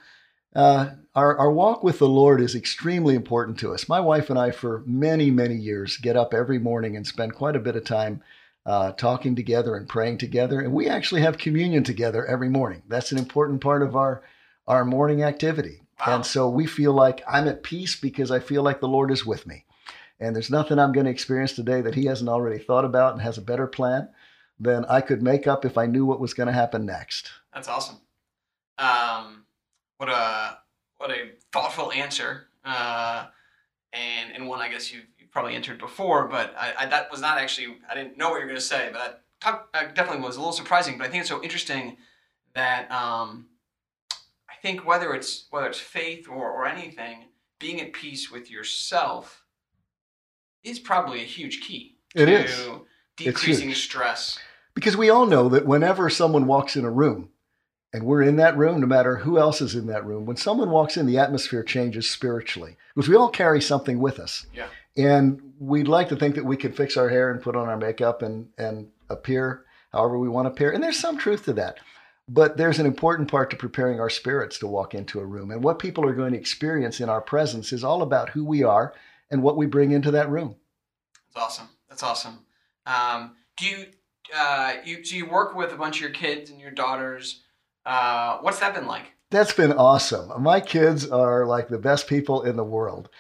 uh, 0.55 0.91
our, 1.17 1.37
our 1.37 1.51
walk 1.51 1.83
with 1.83 1.99
the 1.99 2.09
Lord 2.09 2.41
is 2.41 2.55
extremely 2.55 3.15
important 3.15 3.59
to 3.59 3.73
us. 3.73 3.89
My 3.89 4.01
wife 4.01 4.31
and 4.31 4.39
I, 4.39 4.53
for 4.53 4.85
many, 4.87 5.31
many 5.31 5.55
years, 5.55 5.97
get 5.97 6.17
up 6.17 6.33
every 6.33 6.59
morning 6.59 6.97
and 6.97 7.07
spend 7.07 7.35
quite 7.35 7.57
a 7.57 7.61
bit 7.61 7.77
of 7.77 7.85
time 7.85 8.23
uh, 8.67 8.93
talking 8.93 9.37
together 9.37 9.77
and 9.77 9.89
praying 9.89 10.19
together. 10.19 10.61
And 10.61 10.73
we 10.73 10.89
actually 10.89 11.21
have 11.23 11.39
communion 11.39 11.85
together 11.85 12.25
every 12.27 12.49
morning. 12.49 12.83
That's 12.89 13.13
an 13.13 13.19
important 13.19 13.61
part 13.61 13.83
of 13.83 13.95
our, 13.97 14.23
our 14.67 14.85
morning 14.85 15.23
activity. 15.23 15.84
Wow. 16.07 16.17
And 16.17 16.27
so 16.27 16.49
we 16.49 16.67
feel 16.67 16.93
like 16.93 17.23
I'm 17.29 17.49
at 17.49 17.63
peace 17.63 17.99
because 17.99 18.31
I 18.31 18.41
feel 18.41 18.63
like 18.63 18.81
the 18.81 18.89
Lord 18.89 19.11
is 19.11 19.25
with 19.25 19.47
me. 19.47 19.65
And 20.21 20.35
there's 20.35 20.51
nothing 20.51 20.79
I'm 20.79 20.93
going 20.93 21.07
to 21.07 21.11
experience 21.11 21.53
today 21.53 21.81
that 21.81 21.95
He 21.95 22.07
hasn't 22.07 22.31
already 22.31 22.59
thought 22.59 22.85
about 22.85 23.13
and 23.15 23.23
has 23.23 23.39
a 23.39 23.43
better 23.43 23.67
plan 23.67 24.09
than 24.59 24.85
I 24.87 25.01
could 25.01 25.23
make 25.23 25.47
up 25.47 25.65
if 25.65 25.77
I 25.77 25.87
knew 25.87 26.07
what 26.07 26.21
was 26.21 26.35
going 26.35 26.47
to 26.47 26.53
happen 26.53 26.87
next. 26.87 27.31
That's 27.53 27.69
awesome. 27.69 27.97
Um, 28.79 29.45
what 29.99 30.09
a 30.09 30.59
what 30.99 31.11
a 31.11 31.33
thoughtful 31.53 31.93
answer, 31.93 32.47
uh, 32.65 33.27
and 33.93 34.33
and 34.35 34.49
one 34.49 34.61
I 34.61 34.69
guess 34.69 34.93
you've, 34.93 35.07
you've 35.19 35.31
probably 35.31 35.55
answered 35.55 35.79
before, 35.79 36.29
but 36.29 36.55
I, 36.59 36.73
I, 36.81 36.87
that 36.87 37.11
was 37.11 37.21
not 37.21 37.39
actually 37.39 37.77
I 37.89 37.95
didn't 37.95 38.17
know 38.19 38.31
what 38.31 38.37
you 38.37 38.43
were 38.43 38.49
going 38.49 38.57
to 38.57 38.61
say, 38.61 38.91
but 38.93 39.25
that, 39.73 39.95
definitely 39.95 40.23
was 40.23 40.37
a 40.37 40.41
little 40.41 40.53
surprising. 40.53 40.99
But 40.99 41.07
I 41.07 41.11
think 41.11 41.21
it's 41.21 41.31
so 41.31 41.43
interesting 41.43 41.97
that 42.55 42.91
um, 42.91 43.47
think 44.65 44.87
whether 44.87 45.13
it's 45.13 45.47
whether 45.51 45.67
it's 45.67 45.79
faith 45.79 46.27
or, 46.27 46.51
or 46.51 46.67
anything, 46.67 47.27
being 47.61 47.83
at 47.83 47.93
peace 47.93 48.31
with 48.33 48.51
yourself 48.51 49.45
is 50.63 50.79
probably 50.79 51.21
a 51.21 51.27
huge 51.27 51.61
key 51.61 51.99
It 52.15 52.27
to 52.27 52.45
is. 52.45 52.69
decreasing 53.19 53.75
stress. 53.75 54.39
Because 54.75 54.97
we 54.97 55.11
all 55.11 55.27
know 55.27 55.51
that 55.51 55.67
whenever 55.67 56.09
someone 56.09 56.47
walks 56.47 56.77
in 56.77 56.85
a 56.87 56.91
room, 56.91 57.29
and 57.93 58.05
we're 58.05 58.23
in 58.23 58.37
that 58.37 58.57
room, 58.57 58.81
no 58.81 58.87
matter 58.87 59.17
who 59.17 59.39
else 59.39 59.61
is 59.61 59.75
in 59.75 59.87
that 59.89 60.05
room, 60.05 60.25
when 60.25 60.39
someone 60.39 60.71
walks 60.71 60.97
in, 60.97 61.05
the 61.07 61.19
atmosphere 61.19 61.63
changes 61.63 62.11
spiritually. 62.11 62.77
Because 62.95 63.09
we 63.09 63.15
all 63.15 63.29
carry 63.29 63.61
something 63.61 64.01
with 64.01 64.19
us. 64.19 64.47
Yeah. 64.53 64.67
And 64.97 65.53
we'd 65.61 65.87
like 65.87 66.09
to 66.09 66.17
think 66.17 66.35
that 66.35 66.45
we 66.45 66.57
could 66.57 66.77
fix 66.77 66.97
our 66.97 67.09
hair 67.09 67.31
and 67.31 67.41
put 67.41 67.55
on 67.55 67.69
our 67.69 67.77
makeup 67.77 68.23
and, 68.23 68.49
and 68.59 68.89
appear 69.11 69.65
however 69.93 70.19
we 70.19 70.29
want 70.29 70.47
to 70.47 70.51
appear. 70.51 70.73
And 70.73 70.83
there's 70.83 70.99
some 70.99 71.19
truth 71.19 71.45
to 71.45 71.53
that. 71.53 71.79
But 72.29 72.57
there's 72.57 72.79
an 72.79 72.87
important 72.87 73.31
part 73.31 73.51
to 73.51 73.57
preparing 73.57 74.01
our 74.01 74.09
spirits 74.09 74.59
to 74.59 74.67
walk 74.67 74.95
into 74.95 75.21
a 75.21 75.27
room. 75.27 75.51
And 75.51 75.63
what 75.63 75.79
people 75.79 76.07
are 76.09 76.15
going 76.15 76.33
to 76.33 76.39
experience 76.39 77.01
in 77.01 77.11
our 77.11 77.21
presence 77.21 77.73
is 77.73 77.85
all 77.85 78.01
about 78.03 78.31
who 78.31 78.45
we 78.45 78.63
are 78.63 78.95
and 79.31 79.43
what 79.43 79.57
we 79.57 79.67
bring 79.67 79.93
into 79.93 80.11
that 80.13 80.31
room. 80.31 80.57
That's 81.35 81.45
awesome. 81.45 81.69
That's 81.89 82.03
awesome. 82.03 82.39
Um, 82.87 83.37
do 83.57 83.67
you 83.67 83.87
uh, 84.35 84.75
you 84.85 85.05
so 85.05 85.17
you 85.17 85.27
work 85.27 85.55
with 85.55 85.73
a 85.73 85.77
bunch 85.77 85.97
of 85.97 86.03
your 86.03 86.11
kids 86.11 86.51
and 86.51 86.61
your 86.61 86.71
daughters? 86.71 87.43
Uh, 87.85 88.39
what's 88.39 88.61
that 88.61 88.75
been 88.75 88.87
like? 88.87 89.13
That's 89.31 89.53
been 89.53 89.73
awesome. 89.73 90.43
My 90.43 90.61
kids 90.61 91.11
are 91.11 91.47
like 91.47 91.69
the 91.69 91.79
best 91.79 92.09
people 92.09 92.43
in 92.43 92.57
the 92.57 92.65
world. 92.65 93.11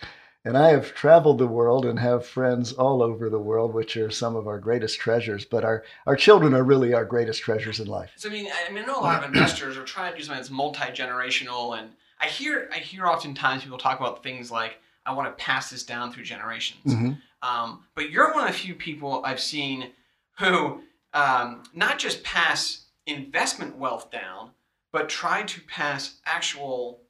And 0.47 0.59
I 0.59 0.71
have 0.71 0.95
traveled 0.95 1.39
the 1.39 1.47
world 1.47 1.87
and 1.87 1.99
have 1.99 2.27
friends 2.27 2.73
all 2.73 3.03
over 3.03 3.31
the 3.31 3.39
world, 3.39 3.73
which 3.73 3.97
are 3.97 4.11
some 4.11 4.37
of 4.37 4.47
our 4.47 4.59
greatest 4.59 4.99
treasures. 4.99 5.47
But 5.47 5.65
our, 5.65 5.85
our 6.07 6.17
children 6.17 6.53
are 6.53 6.63
really 6.63 6.93
our 6.93 7.07
greatest 7.07 7.41
treasures 7.43 7.81
in 7.81 7.87
life. 7.87 8.13
So 8.17 8.29
I 8.29 8.33
mean, 8.33 8.49
I 8.69 8.71
mean, 8.71 8.83
I 8.85 8.87
know 8.87 9.01
a 9.01 9.01
lot 9.01 9.25
of 9.25 9.29
investors 9.29 9.79
are 9.79 9.85
trying 9.85 10.13
to 10.13 10.19
do 10.19 10.25
something 10.25 10.39
that's 10.39 10.51
multi 10.51 10.85
generational, 10.93 11.79
and 11.79 11.91
I 12.21 12.27
hear 12.27 12.69
I 12.73 12.79
hear 12.79 13.07
oftentimes 13.07 13.63
people 13.63 13.79
talk 13.79 13.99
about 13.99 14.23
things 14.23 14.51
like, 14.51 14.79
"I 15.07 15.15
want 15.15 15.29
to 15.29 15.43
pass 15.43 15.71
this 15.71 15.83
down 15.83 16.13
through 16.13 16.25
generations." 16.25 16.93
Mhm. 16.93 17.19
Um, 17.43 17.85
but 17.95 18.11
you're 18.11 18.33
one 18.35 18.47
of 18.47 18.53
the 18.53 18.59
few 18.59 18.75
people 18.75 19.23
I've 19.25 19.41
seen 19.41 19.93
who 20.39 20.83
um, 21.15 21.63
not 21.73 21.99
just 21.99 22.23
pass 22.23 22.87
investment 23.07 23.77
wealth 23.77 24.11
down, 24.11 24.51
but 24.93 25.09
try 25.09 25.43
to 25.43 25.61
pass 25.63 26.17
actual 26.27 27.01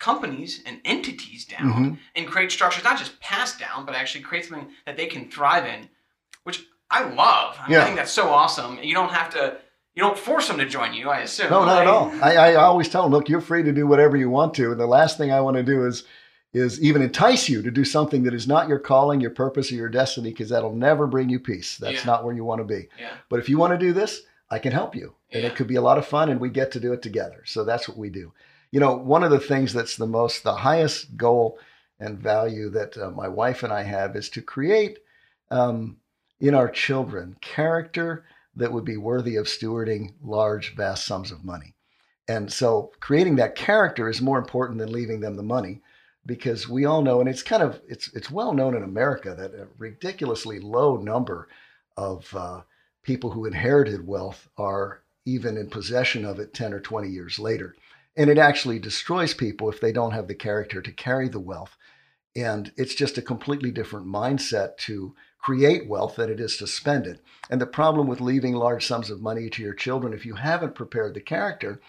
companies 0.00 0.62
and 0.66 0.80
entities 0.84 1.44
down 1.44 1.72
Mhm. 1.72 1.98
and 2.16 2.26
create 2.26 2.50
structures, 2.50 2.82
not 2.82 2.98
just 2.98 3.20
pass 3.20 3.56
down, 3.56 3.84
but 3.86 3.94
actually 3.94 4.22
create 4.22 4.46
something 4.46 4.70
that 4.86 4.96
they 4.96 5.06
can 5.06 5.30
thrive 5.30 5.64
in, 5.66 5.88
which 6.42 6.64
I 6.90 7.04
love. 7.04 7.56
I, 7.60 7.68
mean, 7.68 7.72
Yeah. 7.72 7.82
I 7.82 7.84
think 7.84 7.96
that's 7.96 8.10
so 8.10 8.28
awesome. 8.30 8.78
You 8.82 8.94
don't 8.94 9.12
have 9.12 9.30
to, 9.34 9.58
you 9.94 10.02
don't 10.02 10.18
force 10.18 10.48
them 10.48 10.58
to 10.58 10.64
join 10.66 10.94
you, 10.94 11.08
I 11.08 11.20
assume. 11.20 11.50
No, 11.50 11.64
not 11.64 11.72
right? 11.74 11.80
at 11.82 11.86
all. 11.86 12.12
I, 12.22 12.34
I 12.36 12.54
always 12.56 12.88
tell 12.88 13.02
them, 13.02 13.12
look, 13.12 13.28
you're 13.28 13.40
free 13.40 13.62
to 13.62 13.72
do 13.72 13.86
whatever 13.86 14.16
you 14.16 14.30
want 14.30 14.54
to. 14.54 14.72
And 14.72 14.80
the 14.80 14.86
last 14.86 15.16
thing 15.18 15.30
I 15.30 15.40
want 15.40 15.56
to 15.56 15.62
do 15.62 15.86
is 15.86 16.04
is 16.52 16.82
even 16.82 17.00
entice 17.00 17.48
you 17.48 17.62
to 17.62 17.70
do 17.70 17.84
something 17.84 18.24
that 18.24 18.34
is 18.34 18.48
not 18.48 18.66
your 18.66 18.80
calling, 18.80 19.20
your 19.20 19.30
purpose, 19.30 19.70
or 19.70 19.76
your 19.76 19.88
destiny, 19.88 20.30
because 20.30 20.48
that'll 20.48 20.74
never 20.74 21.06
bring 21.06 21.28
you 21.28 21.38
peace. 21.38 21.76
That's 21.78 21.98
Yeah. 21.98 22.06
not 22.06 22.24
where 22.24 22.34
you 22.34 22.44
want 22.44 22.58
to 22.60 22.64
be. 22.64 22.88
Yeah. 22.98 23.10
But 23.28 23.38
if 23.38 23.48
you 23.48 23.56
want 23.56 23.72
to 23.72 23.78
do 23.78 23.92
this, 23.92 24.22
I 24.50 24.58
can 24.58 24.72
help 24.72 24.96
you. 24.96 25.14
And 25.30 25.44
Yeah. 25.44 25.50
it 25.50 25.54
could 25.54 25.68
be 25.68 25.76
a 25.76 25.80
lot 25.80 25.96
of 25.96 26.06
fun 26.08 26.28
and 26.28 26.40
we 26.40 26.48
get 26.48 26.72
to 26.72 26.80
do 26.80 26.92
it 26.92 27.02
together. 27.02 27.44
So 27.46 27.62
that's 27.62 27.88
what 27.88 27.96
we 27.96 28.10
do. 28.10 28.32
You 28.70 28.80
know, 28.80 28.96
one 28.96 29.24
of 29.24 29.30
the 29.30 29.40
things 29.40 29.72
that's 29.72 29.96
the 29.96 30.06
most, 30.06 30.42
the 30.42 30.54
highest 30.54 31.16
goal 31.16 31.58
and 31.98 32.18
value 32.18 32.70
that 32.70 32.96
uh, 32.96 33.10
my 33.10 33.28
wife 33.28 33.62
and 33.62 33.72
I 33.72 33.82
have 33.82 34.16
is 34.16 34.28
to 34.30 34.42
create 34.42 34.98
um, 35.50 35.98
in 36.40 36.54
our 36.54 36.68
children 36.68 37.36
character 37.40 38.24
that 38.56 38.72
would 38.72 38.84
be 38.84 38.96
worthy 38.96 39.36
of 39.36 39.46
stewarding 39.46 40.14
large, 40.22 40.74
vast 40.74 41.06
sums 41.06 41.30
of 41.30 41.44
money. 41.44 41.74
And 42.28 42.52
so 42.52 42.92
creating 43.00 43.36
that 43.36 43.56
character 43.56 44.08
is 44.08 44.22
more 44.22 44.38
important 44.38 44.78
than 44.78 44.92
leaving 44.92 45.20
them 45.20 45.36
the 45.36 45.42
money 45.42 45.82
because 46.26 46.68
we 46.68 46.84
all 46.84 47.02
know, 47.02 47.20
and 47.20 47.28
it's 47.28 47.42
kind 47.42 47.62
of, 47.62 47.80
it's, 47.88 48.08
it's 48.14 48.30
well 48.30 48.52
known 48.52 48.76
in 48.76 48.82
America 48.82 49.34
that 49.34 49.54
a 49.54 49.66
ridiculously 49.78 50.60
low 50.60 50.96
number 50.96 51.48
of 51.96 52.32
uh, 52.34 52.60
people 53.02 53.30
who 53.30 53.46
inherited 53.46 54.06
wealth 54.06 54.48
are 54.56 55.02
even 55.24 55.56
in 55.56 55.68
possession 55.68 56.24
of 56.24 56.38
it 56.38 56.54
10 56.54 56.72
or 56.72 56.80
20 56.80 57.08
years 57.08 57.38
later. 57.38 57.74
And 58.16 58.28
it 58.28 58.38
actually 58.38 58.78
destroys 58.78 59.34
people 59.34 59.70
if 59.70 59.80
they 59.80 59.92
don't 59.92 60.12
have 60.12 60.28
the 60.28 60.34
character 60.34 60.82
to 60.82 60.92
carry 60.92 61.28
the 61.28 61.40
wealth. 61.40 61.76
And 62.36 62.72
it's 62.76 62.94
just 62.94 63.18
a 63.18 63.22
completely 63.22 63.70
different 63.70 64.06
mindset 64.06 64.76
to 64.78 65.14
create 65.38 65.88
wealth 65.88 66.16
than 66.16 66.30
it 66.30 66.40
is 66.40 66.56
to 66.58 66.66
spend 66.66 67.06
it. 67.06 67.20
And 67.48 67.60
the 67.60 67.66
problem 67.66 68.06
with 68.06 68.20
leaving 68.20 68.54
large 68.54 68.86
sums 68.86 69.10
of 69.10 69.22
money 69.22 69.48
to 69.50 69.62
your 69.62 69.74
children, 69.74 70.12
if 70.12 70.26
you 70.26 70.34
haven't 70.34 70.74
prepared 70.74 71.14
the 71.14 71.20
character, 71.20 71.80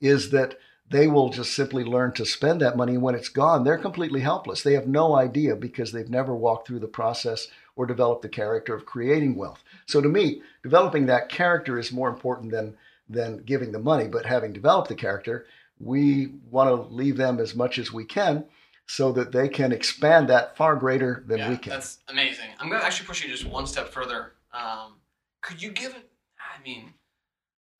is 0.00 0.30
that 0.30 0.58
they 0.88 1.08
will 1.08 1.30
just 1.30 1.54
simply 1.54 1.84
learn 1.84 2.12
to 2.12 2.24
spend 2.24 2.60
that 2.60 2.76
money. 2.76 2.96
When 2.96 3.14
it's 3.14 3.28
gone, 3.28 3.64
they're 3.64 3.78
completely 3.78 4.20
helpless. 4.20 4.62
They 4.62 4.74
have 4.74 4.86
no 4.86 5.16
idea 5.16 5.56
because 5.56 5.92
they've 5.92 6.08
never 6.08 6.34
walked 6.34 6.66
through 6.66 6.80
the 6.80 6.86
process 6.86 7.48
or 7.74 7.86
developed 7.86 8.22
the 8.22 8.28
character 8.28 8.74
of 8.74 8.86
creating 8.86 9.34
wealth. 9.34 9.62
So 9.86 10.00
to 10.00 10.08
me, 10.08 10.42
developing 10.62 11.06
that 11.06 11.28
character 11.28 11.78
is 11.78 11.92
more 11.92 12.08
important 12.08 12.52
than 12.52 12.76
than 13.08 13.38
giving 13.38 13.70
the 13.70 13.78
money. 13.78 14.08
But 14.08 14.26
having 14.26 14.52
developed 14.52 14.88
the 14.88 14.96
character, 14.96 15.46
we 15.78 16.32
want 16.50 16.68
to 16.68 16.94
leave 16.94 17.16
them 17.16 17.38
as 17.38 17.54
much 17.54 17.78
as 17.78 17.92
we 17.92 18.04
can 18.04 18.44
so 18.86 19.12
that 19.12 19.32
they 19.32 19.48
can 19.48 19.72
expand 19.72 20.28
that 20.28 20.56
far 20.56 20.76
greater 20.76 21.24
than 21.26 21.38
yeah, 21.38 21.50
we 21.50 21.56
can. 21.56 21.70
That's 21.70 21.98
amazing. 22.08 22.46
I'm 22.58 22.68
going 22.68 22.80
to 22.80 22.86
actually 22.86 23.06
push 23.06 23.22
you 23.22 23.30
just 23.30 23.44
one 23.44 23.66
step 23.66 23.88
further. 23.88 24.32
Um, 24.52 24.94
could 25.42 25.60
you 25.60 25.70
give 25.70 25.92
it? 25.92 26.08
I 26.38 26.62
mean, 26.62 26.94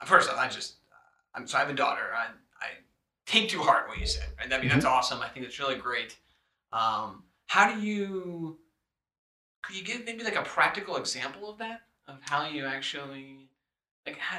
first 0.05 0.31
off, 0.31 0.37
I 0.37 0.49
just, 0.49 0.75
I'm 1.35 1.47
so 1.47 1.57
I 1.59 1.61
have 1.61 1.71
a 1.71 1.75
daughter. 1.75 2.03
I, 2.15 2.27
I 2.61 2.69
take 3.27 3.49
to 3.51 3.61
heart 3.61 3.89
what 3.89 3.99
you 3.99 4.07
said. 4.07 4.27
Right? 4.39 4.53
I 4.53 4.61
mean, 4.61 4.69
that's 4.69 4.85
awesome. 4.85 5.21
I 5.21 5.29
think 5.29 5.47
it's 5.47 5.59
really 5.59 5.77
great. 5.77 6.17
Um, 6.73 7.23
how 7.47 7.73
do 7.73 7.81
you? 7.81 8.59
Could 9.63 9.77
you 9.77 9.85
give 9.85 10.05
maybe 10.05 10.23
like 10.25 10.37
a 10.37 10.43
practical 10.43 10.97
example 10.97 11.49
of 11.51 11.59
that? 11.59 11.83
Of 12.09 12.19
how 12.21 12.47
you 12.47 12.65
actually, 12.67 13.49
like, 14.07 14.17
how, 14.17 14.39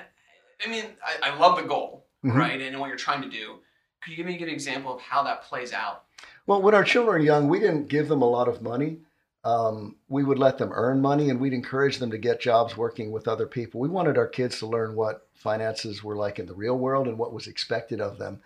I 0.66 0.70
mean, 0.70 0.86
I, 1.05 1.32
I 1.32 1.38
love 1.38 1.58
the 1.58 1.64
goal, 1.64 2.07
Mhm. 2.24 2.36
right, 2.36 2.61
and 2.61 2.80
what 2.80 2.88
you're 2.88 2.97
trying 2.97 3.22
to 3.22 3.30
do. 3.30 3.59
Could 4.01 4.11
you 4.11 4.18
give 4.18 4.26
me 4.26 4.36
a 4.36 4.39
good 4.39 4.49
example 4.49 4.93
of 4.93 5.01
how 5.01 5.24
that 5.24 5.43
plays 5.43 5.74
out? 5.74 6.05
Well, 6.45 6.61
when 6.61 6.74
our 6.74 6.84
children 6.84 7.15
are 7.15 7.24
young, 7.24 7.49
we 7.49 7.59
didn't 7.59 7.89
give 7.89 8.07
them 8.07 8.22
a 8.22 8.30
lot 8.30 8.47
of 8.47 8.61
money. 8.61 9.01
Um, 9.43 9.97
we 10.09 10.24
would 10.24 10.39
let 10.39 10.57
them 10.57 10.72
earn 10.74 11.01
money 11.01 11.30
and 11.30 11.39
we'd 11.39 11.53
encourage 11.53 11.99
them 11.99 12.11
to 12.11 12.18
get 12.18 12.41
jobs 12.41 12.76
working 12.76 13.11
with 13.11 13.28
other 13.28 13.47
people. 13.47 13.80
We 13.80 13.89
wanted 13.89 14.18
our 14.18 14.28
kids 14.28 14.59
to 14.59 14.68
learn 14.68 14.95
what 14.95 15.28
finances 15.36 16.03
were 16.03 16.15
like 16.15 16.39
in 16.39 16.47
the 16.47 16.53
real 16.53 16.78
world 16.78 17.07
and 17.07 17.18
what 17.18 17.34
was 17.34 17.47
expected 17.47 18.01
of 18.01 18.18
them. 18.18 18.41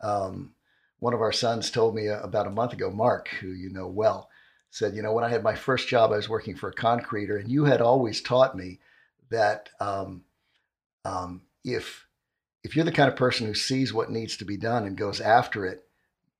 Um, 0.00 0.54
one 0.98 1.14
of 1.14 1.20
our 1.20 1.32
sons 1.32 1.70
told 1.70 1.94
me 1.94 2.08
uh, 2.08 2.20
about 2.20 2.46
a 2.46 2.50
month 2.50 2.72
ago, 2.72 2.90
Mark, 2.90 3.28
who 3.40 3.48
you 3.48 3.70
know 3.70 3.88
well, 3.88 4.30
said, 4.70 4.94
You 4.94 5.02
know, 5.02 5.12
when 5.12 5.24
I 5.24 5.28
had 5.28 5.42
my 5.42 5.54
first 5.54 5.88
job, 5.88 6.12
I 6.12 6.16
was 6.16 6.28
working 6.28 6.56
for 6.56 6.68
a 6.68 6.74
concreter, 6.74 7.36
and 7.38 7.50
you 7.50 7.64
had 7.64 7.80
always 7.80 8.22
taught 8.22 8.56
me 8.56 8.78
that 9.30 9.70
um, 9.80 10.24
um, 11.04 11.42
if 11.64 12.06
if 12.62 12.76
you're 12.76 12.84
the 12.84 12.92
kind 12.92 13.08
of 13.08 13.16
person 13.16 13.46
who 13.46 13.54
sees 13.54 13.92
what 13.92 14.10
needs 14.10 14.36
to 14.36 14.44
be 14.44 14.56
done 14.56 14.84
and 14.86 14.96
goes 14.96 15.20
after 15.20 15.64
it 15.64 15.84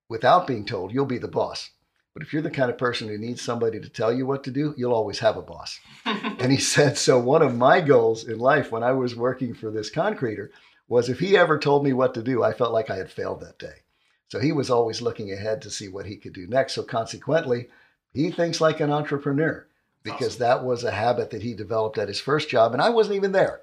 without 0.08 0.46
being 0.46 0.64
told, 0.64 0.92
you'll 0.92 1.06
be 1.06 1.18
the 1.18 1.28
boss. 1.28 1.70
But 2.12 2.22
if 2.22 2.32
you're 2.32 2.42
the 2.42 2.50
kind 2.50 2.70
of 2.70 2.78
person 2.78 3.08
who 3.08 3.16
needs 3.16 3.40
somebody 3.40 3.80
to 3.80 3.88
tell 3.88 4.12
you 4.12 4.26
what 4.26 4.42
to 4.44 4.50
do, 4.50 4.74
you'll 4.76 4.92
always 4.92 5.20
have 5.20 5.36
a 5.36 5.42
boss. 5.42 5.78
and 6.04 6.50
he 6.50 6.58
said, 6.58 6.98
So 6.98 7.18
one 7.18 7.42
of 7.42 7.56
my 7.56 7.80
goals 7.80 8.24
in 8.24 8.38
life 8.38 8.72
when 8.72 8.82
I 8.82 8.92
was 8.92 9.14
working 9.14 9.54
for 9.54 9.70
this 9.70 9.90
concreter 9.90 10.50
was 10.88 11.08
if 11.08 11.20
he 11.20 11.36
ever 11.36 11.58
told 11.58 11.84
me 11.84 11.92
what 11.92 12.14
to 12.14 12.22
do, 12.22 12.42
I 12.42 12.52
felt 12.52 12.72
like 12.72 12.90
I 12.90 12.96
had 12.96 13.10
failed 13.10 13.40
that 13.40 13.58
day. 13.58 13.84
So 14.28 14.40
he 14.40 14.52
was 14.52 14.70
always 14.70 15.00
looking 15.00 15.32
ahead 15.32 15.62
to 15.62 15.70
see 15.70 15.88
what 15.88 16.06
he 16.06 16.16
could 16.16 16.32
do 16.32 16.46
next. 16.46 16.74
So 16.74 16.82
consequently, 16.82 17.68
he 18.12 18.30
thinks 18.30 18.60
like 18.60 18.80
an 18.80 18.90
entrepreneur 18.90 19.66
because 20.02 20.38
that 20.38 20.64
was 20.64 20.82
a 20.82 20.90
habit 20.90 21.30
that 21.30 21.42
he 21.42 21.54
developed 21.54 21.98
at 21.98 22.08
his 22.08 22.20
first 22.20 22.48
job. 22.48 22.72
And 22.72 22.82
I 22.82 22.90
wasn't 22.90 23.16
even 23.16 23.32
there. 23.32 23.60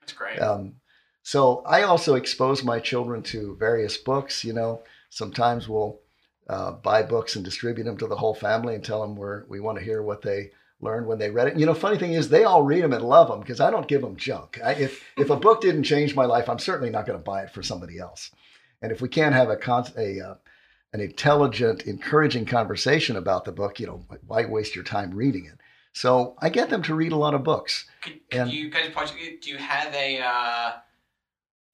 That's 0.00 0.12
great. 0.12 0.38
Um, 0.38 0.74
so 1.28 1.62
I 1.66 1.82
also 1.82 2.14
expose 2.14 2.64
my 2.64 2.80
children 2.80 3.22
to 3.24 3.54
various 3.56 3.98
books. 3.98 4.44
You 4.44 4.54
know, 4.54 4.80
sometimes 5.10 5.68
we'll 5.68 6.00
uh, 6.48 6.72
buy 6.72 7.02
books 7.02 7.36
and 7.36 7.44
distribute 7.44 7.84
them 7.84 7.98
to 7.98 8.06
the 8.06 8.16
whole 8.16 8.34
family 8.34 8.74
and 8.74 8.82
tell 8.82 9.02
them 9.02 9.14
we're, 9.14 9.44
we 9.44 9.60
want 9.60 9.76
to 9.76 9.84
hear 9.84 10.00
what 10.00 10.22
they 10.22 10.52
learned 10.80 11.06
when 11.06 11.18
they 11.18 11.28
read 11.28 11.48
it. 11.48 11.58
You 11.58 11.66
know, 11.66 11.74
funny 11.74 11.98
thing 11.98 12.14
is 12.14 12.30
they 12.30 12.44
all 12.44 12.62
read 12.62 12.82
them 12.82 12.94
and 12.94 13.04
love 13.04 13.28
them 13.28 13.40
because 13.40 13.60
I 13.60 13.70
don't 13.70 13.86
give 13.86 14.00
them 14.00 14.16
junk. 14.16 14.58
I, 14.64 14.72
if 14.72 15.04
if 15.18 15.28
a 15.28 15.36
book 15.36 15.60
didn't 15.60 15.82
change 15.82 16.16
my 16.16 16.24
life, 16.24 16.48
I'm 16.48 16.58
certainly 16.58 16.88
not 16.88 17.04
going 17.04 17.18
to 17.18 17.22
buy 17.22 17.42
it 17.42 17.50
for 17.50 17.62
somebody 17.62 17.98
else. 17.98 18.30
And 18.80 18.90
if 18.90 19.02
we 19.02 19.10
can't 19.10 19.34
have 19.34 19.50
a 19.50 19.56
con- 19.56 19.92
a 19.98 20.20
uh, 20.22 20.34
an 20.94 21.00
intelligent, 21.02 21.82
encouraging 21.82 22.46
conversation 22.46 23.16
about 23.16 23.44
the 23.44 23.52
book, 23.52 23.78
you 23.78 23.86
know, 23.86 24.06
why 24.26 24.46
waste 24.46 24.74
your 24.74 24.84
time 24.84 25.12
reading 25.12 25.44
it? 25.44 25.60
So 25.92 26.36
I 26.38 26.48
get 26.48 26.70
them 26.70 26.82
to 26.84 26.94
read 26.94 27.12
a 27.12 27.16
lot 27.16 27.34
of 27.34 27.44
books. 27.44 27.84
Could, 28.00 28.20
could 28.30 28.40
And- 28.40 28.50
you 28.50 28.70
guys 28.70 28.88
do 29.42 29.50
you 29.50 29.58
have 29.58 29.94
a 29.94 30.20
uh, 30.20 30.72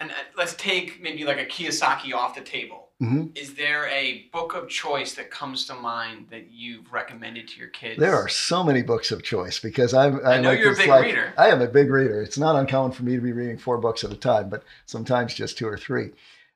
and 0.05 0.12
uh, 0.12 0.14
let's 0.36 0.55
take 0.55 1.02
maybe 1.02 1.24
like 1.24 1.38
a 1.38 1.46
Kiyosaki 1.46 2.12
off 2.14 2.34
the 2.34 2.40
table. 2.42 2.90
Mhm. 3.02 3.36
Is 3.36 3.55
there 3.55 3.88
a 3.88 4.28
book 4.32 4.55
of 4.55 4.68
choice 4.68 5.14
that 5.14 5.30
comes 5.30 5.66
to 5.66 5.74
mind 5.74 6.28
that 6.30 6.50
you've 6.50 6.92
recommended 6.92 7.48
to 7.48 7.59
your 7.59 7.68
kids? 7.68 7.98
There 7.98 8.14
are 8.14 8.28
so 8.28 8.62
many 8.62 8.82
books 8.82 9.11
of 9.11 9.22
choice 9.22 9.59
because 9.59 9.92
I'm. 9.94 10.24
I 10.24 10.38
know 10.40 10.50
like 10.50 10.61
you're 10.61 10.74
a 10.74 10.76
big 10.76 10.88
like- 10.88 11.05
reader. 11.05 11.32
I 11.36 11.48
am 11.48 11.61
a 11.61 11.66
big 11.66 11.90
reader. 11.90 12.22
It's 12.22 12.38
not 12.38 12.55
uncommon 12.57 12.92
for 12.92 13.02
me 13.02 13.16
to 13.16 13.20
be 13.22 13.32
reading 13.32 13.59
four 13.59 13.78
books 13.78 14.05
at 14.05 14.12
a 14.12 14.16
time, 14.16 14.48
but 14.48 14.62
sometimes 14.86 15.34
just 15.34 15.59
two 15.59 15.66
or 15.66 15.76
three. 15.78 16.11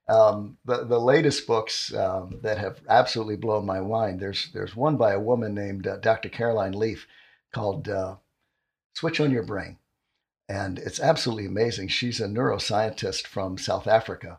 Um, 0.09 0.57
the 0.65 0.85
the 0.85 1.01
latest 1.01 1.47
books 1.47 1.93
um, 1.95 2.39
that 2.43 2.57
have 2.59 2.81
absolutely 2.89 3.37
blown 3.37 3.67
my 3.67 3.81
mind. 3.81 4.21
There's 4.21 4.51
there's 4.53 4.77
one 4.77 4.97
by 4.97 5.13
a 5.13 5.21
woman 5.21 5.55
named 5.55 5.87
uh, 5.87 5.97
Dr. 5.97 6.29
Caroline 6.29 6.73
Leaf 6.73 7.07
called 7.53 7.89
uh, 7.89 8.15
"Switch 8.95 9.19
on 9.21 9.31
Your 9.33 9.43
Brain," 9.43 9.77
and 10.49 10.79
it's 10.79 11.01
absolutely 11.01 11.47
amazing. 11.47 11.89
She's 11.89 12.21
a 12.21 12.27
neuroscientist 12.27 13.27
from 13.27 13.59
South 13.59 13.87
Africa, 13.87 14.39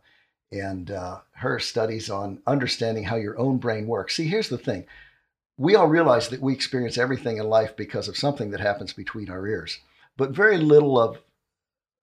and 0.52 0.90
uh, 0.90 1.20
her 1.34 1.60
studies 1.60 2.10
on 2.10 2.42
understanding 2.48 3.06
how 3.06 3.16
your 3.16 3.38
own 3.38 3.58
brain 3.58 3.88
works. 3.88 4.16
See, 4.16 4.28
here's 4.28 4.50
the 4.50 4.58
thing: 4.58 4.86
we 5.58 5.76
all 5.76 5.88
realize 5.88 6.30
that 6.30 6.42
we 6.42 6.54
experience 6.54 6.98
everything 6.98 7.38
in 7.38 7.48
life 7.48 7.76
because 7.76 8.08
of 8.08 8.18
something 8.18 8.52
that 8.52 8.60
happens 8.60 8.94
between 8.94 9.30
our 9.30 9.48
ears, 9.48 9.80
but 10.18 10.32
very 10.32 10.58
little 10.58 11.00
of 11.00 11.20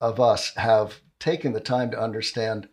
of 0.00 0.20
us 0.20 0.54
have 0.56 1.00
taken 1.18 1.52
the 1.52 1.60
time 1.60 1.90
to 1.90 2.00
understand 2.00 2.68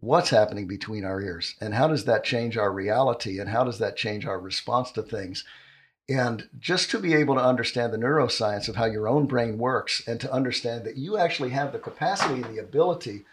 what's 0.00 0.30
happening 0.30 0.66
between 0.66 1.04
our 1.04 1.20
ears. 1.20 1.54
And 1.60 1.74
how 1.74 1.88
does 1.88 2.04
that 2.04 2.22
change 2.22 2.56
our 2.56 2.70
reality? 2.70 3.38
And 3.38 3.48
how 3.48 3.64
does 3.64 3.78
that 3.78 3.96
change 3.96 4.26
our 4.26 4.38
response 4.38 4.90
to 4.92 5.02
things 5.02 5.44
and 6.08 6.48
just 6.58 6.90
to 6.90 6.98
be 6.98 7.14
able 7.14 7.34
to 7.34 7.42
understand 7.42 7.92
the 7.92 7.98
neuroscience 7.98 8.68
of 8.68 8.76
how 8.76 8.84
your 8.84 9.08
own 9.08 9.26
brain 9.26 9.58
works 9.58 10.06
and 10.06 10.20
to 10.20 10.32
understand 10.32 10.84
that 10.84 10.96
you 10.96 11.18
actually 11.18 11.50
have 11.50 11.72
the 11.72 11.78
capacity 11.78 12.42
and 12.42 12.56
the 12.56 12.62
ability 12.62 13.24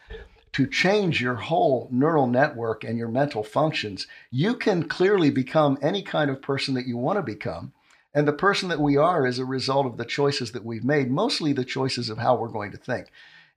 to 0.53 0.67
change 0.67 1.21
your 1.21 1.35
whole 1.35 1.87
neural 1.91 2.27
network 2.27 2.83
and 2.83 2.97
your 2.97 3.07
mental 3.07 3.43
functions, 3.43 4.07
you 4.31 4.55
can 4.55 4.87
clearly 4.87 5.29
become 5.29 5.77
any 5.81 6.01
kind 6.01 6.29
of 6.29 6.41
person 6.41 6.73
that 6.75 6.87
you 6.87 6.97
want 6.97 7.17
to 7.17 7.23
become. 7.23 7.73
And 8.13 8.27
the 8.27 8.33
person 8.33 8.69
that 8.69 8.79
we 8.79 8.95
are 8.95 9.25
is 9.25 9.39
a 9.39 9.45
result 9.45 9.87
of 9.87 9.97
the 9.97 10.05
choices 10.05 10.51
that 10.51 10.63
we've 10.63 10.83
made, 10.83 11.09
mostly 11.09 11.53
the 11.53 11.65
choices 11.65 12.09
of 12.09 12.19
how 12.19 12.35
we're 12.35 12.47
going 12.47 12.71
to 12.71 12.77
think. 12.77 13.07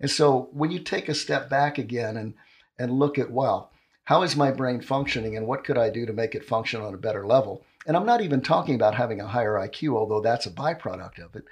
And 0.00 0.10
so 0.10 0.48
when 0.52 0.70
you 0.70 0.78
take 0.78 1.08
a 1.08 1.14
step 1.14 1.48
back 1.48 1.78
again 1.78 2.16
and 2.16 2.34
and 2.78 2.98
look 2.98 3.18
at, 3.18 3.30
well, 3.30 3.70
how 4.04 4.22
is 4.22 4.36
my 4.36 4.50
brain 4.50 4.82
functioning 4.82 5.36
and 5.36 5.46
what 5.46 5.64
could 5.64 5.78
I 5.78 5.88
do 5.88 6.04
to 6.04 6.12
make 6.12 6.34
it 6.34 6.44
function 6.44 6.82
on 6.82 6.92
a 6.92 6.98
better 6.98 7.26
level? 7.26 7.64
And 7.86 7.96
I'm 7.96 8.06
not 8.06 8.20
even 8.20 8.40
talking 8.40 8.74
about 8.74 8.94
having 8.94 9.20
a 9.20 9.26
higher 9.28 9.54
IQ, 9.54 9.96
although 9.96 10.20
that's 10.20 10.46
a 10.46 10.50
byproduct 10.50 11.24
of 11.24 11.36
it. 11.36 11.44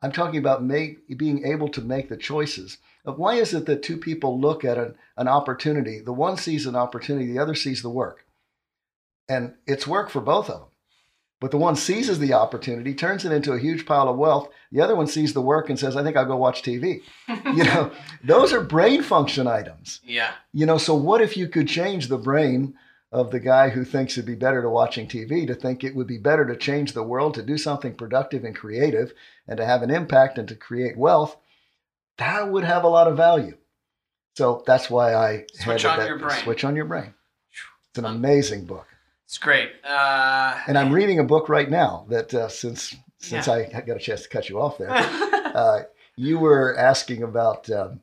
I'm 0.00 0.12
talking 0.12 0.38
about 0.38 0.64
make, 0.64 1.16
being 1.16 1.46
able 1.46 1.68
to 1.68 1.80
make 1.80 2.08
the 2.08 2.16
choices 2.16 2.78
of 3.04 3.18
why 3.18 3.34
is 3.34 3.54
it 3.54 3.66
that 3.66 3.82
two 3.82 3.96
people 3.96 4.40
look 4.40 4.64
at 4.64 4.78
an, 4.78 4.94
an 5.16 5.28
opportunity, 5.28 6.00
the 6.00 6.12
one 6.12 6.36
sees 6.36 6.66
an 6.66 6.74
opportunity, 6.74 7.32
the 7.32 7.38
other 7.38 7.54
sees 7.54 7.82
the 7.82 7.90
work. 7.90 8.24
And 9.28 9.54
it's 9.66 9.86
work 9.86 10.10
for 10.10 10.20
both 10.20 10.48
of 10.50 10.60
them. 10.60 10.68
But 11.40 11.50
the 11.50 11.58
one 11.58 11.74
seizes 11.74 12.20
the 12.20 12.34
opportunity, 12.34 12.94
turns 12.94 13.24
it 13.24 13.32
into 13.32 13.52
a 13.52 13.58
huge 13.58 13.84
pile 13.84 14.08
of 14.08 14.16
wealth. 14.16 14.48
The 14.70 14.80
other 14.80 14.94
one 14.94 15.08
sees 15.08 15.32
the 15.32 15.40
work 15.40 15.68
and 15.68 15.78
says, 15.78 15.96
I 15.96 16.04
think 16.04 16.16
I'll 16.16 16.24
go 16.24 16.36
watch 16.36 16.62
TV. 16.62 17.02
you 17.28 17.64
know, 17.64 17.90
those 18.22 18.52
are 18.52 18.60
brain 18.60 19.02
function 19.02 19.48
items. 19.48 20.00
Yeah. 20.04 20.30
You 20.52 20.66
know, 20.66 20.78
so 20.78 20.94
what 20.94 21.20
if 21.20 21.36
you 21.36 21.48
could 21.48 21.66
change 21.66 22.06
the 22.06 22.18
brain 22.18 22.74
of 23.12 23.30
the 23.30 23.40
guy 23.40 23.68
who 23.68 23.84
thinks 23.84 24.14
it'd 24.14 24.24
be 24.24 24.34
better 24.34 24.62
to 24.62 24.70
watching 24.70 25.06
TV 25.06 25.46
to 25.46 25.54
think 25.54 25.84
it 25.84 25.94
would 25.94 26.06
be 26.06 26.16
better 26.16 26.46
to 26.46 26.56
change 26.56 26.92
the 26.92 27.02
world, 27.02 27.34
to 27.34 27.42
do 27.42 27.58
something 27.58 27.94
productive 27.94 28.42
and 28.42 28.56
creative, 28.56 29.12
and 29.46 29.58
to 29.58 29.66
have 29.66 29.82
an 29.82 29.90
impact 29.90 30.38
and 30.38 30.48
to 30.48 30.56
create 30.56 30.96
wealth? 30.96 31.36
That 32.16 32.50
would 32.50 32.64
have 32.64 32.84
a 32.84 32.88
lot 32.88 33.08
of 33.08 33.16
value. 33.16 33.58
So 34.34 34.64
that's 34.66 34.88
why 34.88 35.14
I 35.14 35.44
switch 35.52 35.84
on 35.84 35.98
that, 35.98 36.08
your 36.08 36.18
brain. 36.18 36.42
Switch 36.42 36.64
on 36.64 36.74
your 36.74 36.86
brain. 36.86 37.12
It's 37.90 37.98
an 37.98 38.06
amazing 38.06 38.64
book. 38.64 38.86
It's 39.26 39.36
great. 39.36 39.70
Uh, 39.84 40.58
and 40.66 40.78
I'm 40.78 40.90
reading 40.90 41.18
a 41.18 41.24
book 41.24 41.50
right 41.50 41.70
now 41.70 42.06
that 42.08 42.32
uh, 42.32 42.48
since 42.48 42.96
since 43.18 43.46
yeah. 43.46 43.68
I 43.74 43.80
got 43.82 43.96
a 43.96 44.00
chance 44.00 44.22
to 44.22 44.28
cut 44.28 44.48
you 44.48 44.60
off 44.60 44.78
there, 44.78 44.90
uh, 44.90 45.82
you 46.16 46.38
were 46.38 46.76
asking 46.78 47.22
about. 47.22 47.68
Um, 47.70 48.00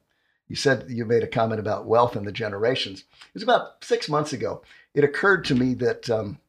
you 0.47 0.55
said 0.55 0.85
you 0.89 1.05
made 1.05 1.21
a 1.21 1.27
comment 1.27 1.59
about 1.59 1.85
wealth 1.85 2.15
and 2.15 2.25
the 2.25 2.31
generations. 2.31 3.01
It 3.01 3.35
was 3.35 3.43
about 3.43 3.83
six 3.83 4.09
months 4.09 4.33
ago. 4.33 4.63
It 4.93 5.03
occurred 5.03 5.45
to 5.45 5.55
me 5.55 5.73
that 5.75 6.09
um, 6.09 6.39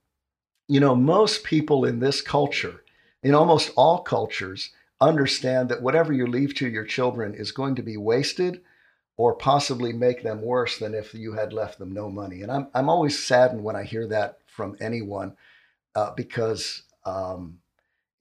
you 0.68 0.80
know 0.80 0.94
most 0.94 1.44
people 1.44 1.84
in 1.84 2.00
this 2.00 2.20
culture, 2.20 2.82
in 3.22 3.34
almost 3.34 3.72
all 3.76 3.98
cultures, 4.00 4.70
understand 5.00 5.68
that 5.68 5.82
whatever 5.82 6.12
you 6.12 6.26
leave 6.26 6.54
to 6.56 6.68
your 6.68 6.84
children 6.84 7.34
is 7.34 7.52
going 7.52 7.74
to 7.76 7.82
be 7.82 7.96
wasted 7.96 8.62
or 9.16 9.34
possibly 9.34 9.92
make 9.92 10.22
them 10.22 10.40
worse 10.40 10.78
than 10.78 10.94
if 10.94 11.12
you 11.12 11.34
had 11.34 11.52
left 11.52 11.78
them 11.78 11.92
no 11.92 12.08
money. 12.08 12.40
And 12.42 12.50
I'm, 12.50 12.68
I'm 12.74 12.88
always 12.88 13.22
saddened 13.22 13.62
when 13.62 13.76
I 13.76 13.84
hear 13.84 14.06
that 14.08 14.38
from 14.46 14.76
anyone 14.80 15.36
uh, 15.94 16.12
because 16.16 16.82
um, 17.04 17.58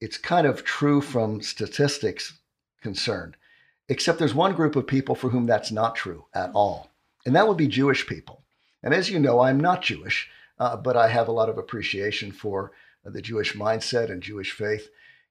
it's 0.00 0.18
kind 0.18 0.46
of 0.46 0.64
true 0.64 1.00
from 1.00 1.40
statistics 1.40 2.38
concerned, 2.82 3.36
except 3.88 4.18
there's 4.18 4.34
one 4.34 4.54
group 4.54 4.76
of 4.76 4.86
people 4.86 5.14
for 5.14 5.30
whom 5.30 5.46
that's 5.46 5.70
not 5.70 5.94
true 5.94 6.26
at 6.34 6.50
all, 6.54 6.90
and 7.24 7.34
that 7.34 7.46
would 7.46 7.56
be 7.56 7.68
Jewish 7.68 8.06
people. 8.06 8.42
And 8.82 8.94
as 8.94 9.10
you 9.10 9.18
know, 9.18 9.40
I'm 9.40 9.60
not 9.60 9.82
Jewish, 9.82 10.28
uh, 10.58 10.76
but 10.76 10.96
I 10.96 11.08
have 11.08 11.28
a 11.28 11.32
lot 11.32 11.48
of 11.48 11.58
appreciation 11.58 12.32
for 12.32 12.72
the 13.04 13.22
Jewish 13.22 13.54
mindset 13.54 14.10
and 14.10 14.22
Jewish 14.22 14.52
faith. 14.52 14.88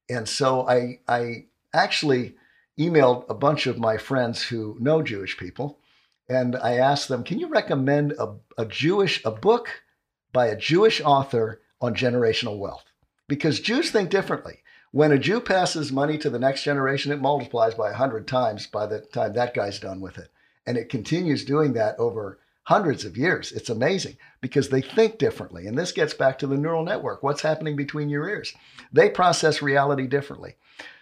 And 0.09 0.27
so 0.27 0.67
I, 0.67 0.99
I 1.07 1.45
actually 1.73 2.35
emailed 2.79 3.25
a 3.29 3.33
bunch 3.33 3.67
of 3.67 3.77
my 3.77 3.97
friends 3.97 4.43
who 4.43 4.77
know 4.79 5.01
Jewish 5.01 5.37
people, 5.37 5.79
and 6.27 6.55
I 6.55 6.73
asked 6.77 7.09
them, 7.09 7.23
"Can 7.23 7.39
you 7.39 7.47
recommend 7.47 8.13
a, 8.13 8.35
a 8.57 8.65
Jewish 8.65 9.23
a 9.25 9.31
book 9.31 9.83
by 10.31 10.47
a 10.47 10.55
Jewish 10.55 11.01
author 11.01 11.61
on 11.81 11.93
generational 11.93 12.57
wealth?" 12.57 12.85
Because 13.27 13.59
Jews 13.59 13.91
think 13.91 14.09
differently. 14.09 14.63
When 14.91 15.11
a 15.11 15.19
Jew 15.19 15.39
passes 15.39 15.91
money 15.91 16.17
to 16.17 16.31
the 16.31 16.39
next 16.39 16.63
generation, 16.63 17.11
it 17.11 17.21
multiplies 17.21 17.75
by 17.75 17.91
a 17.91 17.95
hundred 17.95 18.27
times 18.27 18.65
by 18.65 18.87
the 18.87 19.01
time 19.01 19.33
that 19.33 19.53
guy's 19.53 19.79
done 19.79 20.01
with 20.01 20.17
it, 20.17 20.29
and 20.65 20.77
it 20.77 20.89
continues 20.89 21.45
doing 21.45 21.73
that 21.73 21.99
over 21.99 22.39
hundreds 22.69 23.03
of 23.03 23.17
years. 23.17 23.51
It's 23.51 23.71
amazing 23.71 24.15
because 24.41 24.69
they 24.69 24.79
think 24.79 25.17
differently. 25.17 25.65
And 25.65 25.75
this 25.75 25.91
gets 25.91 26.13
back 26.13 26.37
to 26.37 26.45
the 26.45 26.55
neural 26.55 26.83
network. 26.83 27.23
What's 27.23 27.41
happening 27.41 27.75
between 27.75 28.09
your 28.09 28.29
ears? 28.29 28.53
They 28.93 29.09
process 29.09 29.63
reality 29.63 30.05
differently. 30.05 30.53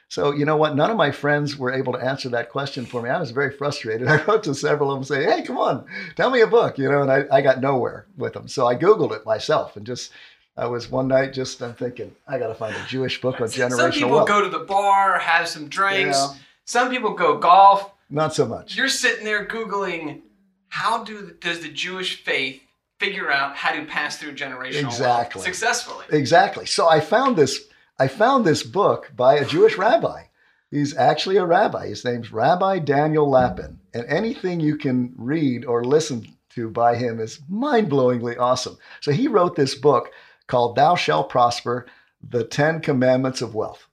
So, 0.07 0.31
you 0.31 0.45
know 0.45 0.55
what? 0.55 0.77
None 0.77 0.89
of 0.89 0.95
my 0.95 1.11
friends 1.11 1.57
were 1.57 1.73
able 1.73 1.91
to 1.91 1.99
answer 1.99 2.29
that 2.29 2.51
question 2.51 2.85
for 2.85 3.01
me. 3.01 3.09
I 3.09 3.19
was 3.19 3.31
very 3.31 3.51
frustrated. 3.51 4.07
I 4.07 4.23
wrote 4.23 4.43
to 4.43 4.55
several 4.55 4.91
of 4.91 4.95
them 4.95 5.03
saying, 5.03 5.29
hey, 5.29 5.43
come 5.43 5.57
on, 5.57 5.85
tell 6.15 6.29
me 6.29 6.39
a 6.39 6.47
book, 6.47 6.77
you 6.77 6.89
know, 6.89 7.01
and 7.01 7.11
I, 7.11 7.25
I 7.29 7.41
got 7.41 7.59
nowhere 7.59 8.05
with 8.15 8.31
them. 8.31 8.47
So 8.47 8.65
I 8.65 8.77
Googled 8.77 9.13
it 9.13 9.25
myself 9.25 9.75
and 9.75 9.85
just, 9.85 10.13
I 10.55 10.67
was 10.67 10.89
one 10.89 11.09
night 11.09 11.33
just, 11.33 11.61
I'm 11.61 11.73
thinking, 11.73 12.15
I 12.25 12.39
got 12.39 12.47
to 12.47 12.55
find 12.55 12.77
a 12.77 12.85
Jewish 12.87 13.19
book 13.19 13.41
on 13.41 13.47
generational 13.49 13.77
Some 13.77 13.91
people 13.91 14.11
wealth. 14.11 14.27
go 14.29 14.41
to 14.41 14.49
the 14.49 14.63
bar, 14.63 15.19
have 15.19 15.49
some 15.49 15.67
drinks. 15.67 16.17
Yeah. 16.17 16.33
Some 16.63 16.89
people 16.89 17.13
go 17.13 17.37
golf. 17.39 17.91
Not 18.09 18.33
so 18.33 18.45
much. 18.45 18.77
You're 18.77 18.87
sitting 18.87 19.25
there 19.25 19.45
Googling, 19.45 20.21
how 20.69 21.03
do 21.03 21.33
does 21.39 21.61
the 21.61 21.69
Jewish 21.69 22.23
faith 22.23 22.61
figure 22.99 23.31
out 23.31 23.55
how 23.55 23.73
to 23.73 23.85
pass 23.85 24.17
through 24.17 24.35
generational 24.35 24.85
exactly. 24.85 25.39
wealth 25.39 25.45
successfully? 25.45 26.05
Exactly. 26.09 26.65
So 26.65 26.87
I 26.87 26.99
found 26.99 27.35
this 27.35 27.67
I 27.99 28.07
found 28.07 28.45
this 28.45 28.63
book 28.63 29.11
by 29.15 29.35
a 29.35 29.45
Jewish 29.45 29.77
rabbi. 29.77 30.23
He's 30.69 30.95
actually 30.97 31.37
a 31.37 31.45
rabbi. 31.45 31.87
His 31.87 32.03
name's 32.03 32.31
Rabbi 32.33 32.79
Daniel 32.79 33.29
Lapin. 33.29 33.79
And 33.93 34.05
anything 34.05 34.59
you 34.59 34.77
can 34.77 35.13
read 35.17 35.65
or 35.65 35.83
listen 35.83 36.27
to 36.55 36.69
by 36.69 36.95
him 36.95 37.19
is 37.19 37.39
mind 37.47 37.89
blowingly 37.89 38.37
awesome. 38.37 38.77
So 39.01 39.11
he 39.11 39.27
wrote 39.27 39.55
this 39.55 39.75
book 39.75 40.11
called 40.47 40.75
Thou 40.75 40.95
Shalt 40.95 41.29
Prosper 41.29 41.85
The 42.21 42.43
Ten 42.43 42.81
Commandments 42.81 43.41
of 43.41 43.55
Wealth. 43.55 43.87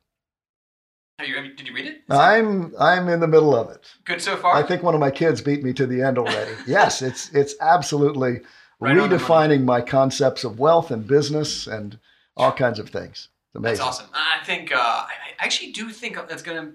You, 1.22 1.54
did 1.54 1.68
you 1.68 1.74
read 1.74 1.86
it? 1.86 2.02
I'm 2.10 2.74
I'm 2.78 3.08
in 3.08 3.20
the 3.20 3.28
middle 3.28 3.54
of 3.54 3.70
it. 3.70 3.86
Good 4.04 4.20
so 4.20 4.36
far. 4.36 4.54
I 4.56 4.62
think 4.64 4.82
one 4.82 4.94
of 4.94 5.00
my 5.00 5.12
kids 5.12 5.40
beat 5.40 5.62
me 5.62 5.72
to 5.74 5.86
the 5.86 6.02
end 6.02 6.18
already. 6.18 6.50
yes, 6.66 7.02
it's 7.02 7.32
it's 7.32 7.54
absolutely 7.60 8.40
right 8.80 8.96
redefining 8.96 9.62
my 9.64 9.80
concepts 9.80 10.42
of 10.42 10.58
wealth 10.58 10.90
and 10.90 11.06
business 11.06 11.68
and 11.68 11.98
all 12.36 12.50
kinds 12.50 12.80
of 12.80 12.90
things. 12.90 13.28
It's 13.48 13.56
amazing. 13.56 13.84
That's 13.84 14.00
awesome. 14.00 14.10
I 14.12 14.44
think 14.44 14.72
uh, 14.72 14.76
I 14.78 15.06
actually 15.38 15.70
do 15.70 15.90
think 15.90 16.16
that's 16.28 16.42
going 16.42 16.66
to 16.66 16.72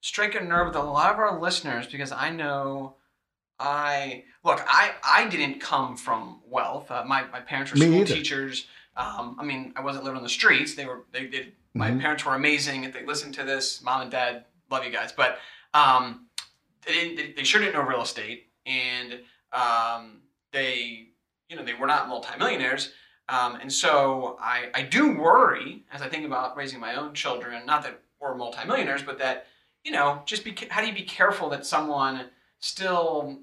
strike 0.00 0.34
a 0.36 0.40
nerve 0.42 0.68
with 0.68 0.76
a 0.76 0.82
lot 0.82 1.12
of 1.12 1.18
our 1.18 1.38
listeners 1.38 1.86
because 1.86 2.12
I 2.12 2.30
know 2.30 2.94
I 3.60 4.24
look. 4.42 4.64
I 4.66 4.92
I 5.04 5.28
didn't 5.28 5.60
come 5.60 5.98
from 5.98 6.40
wealth. 6.48 6.90
Uh, 6.90 7.04
my 7.06 7.24
my 7.30 7.40
parents 7.40 7.72
were 7.72 7.78
Me 7.78 7.86
school 7.86 8.00
either. 8.00 8.14
teachers. 8.14 8.66
Um, 8.96 9.36
I 9.38 9.44
mean, 9.44 9.74
I 9.76 9.82
wasn't 9.82 10.04
living 10.04 10.16
on 10.16 10.22
the 10.22 10.30
streets. 10.30 10.74
They 10.74 10.86
were. 10.86 11.02
They 11.12 11.26
did. 11.26 11.52
My 11.74 11.90
Mhm. 11.90 12.00
parents 12.00 12.24
were 12.24 12.34
amazing. 12.34 12.84
If 12.84 12.92
they 12.92 13.04
listened 13.04 13.34
to 13.34 13.44
this, 13.44 13.80
mom 13.82 14.02
and 14.02 14.10
dad, 14.10 14.44
love 14.70 14.84
you 14.84 14.90
guys. 14.90 15.12
But 15.12 15.38
um, 15.74 16.28
they 16.82 16.92
didn't. 16.92 17.36
They, 17.36 17.44
sure 17.44 17.60
didn't 17.60 17.74
know 17.74 17.82
real 17.82 18.02
estate, 18.02 18.50
and 18.66 19.20
um, 19.52 20.22
they, 20.50 21.08
you 21.48 21.56
know, 21.56 21.64
they 21.64 21.74
were 21.74 21.86
not 21.86 22.08
multimillionaires. 22.08 22.92
Um, 23.28 23.54
and 23.56 23.72
so 23.72 24.36
I, 24.40 24.70
I 24.74 24.82
do 24.82 25.16
worry 25.16 25.84
as 25.92 26.02
I 26.02 26.08
think 26.08 26.26
about 26.26 26.56
raising 26.56 26.80
my 26.80 26.94
own 26.96 27.14
children, 27.14 27.64
not 27.64 27.82
that 27.84 28.00
we're 28.20 28.34
multimillionaires, 28.34 29.02
but 29.02 29.18
that, 29.20 29.46
you 29.84 29.92
know, 29.92 30.22
just 30.26 30.44
be, 30.44 30.54
how 30.70 30.80
do 30.80 30.88
you 30.88 30.92
be 30.92 31.02
careful 31.04 31.48
that 31.50 31.64
someone 31.64 32.28
still 32.58 33.40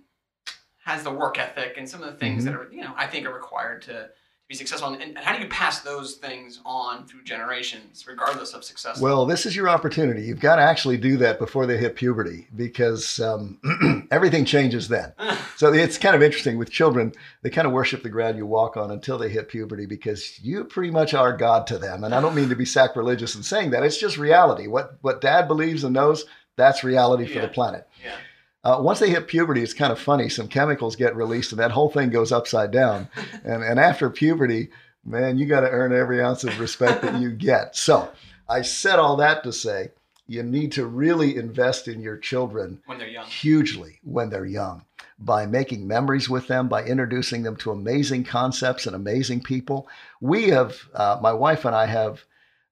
has 0.83 1.03
the 1.03 1.11
work 1.11 1.39
ethic 1.39 1.75
and 1.77 1.89
some 1.89 2.03
of 2.03 2.11
the 2.11 2.17
things 2.17 2.43
Mhm. 2.43 2.45
that 2.47 2.55
are, 2.55 2.69
you 2.71 2.81
know, 2.83 2.93
I 2.95 3.07
think 3.07 3.25
are 3.25 3.33
required 3.33 3.81
to 3.83 4.09
be 4.49 4.55
successful? 4.55 4.91
And, 4.91 5.01
and 5.01 5.17
how 5.19 5.35
do 5.37 5.43
you 5.43 5.47
pass 5.47 5.81
those 5.81 6.15
things 6.15 6.59
on 6.65 7.05
through 7.05 7.23
generations, 7.23 8.03
regardless 8.07 8.53
of 8.55 8.63
success? 8.63 8.99
Well, 8.99 9.27
this 9.27 9.45
is 9.45 9.55
your 9.55 9.69
opportunity. 9.69 10.23
You've 10.23 10.39
got 10.39 10.55
to 10.55 10.63
actually 10.63 10.97
do 10.97 11.17
that 11.17 11.37
before 11.37 11.67
they 11.67 11.77
hit 11.77 11.95
puberty 11.95 12.47
because 12.55 13.19
um, 13.19 14.07
everything 14.11 14.45
changes 14.45 14.87
then. 14.87 15.13
so 15.55 15.71
it's 15.71 15.99
kind 15.99 16.15
of 16.15 16.23
interesting 16.23 16.57
with 16.57 16.71
children. 16.71 17.13
They 17.43 17.51
kind 17.51 17.67
of 17.67 17.73
worship 17.73 18.01
the 18.01 18.09
ground 18.09 18.37
you 18.37 18.47
walk 18.47 18.75
on 18.75 18.89
until 18.89 19.19
they 19.19 19.29
hit 19.29 19.49
puberty 19.49 19.85
because 19.85 20.39
you 20.43 20.63
pretty 20.63 20.89
much 20.89 21.13
are 21.13 21.37
God 21.37 21.67
to 21.67 21.77
them. 21.77 22.03
And 22.03 22.15
I 22.15 22.19
don't 22.19 22.35
mean 22.35 22.49
to 22.49 22.55
be 22.55 22.65
sacrilegious 22.79 23.35
in 23.35 23.43
saying 23.43 23.69
that. 23.69 23.83
It's 23.83 23.99
just 23.99 24.17
reality. 24.17 24.65
What 24.65 24.97
what 25.01 25.21
Dad 25.21 25.47
believes 25.47 25.83
and 25.83 25.93
knows, 25.93 26.25
that's 26.55 26.83
reality 26.83 27.27
for 27.27 27.33
Yeah. 27.35 27.41
the 27.41 27.47
planet. 27.49 27.87
yeah. 28.03 28.15
Uh, 28.63 28.77
once 28.81 28.99
they 28.99 29.09
hit 29.09 29.27
puberty, 29.27 29.61
it's 29.63 29.73
kind 29.73 29.91
of 29.91 29.99
funny. 29.99 30.27
Some 30.29 30.47
chemicals 30.47 30.95
get 30.95 31.15
released, 31.15 31.51
and 31.51 31.59
that 31.59 31.71
whole 31.71 31.89
thing 31.89 32.09
goes 32.09 32.31
upside 32.31 32.71
down. 32.71 33.07
and 33.43 33.63
and 33.63 33.79
after 33.79 34.09
puberty, 34.09 34.69
man, 35.05 35.37
you 35.37 35.45
got 35.45 35.61
to 35.61 35.69
earn 35.69 35.93
every 35.93 36.21
ounce 36.21 36.43
of 36.43 36.59
respect 36.59 37.01
that 37.01 37.21
you 37.21 37.31
get. 37.49 37.75
So 37.75 38.09
I 38.47 38.61
said 38.61 38.99
all 38.99 39.15
that 39.17 39.43
to 39.43 39.53
say 39.53 39.91
you 40.27 40.43
need 40.43 40.71
to 40.73 40.85
really 40.85 41.35
invest 41.37 41.87
in 41.87 42.01
your 42.01 42.17
children 42.17 42.81
When 42.85 42.99
they're 42.99 43.07
young. 43.07 43.25
hugely 43.25 43.99
when 44.03 44.29
they're 44.29 44.45
young 44.45 44.85
by 45.17 45.45
making 45.45 45.87
memories 45.87 46.29
with 46.29 46.47
them, 46.47 46.67
by 46.69 46.83
introducing 46.83 47.43
them 47.43 47.55
to 47.57 47.71
amazing 47.71 48.23
concepts 48.23 48.85
and 48.85 48.95
amazing 48.95 49.41
people. 49.41 49.87
We 50.21 50.49
have, 50.49 50.77
uh, 50.93 51.17
my 51.21 51.33
wife 51.33 51.65
and 51.65 51.75
I 51.75 51.87
have, 51.87 52.23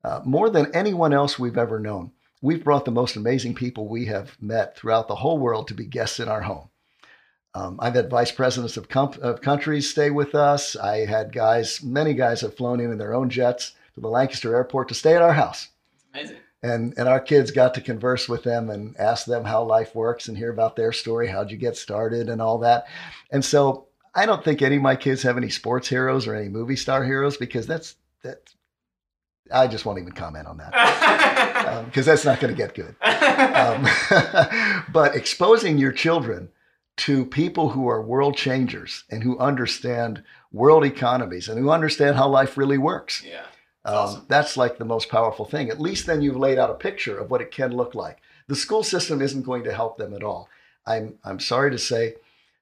uh, 0.04 0.22
more 0.24 0.50
than 0.50 0.74
anyone 0.74 1.14
else 1.14 1.38
we've 1.40 1.58
ever 1.58 1.80
known, 1.80 2.12
we've 2.42 2.64
brought 2.64 2.86
the 2.86 2.92
most 2.92 3.16
amazing 3.16 3.56
people 3.56 3.88
we 3.88 4.06
have 4.06 4.36
met 4.42 4.76
throughout 4.78 5.08
the 5.08 5.16
whole 5.16 5.38
world 5.40 5.68
to 5.68 5.74
be 5.74 5.86
guests 5.86 6.20
in 6.20 6.28
our 6.28 6.42
home. 6.42 6.70
Um, 7.56 7.80
I've 7.82 7.96
had 7.96 8.10
vice 8.10 8.32
presidents 8.32 8.78
of, 8.78 8.88
com- 8.90 9.16
of 9.22 9.42
countries 9.42 9.90
stay 9.90 10.12
with 10.12 10.36
us. 10.36 10.76
I 10.76 11.06
had 11.06 11.34
guys, 11.34 11.82
many 11.82 12.14
guys 12.14 12.42
have 12.42 12.56
flown 12.56 12.80
in 12.80 12.92
in 12.92 12.98
their 13.00 13.16
own 13.16 13.30
jets 13.30 13.72
to 13.96 14.02
the 14.02 14.08
Lancaster 14.10 14.56
airport 14.56 14.90
to 14.90 14.94
stay 14.94 15.16
at 15.16 15.24
our 15.24 15.34
house 15.34 15.70
It's 15.96 16.04
amazing. 16.14 16.38
and 16.62 16.94
and 16.98 17.08
our 17.10 17.20
kids 17.20 17.50
got 17.50 17.74
to 17.74 17.82
converse 17.82 18.30
with 18.30 18.44
them 18.44 18.70
and 18.70 18.96
ask 18.98 19.26
them 19.26 19.44
how 19.44 19.64
life 19.64 19.96
works 19.96 20.28
and 20.28 20.38
hear 20.38 20.52
about 20.52 20.76
their 20.76 20.92
story 20.92 21.28
how'd 21.28 21.50
you 21.50 21.58
get 21.58 21.76
started 21.78 22.30
and 22.30 22.40
all 22.42 22.60
that 22.60 22.86
and 23.32 23.44
so 23.44 23.88
i 24.14 24.26
don't 24.26 24.44
think 24.44 24.62
any 24.62 24.76
of 24.76 24.82
my 24.84 24.96
kids 24.96 25.24
have 25.24 25.38
any 25.38 25.50
sports 25.50 25.88
heroes 25.88 26.28
or 26.28 26.36
any 26.36 26.50
movie 26.50 26.76
star 26.76 27.04
heroes 27.04 27.38
because 27.38 27.66
that's 27.66 27.96
that 28.24 28.54
i 29.54 29.68
just 29.68 29.86
won't 29.86 30.00
even 30.00 30.12
comment 30.12 30.48
on 30.48 30.58
that 30.58 31.86
because 31.86 32.06
that's 32.06 32.26
not 32.26 32.40
going 32.40 32.54
to 32.54 32.58
get 32.58 32.74
good 32.76 32.96
um, 33.04 33.86
but 34.94 35.16
exposing 35.16 35.78
your 35.78 35.92
children 35.92 36.50
to 36.98 37.26
people 37.26 37.70
who 37.70 37.88
are 37.88 38.02
world 38.02 38.36
changers 38.36 39.04
and 39.10 39.24
who 39.24 39.38
understand 39.40 40.24
world 40.52 40.84
economies 40.84 41.48
and 41.48 41.60
who 41.60 41.70
understand 41.70 42.16
how 42.16 42.28
life 42.28 42.58
really 42.58 42.78
works 42.78 43.24
yeah. 43.24 43.42
um, 43.86 43.96
awesome. 43.96 44.26
That's 44.28 44.58
like 44.58 44.78
the 44.78 44.86
most 44.86 45.10
powerful 45.10 45.46
thing. 45.46 45.70
At 45.70 45.80
least 45.80 46.06
then 46.06 46.22
you've 46.22 46.38
laid 46.38 46.58
out 46.58 46.72
a 46.72 46.76
picture 46.76 47.18
of 47.18 47.30
what 47.30 47.42
it 47.42 47.52
can 47.52 47.72
look 47.72 47.94
like. 47.94 48.20
The 48.48 48.56
school 48.56 48.84
system 48.84 49.22
isn't 49.22 49.44
going 49.44 49.64
to 49.66 49.74
help 49.74 49.98
them 49.98 50.14
at 50.14 50.24
all. 50.24 50.50
I'm, 50.86 51.20
I'm 51.24 51.40
sorry 51.40 51.70
to 51.72 51.78
say 51.78 52.16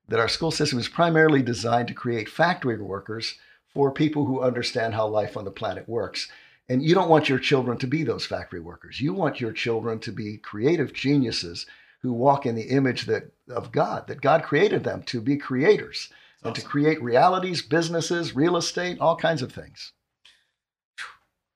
that 0.07 0.19
our 0.19 0.27
school 0.27 0.51
system 0.51 0.79
is 0.79 0.88
primarily 0.88 1.41
designed 1.41 1.88
to 1.88 1.93
create 1.93 2.29
factory 2.29 2.77
workers 2.77 3.36
for 3.73 3.91
people 3.91 4.25
who 4.25 4.41
understand 4.41 4.93
how 4.93 5.07
life 5.07 5.36
on 5.38 5.45
the 5.45 5.51
planet 5.51 5.88
works. 5.88 6.29
And 6.68 6.82
you 6.82 6.95
don't 6.95 7.09
want 7.09 7.30
your 7.30 7.39
children 7.39 7.78
to 7.78 7.88
be 7.88 8.03
those 8.03 8.26
factory 8.26 8.59
workers. 8.59 8.99
You 8.99 9.13
want 9.13 9.39
your 9.39 9.51
children 9.51 9.99
to 9.99 10.11
be 10.11 10.38
creative 10.38 10.93
geniuses 10.93 11.66
who 12.01 12.11
walk 12.13 12.45
in 12.45 12.55
the 12.55 12.70
image 12.70 13.05
that 13.05 13.32
of 13.49 13.72
God, 13.72 14.07
that 14.07 14.22
God 14.22 14.43
created 14.43 14.84
them 14.84 15.03
to 15.03 15.22
be 15.22 15.38
creators 15.38 16.09
and 16.43 16.55
to 16.55 16.61
create 16.61 17.01
realities, 17.01 17.61
businesses, 17.61 18.36
real 18.36 18.57
estate, 18.57 18.99
all 18.99 19.16
kinds 19.16 19.41
of 19.41 19.51
things. 19.51 19.93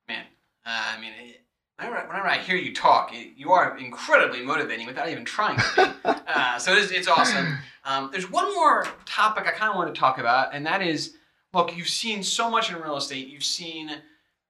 Man, 0.08 0.26
uh, 0.66 0.94
I 0.96 1.00
mean, 1.00 1.14
it, 1.20 1.42
whenever, 1.78 2.08
whenever 2.08 2.28
I 2.28 2.38
hear 2.38 2.56
you 2.56 2.74
talk, 2.74 3.14
it, 3.14 3.34
you 3.36 3.52
are 3.52 3.78
incredibly 3.78 4.42
motivating 4.42 4.88
without 4.88 5.10
even 5.10 5.26
trying 5.26 5.58
to 5.58 5.64
be. 5.76 6.10
uh, 6.28 6.58
so 6.58 6.72
it 6.74 6.80
is, 6.80 6.92
it's 6.92 7.08
awesome. 7.08 7.58
Um, 7.86 8.10
there's 8.12 8.30
one 8.30 8.54
more 8.56 8.88
topic 9.06 9.48
I 9.48 9.52
kind 9.52 9.72
of 9.72 9.76
want 9.76 9.94
to 9.94 10.00
talk 10.00 10.18
about, 10.18 10.54
and 10.54 10.66
that 10.66 10.82
is 10.82 11.16
look, 11.54 11.76
you've 11.76 11.88
seen 11.90 12.24
so 12.24 12.50
much 12.50 12.72
in 12.72 12.80
real 12.82 12.98
estate. 12.98 13.28
You've 13.28 13.44
seen 13.44 13.92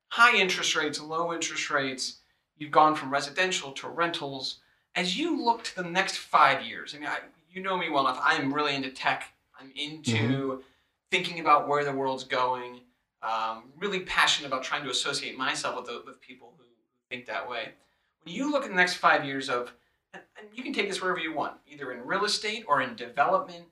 high 0.10 0.38
interest 0.38 0.76
rates, 0.76 1.02
low 1.02 1.34
interest 1.34 1.70
rates. 1.70 2.20
You've 2.58 2.72
gone 2.72 2.96
from 2.96 3.12
residential 3.12 3.72
to 3.74 3.88
rentals. 3.88 4.60
As 4.96 5.18
you 5.18 5.44
look 5.44 5.64
to 5.64 5.76
the 5.76 5.90
next 5.90 6.18
five 6.18 6.64
years, 6.64 6.94
I 6.94 7.00
mean, 7.00 7.08
I, 7.08 7.20
you 7.50 7.62
know 7.62 7.78
me 7.78 7.90
well 7.90 8.06
enough. 8.06 8.20
I'm 8.22 8.54
really 8.54 8.76
into 8.76 8.90
tech. 8.90 9.32
I'm 9.60 9.72
into 9.76 10.62
thinking 11.12 11.40
about 11.40 11.68
where 11.68 11.86
the 11.86 11.94
world's 11.94 12.24
going. 12.24 12.82
Um, 13.22 13.72
really 13.78 14.02
passionate 14.02 14.48
about 14.48 14.64
trying 14.64 14.84
to 14.84 14.90
associate 14.90 15.38
myself 15.38 15.76
with, 15.76 15.86
the, 15.86 16.04
with 16.06 16.22
people 16.22 16.54
who 16.58 16.66
think 17.10 17.26
that 17.28 17.50
way. 17.50 17.70
When 18.24 18.34
you 18.34 18.52
look 18.52 18.64
at 18.64 18.70
the 18.70 18.76
next 18.76 18.96
five 18.96 19.26
years 19.26 19.50
of, 19.50 19.74
and 20.14 20.24
and 20.38 20.48
you 20.54 20.64
can 20.64 20.74
take 20.74 20.90
this 20.90 21.02
wherever 21.02 21.20
you 21.20 21.34
want, 21.34 21.54
either 21.68 21.92
in 21.92 22.06
real 22.06 22.26
estate 22.26 22.66
or 22.68 22.82
in 22.82 22.96
development 22.96 23.66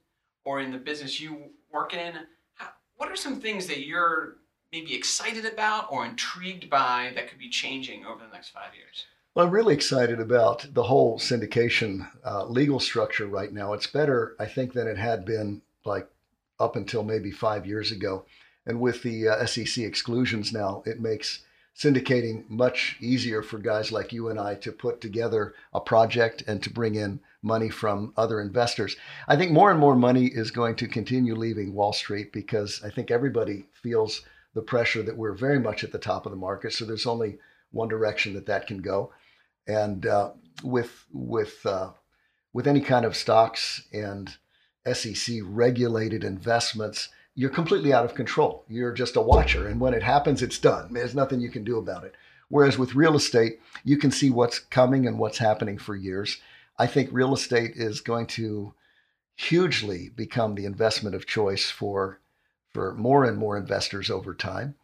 or 0.43 0.61
in 0.61 0.71
the 0.71 0.77
business 0.77 1.19
you 1.19 1.51
work 1.71 1.93
in. 1.93 2.13
How, 2.55 2.69
what 2.95 3.09
are 3.09 3.15
some 3.15 3.39
things 3.39 3.67
that 3.67 3.85
you're 3.85 4.36
maybe 4.71 4.95
excited 4.95 5.45
about 5.45 5.91
or 5.91 6.05
intrigued 6.05 6.69
by 6.69 7.11
that 7.15 7.29
could 7.29 7.39
be 7.39 7.49
changing 7.49 8.05
over 8.05 8.25
the 8.25 8.33
next 8.33 8.49
five 8.49 8.75
years? 8.75 9.05
Well, 9.33 9.45
I'm 9.45 9.51
really 9.51 9.75
excited 9.75 10.19
about 10.19 10.65
the 10.73 10.83
whole 10.83 11.19
syndication 11.19 12.09
uh, 12.25 12.45
legal 12.45 12.79
structure 12.79 13.27
right 13.27 13.53
now. 13.53 13.73
It's 13.73 13.87
better, 13.87 14.35
I 14.39 14.45
think, 14.45 14.73
than 14.73 14.87
it 14.87 14.97
had 14.97 15.25
been 15.25 15.61
like 15.85 16.09
up 16.59 16.75
until 16.75 17.03
maybe 17.03 17.31
five 17.31 17.65
years 17.65 17.91
ago. 17.91 18.25
And 18.65 18.81
with 18.81 19.03
the 19.03 19.27
uh, 19.29 19.45
SEC 19.45 19.83
exclusions 19.83 20.51
now, 20.51 20.83
it 20.85 20.99
makes 20.99 21.43
syndicating 21.77 22.49
much 22.49 22.97
easier 22.99 23.43
for 23.43 23.59
guys 23.59 23.91
like 23.91 24.11
you 24.11 24.29
and 24.29 24.39
I 24.39 24.55
to 24.55 24.71
put 24.71 24.99
together 24.99 25.53
a 25.71 25.79
project 25.79 26.43
and 26.47 26.61
to 26.63 26.71
bring 26.71 26.95
in 26.95 27.19
money 27.43 27.69
from 27.69 28.13
other 28.17 28.41
investors. 28.41 28.97
I 29.27 29.35
think 29.35 29.51
more 29.51 29.69
and 29.69 29.79
more 29.79 29.95
money 29.95 30.25
is 30.25 30.49
going 30.49 30.75
to 30.77 30.87
continue 30.87 31.35
leaving 31.35 31.75
Wall 31.75 31.93
Street 31.93 32.33
because 32.33 32.81
I 32.83 32.89
think 32.89 33.11
everybody 33.11 33.67
feels 33.83 34.23
the 34.57 34.63
pressure 34.63 35.03
that 35.03 35.15
we're 35.15 35.33
very 35.33 35.59
much 35.59 35.83
at 35.83 35.91
the 35.91 35.99
top 35.99 36.25
of 36.25 36.31
the 36.31 36.35
market. 36.35 36.73
So 36.73 36.83
there's 36.83 37.05
only 37.05 37.37
one 37.69 37.87
direction 37.87 38.33
that 38.33 38.47
that 38.47 38.65
can 38.65 38.81
go. 38.81 39.13
And 39.67 40.03
uh, 40.07 40.31
with 40.63 41.05
with 41.13 41.63
uh, 41.63 41.91
with 42.53 42.65
any 42.65 42.81
kind 42.81 43.05
of 43.05 43.15
stocks 43.15 43.83
and 43.93 44.35
SEC 44.91 45.37
regulated 45.43 46.23
investments, 46.23 47.09
you're 47.35 47.51
completely 47.51 47.93
out 47.93 48.03
of 48.03 48.15
control. 48.15 48.65
You're 48.67 48.93
just 48.93 49.15
a 49.15 49.21
watcher, 49.21 49.67
and 49.67 49.79
when 49.79 49.93
it 49.93 50.01
happens, 50.01 50.41
it's 50.41 50.57
done. 50.57 50.91
There's 50.91 51.13
nothing 51.13 51.39
you 51.39 51.51
can 51.51 51.63
do 51.63 51.77
about 51.77 52.03
it. 52.03 52.15
Whereas 52.49 52.79
with 52.79 52.95
real 52.95 53.15
estate, 53.15 53.59
you 53.83 53.97
can 53.97 54.09
see 54.09 54.31
what's 54.31 54.57
coming 54.57 55.05
and 55.05 55.19
what's 55.19 55.37
happening 55.37 55.77
for 55.77 55.95
years. 55.95 56.37
I 56.79 56.87
think 56.87 57.09
real 57.11 57.35
estate 57.35 57.73
is 57.75 58.01
going 58.01 58.25
to 58.27 58.73
hugely 59.35 60.09
become 60.09 60.55
the 60.55 60.65
investment 60.65 61.15
of 61.15 61.27
choice 61.27 61.69
for 61.69 62.21
for 62.77 62.93
more 62.93 63.25
and 63.25 63.35
more 63.39 63.57
investors 63.57 64.11
over 64.11 64.35
time. 64.35 64.75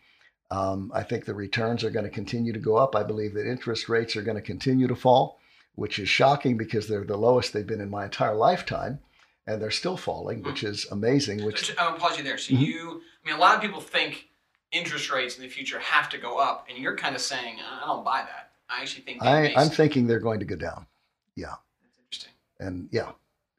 Um, 0.49 0.91
I 0.95 1.03
think 1.03 1.25
the 1.25 1.35
returns 1.35 1.83
are 1.83 1.91
going 1.91 2.05
to 2.05 2.11
continue 2.11 2.51
to 2.51 2.57
go 2.57 2.75
up. 2.75 2.95
I 2.95 3.03
believe 3.03 3.35
that 3.35 3.47
interest 3.47 3.87
rates 3.87 4.15
are 4.15 4.23
going 4.23 4.35
to 4.35 4.41
continue 4.41 4.87
to 4.87 4.95
fall, 4.95 5.39
which 5.75 5.99
is 5.99 6.09
shocking 6.09 6.57
because 6.57 6.87
they're 6.87 7.03
the 7.03 7.17
lowest 7.17 7.53
they've 7.53 7.67
been 7.67 7.81
in 7.81 7.91
my 7.91 8.05
entire 8.05 8.33
lifetime, 8.33 8.99
and 9.45 9.61
they're 9.61 9.69
still 9.69 9.95
falling, 9.95 10.41
which 10.41 10.63
is 10.63 10.87
amazing. 10.89 11.45
Which 11.45 11.67
So, 11.67 11.73
I'll 11.77 11.93
pause 11.93 12.17
you 12.17 12.23
there. 12.23 12.39
So 12.39 12.55
Mhm. 12.55 12.65
you, 12.65 13.01
I 13.23 13.29
mean, 13.29 13.37
a 13.37 13.39
lot 13.39 13.55
of 13.55 13.61
people 13.61 13.79
think 13.79 14.29
interest 14.71 15.11
rates 15.11 15.37
in 15.37 15.43
the 15.43 15.49
future 15.49 15.77
have 15.77 16.09
to 16.09 16.17
go 16.17 16.39
up, 16.39 16.65
and 16.67 16.79
you're 16.79 16.97
kind 16.97 17.15
of 17.15 17.21
saying, 17.21 17.59
I 17.59 17.85
don't 17.85 18.03
buy 18.03 18.23
that. 18.23 18.53
I 18.69 18.81
actually 18.81 19.03
think 19.03 19.21
I, 19.21 19.53
I'm 19.55 19.69
thinking 19.69 20.07
they're 20.07 20.19
going 20.19 20.39
to 20.39 20.45
go 20.45 20.55
down. 20.55 20.87
Yeah. 21.35 21.57
That's 21.83 21.99
interesting. 21.99 22.33
And 22.59 22.89
yeah, 22.91 23.11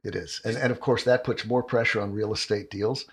it 0.03 0.17
is. 0.17 0.41
And, 0.45 0.57
and 0.57 0.73
of 0.73 0.81
course, 0.81 1.05
that 1.05 1.23
puts 1.23 1.45
more 1.45 1.63
pressure 1.63 2.01
on 2.01 2.13
real 2.13 2.33
estate 2.33 2.69
deals. 2.69 3.05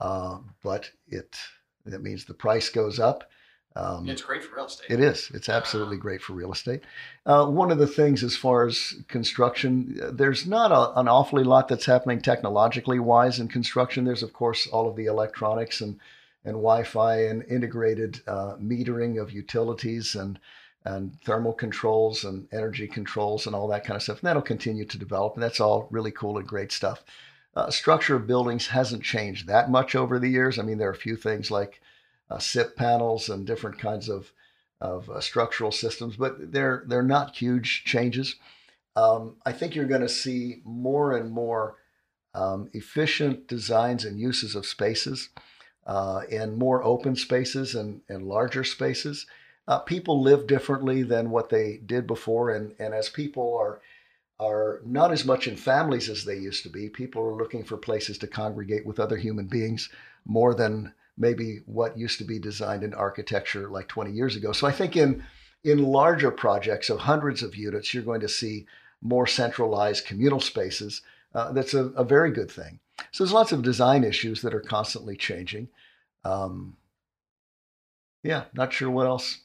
Uh, 0.00 0.38
but 0.62 0.90
it 1.08 1.36
that 1.84 2.02
means 2.02 2.24
the 2.24 2.34
price 2.34 2.68
goes 2.68 2.98
up. 2.98 3.30
Um, 3.76 4.08
It's 4.08 4.22
great 4.22 4.42
for 4.42 4.56
real 4.56 4.66
estate. 4.66 4.90
It 4.90 5.00
is. 5.00 5.30
It's 5.34 5.50
absolutely 5.50 5.98
great 5.98 6.22
for 6.22 6.32
real 6.32 6.52
estate. 6.52 6.82
Uh, 7.26 7.46
one 7.46 7.70
of 7.70 7.78
the 7.78 7.86
things, 7.86 8.24
as 8.24 8.34
far 8.34 8.66
as 8.66 8.94
construction, 9.06 10.00
uh, 10.02 10.10
there's 10.12 10.46
not 10.46 10.72
a, 10.72 10.98
an 10.98 11.08
awfully 11.08 11.44
lot 11.44 11.68
that's 11.68 11.84
happening 11.84 12.22
technologically 12.22 12.98
wise 12.98 13.38
in 13.38 13.48
construction. 13.48 14.04
There's, 14.04 14.22
of 14.22 14.32
course, 14.32 14.66
all 14.66 14.88
of 14.88 14.96
the 14.96 15.06
electronics 15.06 15.80
and 15.80 15.98
and 16.44 16.54
Wi-Fi 16.54 17.24
and 17.24 17.42
integrated 17.44 18.20
uh, 18.26 18.54
metering 18.56 19.20
of 19.20 19.32
utilities 19.32 20.14
and 20.14 20.38
and 20.84 21.20
thermal 21.22 21.52
controls 21.52 22.24
and 22.24 22.46
energy 22.52 22.86
controls 22.86 23.46
and 23.46 23.56
all 23.56 23.68
that 23.68 23.84
kind 23.84 23.96
of 23.96 24.02
stuff. 24.02 24.20
And 24.20 24.28
that'll 24.28 24.40
continue 24.42 24.84
to 24.84 24.98
develop. 24.98 25.34
And 25.34 25.42
that's 25.42 25.60
all 25.60 25.88
really 25.90 26.12
cool 26.12 26.38
and 26.38 26.46
great 26.46 26.70
stuff. 26.70 27.04
Uh, 27.56 27.70
structure 27.70 28.16
of 28.16 28.28
buildings 28.28 28.68
hasn't 28.68 29.04
changed 29.04 29.48
that 29.48 29.70
much 29.70 29.96
over 29.96 30.20
the 30.20 30.30
years. 30.30 30.58
I 30.60 30.64
mean, 30.64 30.78
there 30.78 30.90
are 30.90 30.92
a 30.92 30.96
few 30.96 31.16
things 31.16 31.50
like 31.50 31.80
uh, 32.30 32.38
SIP 32.40 32.76
panels 32.76 33.30
and 33.30 33.46
different 33.46 33.78
kinds 33.80 34.10
of 34.10 34.32
of 34.82 35.10
uh, 35.10 35.20
structural 35.20 35.72
systems, 35.72 36.16
but 36.16 36.52
they're 36.52 36.84
they're 36.88 37.02
not 37.04 37.36
huge 37.36 37.84
changes. 37.86 38.36
Um, 38.96 39.36
I 39.46 39.52
think 39.52 39.74
you're 39.76 39.86
going 39.86 40.02
to 40.02 40.10
see 40.10 40.62
more 40.64 41.16
and 41.16 41.30
more 41.32 41.76
um, 42.34 42.70
efficient 42.74 43.48
designs 43.48 44.04
and 44.06 44.20
uses 44.20 44.56
of 44.56 44.66
spaces. 44.66 45.30
uh, 45.86 46.22
in 46.30 46.58
more 46.58 46.82
open 46.84 47.16
spaces 47.16 47.74
and, 47.76 48.02
and 48.08 48.26
larger 48.28 48.64
spaces. 48.64 49.26
Uh, 49.68 49.80
people 49.80 50.22
live 50.22 50.46
differently 50.46 51.02
than 51.04 51.30
what 51.30 51.50
they 51.50 51.78
did 51.86 52.06
before, 52.06 52.50
and, 52.50 52.74
and 52.78 52.94
as 52.94 53.08
people 53.08 53.56
are 53.58 53.80
are 54.38 54.80
not 54.84 55.12
as 55.12 55.24
much 55.24 55.48
in 55.48 55.56
families 55.56 56.08
as 56.08 56.24
they 56.24 56.36
used 56.36 56.62
to 56.62 56.68
be, 56.68 56.88
people 56.88 57.22
are 57.22 57.36
looking 57.36 57.64
for 57.64 57.76
places 57.76 58.18
to 58.18 58.26
congregate 58.26 58.84
with 58.84 59.00
other 59.00 59.16
human 59.16 59.46
beings 59.46 59.88
more 60.26 60.54
than 60.54 60.92
maybe 61.16 61.60
what 61.66 61.96
used 61.96 62.18
to 62.18 62.24
be 62.24 62.38
designed 62.38 62.82
in 62.82 62.92
architecture 62.92 63.68
like 63.68 63.88
20 63.88 64.12
years 64.12 64.36
ago. 64.36 64.52
So 64.52 64.66
I 64.66 64.72
think 64.72 64.96
in 64.96 65.24
in 65.64 65.82
larger 65.82 66.30
projects 66.30 66.90
of 66.90 67.00
hundreds 67.00 67.42
of 67.42 67.56
units, 67.56 67.92
you're 67.92 68.02
going 68.02 68.20
to 68.20 68.28
see 68.28 68.66
more 69.02 69.26
centralized 69.26 70.06
communal 70.06 70.38
spaces. 70.38 71.02
Uh, 71.34 71.50
that's 71.52 71.74
a, 71.74 71.86
a, 71.86 72.04
very 72.04 72.30
good 72.30 72.48
thing. 72.50 72.78
So 73.10 73.24
there's 73.24 73.32
lots 73.32 73.50
of 73.50 73.62
design 73.62 74.04
issues 74.04 74.42
that 74.42 74.54
are 74.54 74.60
constantly 74.60 75.16
changing. 75.16 75.68
Um, 76.24 76.76
yeah, 78.22 78.44
not 78.54 78.72
sure 78.72 78.90
what 78.90 79.06
else 79.06 79.38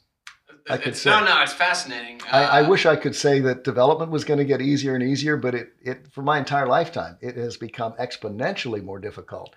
I 0.70 0.78
could 0.78 0.96
say. 0.96 1.10
No, 1.10 1.24
no, 1.24 1.42
it's 1.42 1.54
fascinating. 1.54 2.22
Uh, 2.24 2.36
I, 2.36 2.44
I, 2.44 2.62
uh, 2.64 2.70
wish 2.70 2.86
I 2.86 2.96
could 2.96 3.16
say 3.16 3.40
that 3.42 3.64
development 3.64 4.12
was 4.12 4.24
going 4.24 4.38
to 4.40 4.46
get 4.46 4.62
easier 4.62 4.96
and 4.96 5.04
easier, 5.04 5.38
but 5.38 5.56
it, 5.56 5.74
it 5.82 6.08
for 6.12 6.22
my 6.22 6.38
entire 6.38 6.68
lifetime, 6.68 7.18
it 7.22 7.36
has 7.36 7.58
become 7.58 7.94
exponentially 7.94 8.84
more 8.84 9.00
difficult 9.00 9.56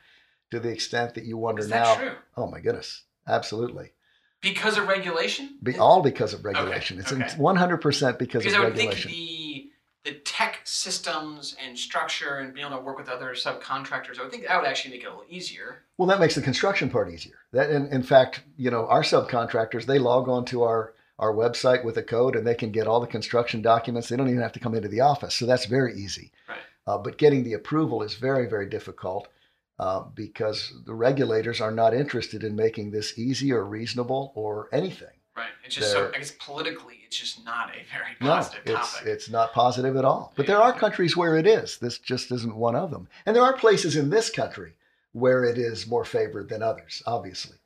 to 0.51 0.61
the 0.61 0.71
extent 0.71 1.15
that 1.15 1.25
you 1.25 1.37
wonder 1.37 1.63
Is 1.63 1.69
now. 1.69 1.95
True? 1.97 2.13
Oh 2.37 2.47
my 2.47 2.61
goodness, 2.61 3.03
absolutely. 3.27 3.93
Because 4.41 4.77
of 4.77 4.89
regulation? 4.89 5.59
Be, 5.63 5.79
all 5.79 6.03
because 6.03 6.35
of 6.35 6.45
regulation. 6.45 7.01
Okay, 7.01 7.25
it's 7.25 7.35
hundred 7.35 7.79
percent 7.79 8.19
because, 8.19 8.45
of 8.45 8.53
regular. 8.53 8.53
because 8.53 8.55
of 8.55 8.61
I 8.61 8.65
would 8.65 8.77
regulation. 8.77 9.11
Think 9.11 9.21
the 9.21 9.71
the 10.05 10.13
tech 10.13 10.61
systems 10.65 11.57
and 11.65 11.79
structure 11.79 12.37
and 12.37 12.53
being 12.53 12.67
able 12.67 12.77
to 12.77 12.83
work 12.83 12.99
with 12.99 13.09
other 13.09 13.31
subcontractors, 13.31 14.19
I 14.19 14.23
would 14.23 14.31
think 14.31 14.47
that 14.47 14.61
would 14.61 14.69
actually 14.69 14.93
make 14.93 15.03
it 15.03 15.07
a 15.07 15.11
little 15.11 15.25
easier. 15.31 15.85
Well, 15.97 16.09
that 16.09 16.21
makes 16.21 16.35
the 16.35 16.43
construction 16.43 16.91
part 16.91 17.11
easier. 17.11 17.37
That, 17.53 17.71
in, 17.71 17.87
in 17.87 18.03
fact, 18.03 18.43
you 18.59 18.71
know, 18.71 18.87
our 18.87 19.03
subcontractors 19.03 19.87
they 19.87 19.99
log 19.99 20.29
on 20.29 20.45
to 20.47 20.63
our 20.63 20.94
our 21.19 21.33
website 21.33 21.85
with 21.85 21.97
a 21.97 22.03
code 22.03 22.37
and 22.37 22.47
they 22.47 22.55
can 22.55 22.71
get 22.71 22.87
all 22.87 23.01
the 23.01 23.07
construction 23.07 23.63
documents. 23.63 24.09
They 24.09 24.17
don't 24.17 24.29
even 24.29 24.43
have 24.43 24.53
to 24.53 24.61
come 24.61 24.75
into 24.75 24.89
the 24.89 25.01
office, 25.01 25.35
so 25.35 25.47
that's 25.47 25.67
very 25.67 25.95
easy. 25.95 26.33
Right. 26.49 26.59
Uh, 26.87 26.99
but 26.99 27.19
getting 27.19 27.45
the 27.45 27.55
approval 27.55 28.03
is 28.03 28.15
very 28.15 28.47
very 28.49 28.69
difficult. 28.69 29.29
Uh, 29.77 30.05
because 30.15 30.73
the 30.87 30.95
regulators 30.95 31.61
are 31.61 31.73
not 31.73 31.93
interested 31.93 32.45
in 32.45 32.55
making 32.55 32.93
this 32.93 33.19
easy 33.19 33.51
or 33.51 33.65
reasonable 33.65 34.33
or 34.37 34.69
anything. 34.73 35.09
Right. 35.37 35.49
It's 35.65 35.75
just 35.75 35.93
They're, 35.93 36.13
so, 36.13 36.15
I 36.15 36.19
guess 36.19 36.31
politically, 36.39 37.01
it's 37.05 37.19
just 37.19 37.45
not 37.45 37.71
a 37.71 37.83
very 37.93 38.15
positive 38.21 38.67
no, 38.67 38.77
it's, 38.77 38.93
topic. 38.93 39.09
It's 39.09 39.31
not 39.31 39.53
positive 39.53 39.97
at 39.97 40.05
all. 40.05 40.33
But 40.37 40.47
yeah. 40.47 40.55
there 40.55 40.63
are 40.63 40.73
countries 40.73 41.17
where 41.17 41.37
it 41.37 41.47
is. 41.49 41.79
This 41.79 41.99
just 41.99 42.31
isn't 42.31 42.55
one 42.55 42.77
of 42.77 42.93
them. 42.93 43.09
And 43.27 43.35
there 43.35 43.43
are 43.43 43.53
places 43.57 43.97
in 43.97 44.11
this 44.11 44.31
country 44.31 44.75
where 45.11 45.43
it 45.45 45.59
is 45.59 45.89
more 45.89 46.05
favored 46.05 46.49
than 46.49 46.63
others, 46.63 47.03
obviously. 47.05 47.57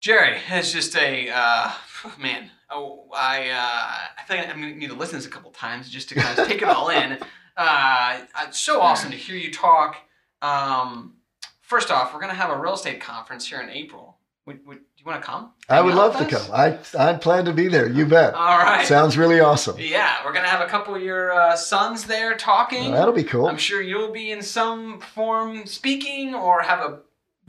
Jerry, 0.00 0.38
it's 0.50 0.72
just 0.72 0.96
a, 0.96 1.28
uh, 1.28 1.70
man, 2.18 2.50
oh, 2.70 3.06
I, 3.14 3.50
uh, 3.50 4.18
I 4.18 4.22
feel 4.26 4.38
like 4.38 4.48
I 4.48 4.58
need 4.58 4.88
to 4.88 4.94
listen 4.94 5.12
to 5.12 5.16
this 5.18 5.26
a 5.26 5.30
couple 5.30 5.50
times 5.50 5.90
just 5.90 6.08
to 6.08 6.14
kind 6.14 6.38
of 6.38 6.48
take 6.48 6.62
it 6.62 6.68
all 6.68 6.88
in. 6.88 7.18
Uh, 7.56 8.20
it's 8.46 8.58
so 8.58 8.80
awesome 8.80 9.10
to 9.10 9.16
hear 9.18 9.36
you 9.36 9.52
talk. 9.52 9.96
Um, 10.40 11.16
first 11.60 11.90
off, 11.90 12.14
we're 12.14 12.20
going 12.20 12.30
to 12.30 12.36
have 12.36 12.48
a 12.48 12.58
real 12.58 12.72
estate 12.72 13.02
conference 13.02 13.46
here 13.46 13.60
in 13.60 13.68
April. 13.68 14.16
Would, 14.46 14.64
would 14.66 14.78
you 14.96 15.04
want 15.04 15.20
to 15.20 15.26
come? 15.26 15.52
I 15.68 15.82
would 15.82 15.94
love 15.94 16.16
to 16.16 16.24
come. 16.24 16.50
I 16.52 16.78
I 16.98 17.14
plan 17.14 17.44
to 17.44 17.52
be 17.52 17.68
there. 17.68 17.86
You 17.86 18.06
bet. 18.06 18.32
All 18.32 18.58
right. 18.58 18.86
Sounds 18.86 19.18
really 19.18 19.40
awesome. 19.40 19.76
Yeah, 19.78 20.24
we're 20.24 20.32
gonna 20.32 20.48
have 20.48 20.66
a 20.66 20.70
couple 20.70 20.94
of 20.94 21.02
your 21.02 21.32
uh, 21.32 21.54
sons 21.54 22.04
there 22.04 22.34
talking. 22.34 22.92
Well, 22.92 22.92
that'll 22.92 23.12
be 23.12 23.24
cool. 23.24 23.46
I'm 23.46 23.58
sure 23.58 23.82
you'll 23.82 24.12
be 24.12 24.30
in 24.30 24.40
some 24.40 25.00
form 25.00 25.66
speaking 25.66 26.34
or 26.34 26.62
have 26.62 26.80
a 26.80 27.00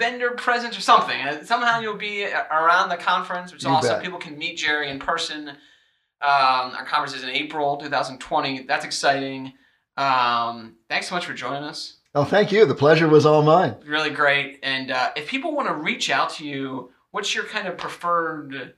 vendor 0.02 0.32
presence 0.32 0.76
or 0.78 0.82
something. 0.82 1.16
Uh, 1.22 1.44
somehow 1.44 1.80
you'll 1.80 1.96
be 1.96 2.26
around 2.26 2.90
the 2.90 2.98
conference, 2.98 3.52
which 3.52 3.60
is 3.62 3.66
you 3.66 3.72
awesome. 3.72 3.96
Bet. 3.96 4.04
People 4.04 4.18
can 4.20 4.36
meet 4.38 4.58
Jerry 4.58 4.90
in 4.90 4.98
person. 5.00 5.50
Um, 5.50 5.56
our 6.22 6.86
conference 6.86 7.16
is 7.16 7.24
in 7.24 7.30
April 7.30 7.78
2020. 7.78 8.64
That's 8.64 8.84
exciting. 8.84 9.54
Um, 9.98 10.78
thanks 10.90 11.08
so 11.08 11.16
much 11.16 11.26
for 11.26 11.34
joining 11.34 11.64
us. 11.64 11.98
Oh, 12.16 12.24
thank 12.26 12.52
you. 12.52 12.66
The 12.66 12.76
pleasure 12.76 13.08
was 13.08 13.26
all 13.26 13.44
mine. 13.44 13.76
Really 13.86 14.10
great. 14.10 14.60
And 14.64 14.92
uh, 14.92 15.12
if 15.16 15.28
people 15.28 15.54
want 15.56 15.68
to 15.70 15.76
reach 15.76 16.10
out 16.10 16.32
to 16.32 16.46
you, 16.46 16.92
what's 17.12 17.34
your 17.36 17.46
kind 17.46 17.68
of 17.68 17.78
preferred? 17.78 18.74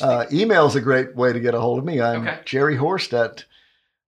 Uh, 0.00 0.26
email 0.32 0.66
is 0.66 0.74
a 0.74 0.80
great 0.80 1.14
way 1.14 1.32
to 1.32 1.40
get 1.40 1.54
a 1.54 1.60
hold 1.60 1.78
of 1.78 1.84
me. 1.84 2.00
I'm 2.00 2.26
Okay. 2.26 2.40
Jerry 2.44 2.76
Horst 2.76 3.14
at, 3.14 3.44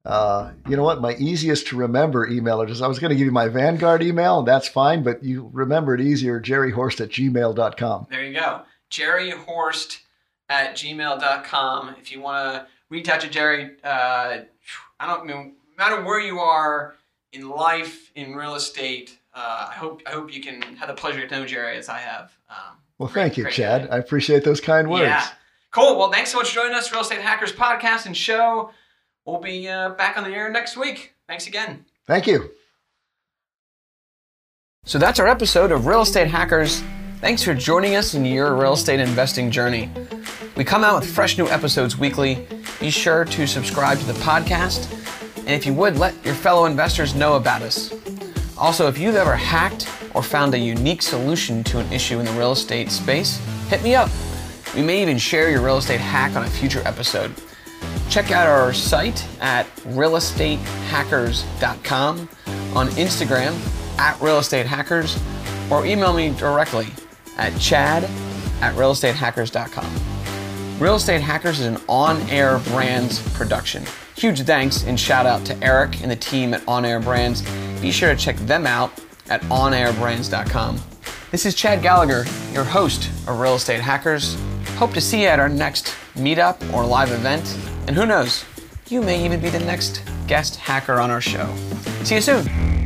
uh, 0.04 0.50
you 0.68 0.76
know 0.76 0.82
what, 0.82 1.00
my 1.00 1.14
easiest 1.16 1.66
to 1.68 1.76
remember 1.76 2.26
email 2.28 2.60
address. 2.60 2.80
I 2.80 2.86
was 2.88 2.98
going 2.98 3.10
to 3.10 3.16
give 3.16 3.24
you 3.26 3.32
my 3.32 3.48
Vanguard 3.48 4.02
email, 4.02 4.40
and 4.40 4.48
that's 4.48 4.68
fine, 4.68 5.02
but 5.02 5.22
you 5.22 5.50
remember 5.52 5.94
it 5.94 6.00
easier, 6.00 6.40
jerryhorst 6.40 7.00
at 7.00 7.10
gmail.com. 7.10 8.06
There 8.10 8.24
you 8.24 8.34
go. 8.34 8.62
Jerry 8.90 9.30
Horst 9.32 10.00
at 10.48 10.74
gmail.com. 10.76 11.96
If 12.00 12.12
you 12.12 12.20
want 12.20 12.54
to 12.54 12.66
reach 12.90 13.08
out 13.08 13.20
to 13.22 13.28
Jerry, 13.28 13.70
uh, 13.82 14.38
I 15.00 15.06
don't 15.06 15.26
know, 15.26 15.42
no 15.44 15.52
matter 15.78 16.02
where 16.04 16.20
you 16.20 16.38
are 16.38 16.94
in 17.32 17.48
life, 17.48 18.12
in 18.14 18.34
real 18.34 18.54
estate, 18.54 19.18
uh, 19.34 19.68
I 19.70 19.74
hope 19.74 20.02
I 20.06 20.10
hope 20.10 20.32
you 20.32 20.40
can 20.40 20.62
have 20.76 20.86
the 20.88 20.94
pleasure 20.94 21.26
to 21.26 21.34
know 21.34 21.44
Jerry 21.44 21.76
as 21.76 21.88
I 21.88 21.98
have. 21.98 22.30
Um, 22.48 22.76
Well, 22.98 23.08
great- 23.08 23.22
thank 23.22 23.36
you, 23.38 23.50
Chad. 23.50 23.88
guy. 23.88 23.96
I 23.96 23.98
appreciate 23.98 24.44
those 24.44 24.60
kind 24.60 24.88
words. 24.88 25.02
Yeah. 25.02 25.26
Cool. 25.72 25.98
Well, 25.98 26.12
thanks 26.12 26.30
so 26.30 26.38
much 26.38 26.50
for 26.50 26.54
joining 26.56 26.74
us, 26.74 26.92
Real 26.92 27.00
Estate 27.00 27.20
Hackers 27.20 27.52
podcast 27.52 28.06
and 28.06 28.16
show. 28.16 28.70
We'll 29.24 29.40
be 29.40 29.68
uh, 29.68 29.90
back 29.90 30.16
on 30.16 30.24
the 30.24 30.30
air 30.30 30.50
next 30.50 30.76
week. 30.76 31.14
Thanks 31.26 31.46
again. 31.46 31.84
Thank 32.06 32.26
you. 32.26 32.50
So 34.84 34.98
that's 34.98 35.18
our 35.18 35.26
episode 35.26 35.72
of 35.72 35.86
Real 35.86 36.02
Estate 36.02 36.28
Hackers. 36.28 36.82
Thanks 37.20 37.42
for 37.42 37.54
joining 37.54 37.96
us 37.96 38.12
in 38.12 38.26
your 38.26 38.54
real 38.54 38.74
estate 38.74 39.00
investing 39.00 39.50
journey. 39.50 39.90
We 40.56 40.64
come 40.64 40.84
out 40.84 41.00
with 41.00 41.10
fresh 41.10 41.38
new 41.38 41.48
episodes 41.48 41.96
weekly. 41.96 42.46
Be 42.80 42.90
sure 42.90 43.24
to 43.24 43.46
subscribe 43.46 43.98
to 43.98 44.04
the 44.04 44.12
podcast. 44.14 44.90
And 45.38 45.50
if 45.50 45.64
you 45.64 45.72
would, 45.72 45.96
let 45.96 46.14
your 46.22 46.34
fellow 46.34 46.66
investors 46.66 47.14
know 47.14 47.36
about 47.36 47.62
us. 47.62 47.94
Also, 48.58 48.86
if 48.88 48.98
you've 48.98 49.16
ever 49.16 49.34
hacked 49.34 49.88
or 50.12 50.22
found 50.22 50.52
a 50.52 50.58
unique 50.58 51.00
solution 51.00 51.64
to 51.64 51.78
an 51.78 51.90
issue 51.90 52.18
in 52.18 52.26
the 52.26 52.32
real 52.32 52.52
estate 52.52 52.90
space, 52.90 53.38
hit 53.68 53.82
me 53.82 53.94
up. 53.94 54.10
We 54.74 54.82
may 54.82 55.00
even 55.00 55.16
share 55.16 55.50
your 55.50 55.62
real 55.62 55.78
estate 55.78 56.00
hack 56.00 56.36
on 56.36 56.44
a 56.44 56.50
future 56.50 56.82
episode. 56.84 57.32
Check 58.08 58.30
out 58.30 58.46
our 58.46 58.72
site 58.72 59.26
at 59.40 59.66
realestatehackers.com, 59.76 62.28
on 62.74 62.88
Instagram 62.88 63.54
at 63.98 64.16
realestatehackers, 64.18 65.20
or 65.70 65.86
email 65.86 66.12
me 66.12 66.30
directly 66.30 66.88
at 67.38 67.58
chad 67.58 68.04
at 68.60 68.74
realestatehackers.com. 68.74 70.78
Real 70.78 70.96
Estate 70.96 71.20
Hackers 71.20 71.60
is 71.60 71.66
an 71.66 71.78
on 71.88 72.20
air 72.30 72.58
brands 72.58 73.20
production. 73.34 73.84
Huge 74.16 74.42
thanks 74.42 74.84
and 74.84 74.98
shout 74.98 75.26
out 75.26 75.44
to 75.46 75.62
Eric 75.62 76.02
and 76.02 76.10
the 76.10 76.16
team 76.16 76.54
at 76.54 76.66
On 76.68 76.84
Air 76.84 77.00
Brands. 77.00 77.42
Be 77.80 77.90
sure 77.90 78.14
to 78.14 78.20
check 78.20 78.36
them 78.38 78.66
out 78.66 78.92
at 79.28 79.40
onairbrands.com. 79.42 80.80
This 81.30 81.46
is 81.46 81.54
Chad 81.54 81.82
Gallagher, 81.82 82.24
your 82.52 82.64
host 82.64 83.08
of 83.28 83.40
Real 83.40 83.54
Estate 83.54 83.80
Hackers. 83.80 84.36
Hope 84.76 84.92
to 84.94 85.00
see 85.00 85.22
you 85.22 85.28
at 85.28 85.38
our 85.38 85.48
next 85.48 85.94
meetup 86.14 86.72
or 86.72 86.84
live 86.84 87.12
event. 87.12 87.56
And 87.86 87.96
who 87.96 88.06
knows, 88.06 88.44
you 88.88 89.00
may 89.00 89.24
even 89.24 89.40
be 89.40 89.48
the 89.48 89.60
next 89.60 90.02
guest 90.26 90.56
hacker 90.56 91.00
on 91.00 91.10
our 91.10 91.20
show. 91.20 91.54
See 92.02 92.16
you 92.16 92.20
soon. 92.20 92.83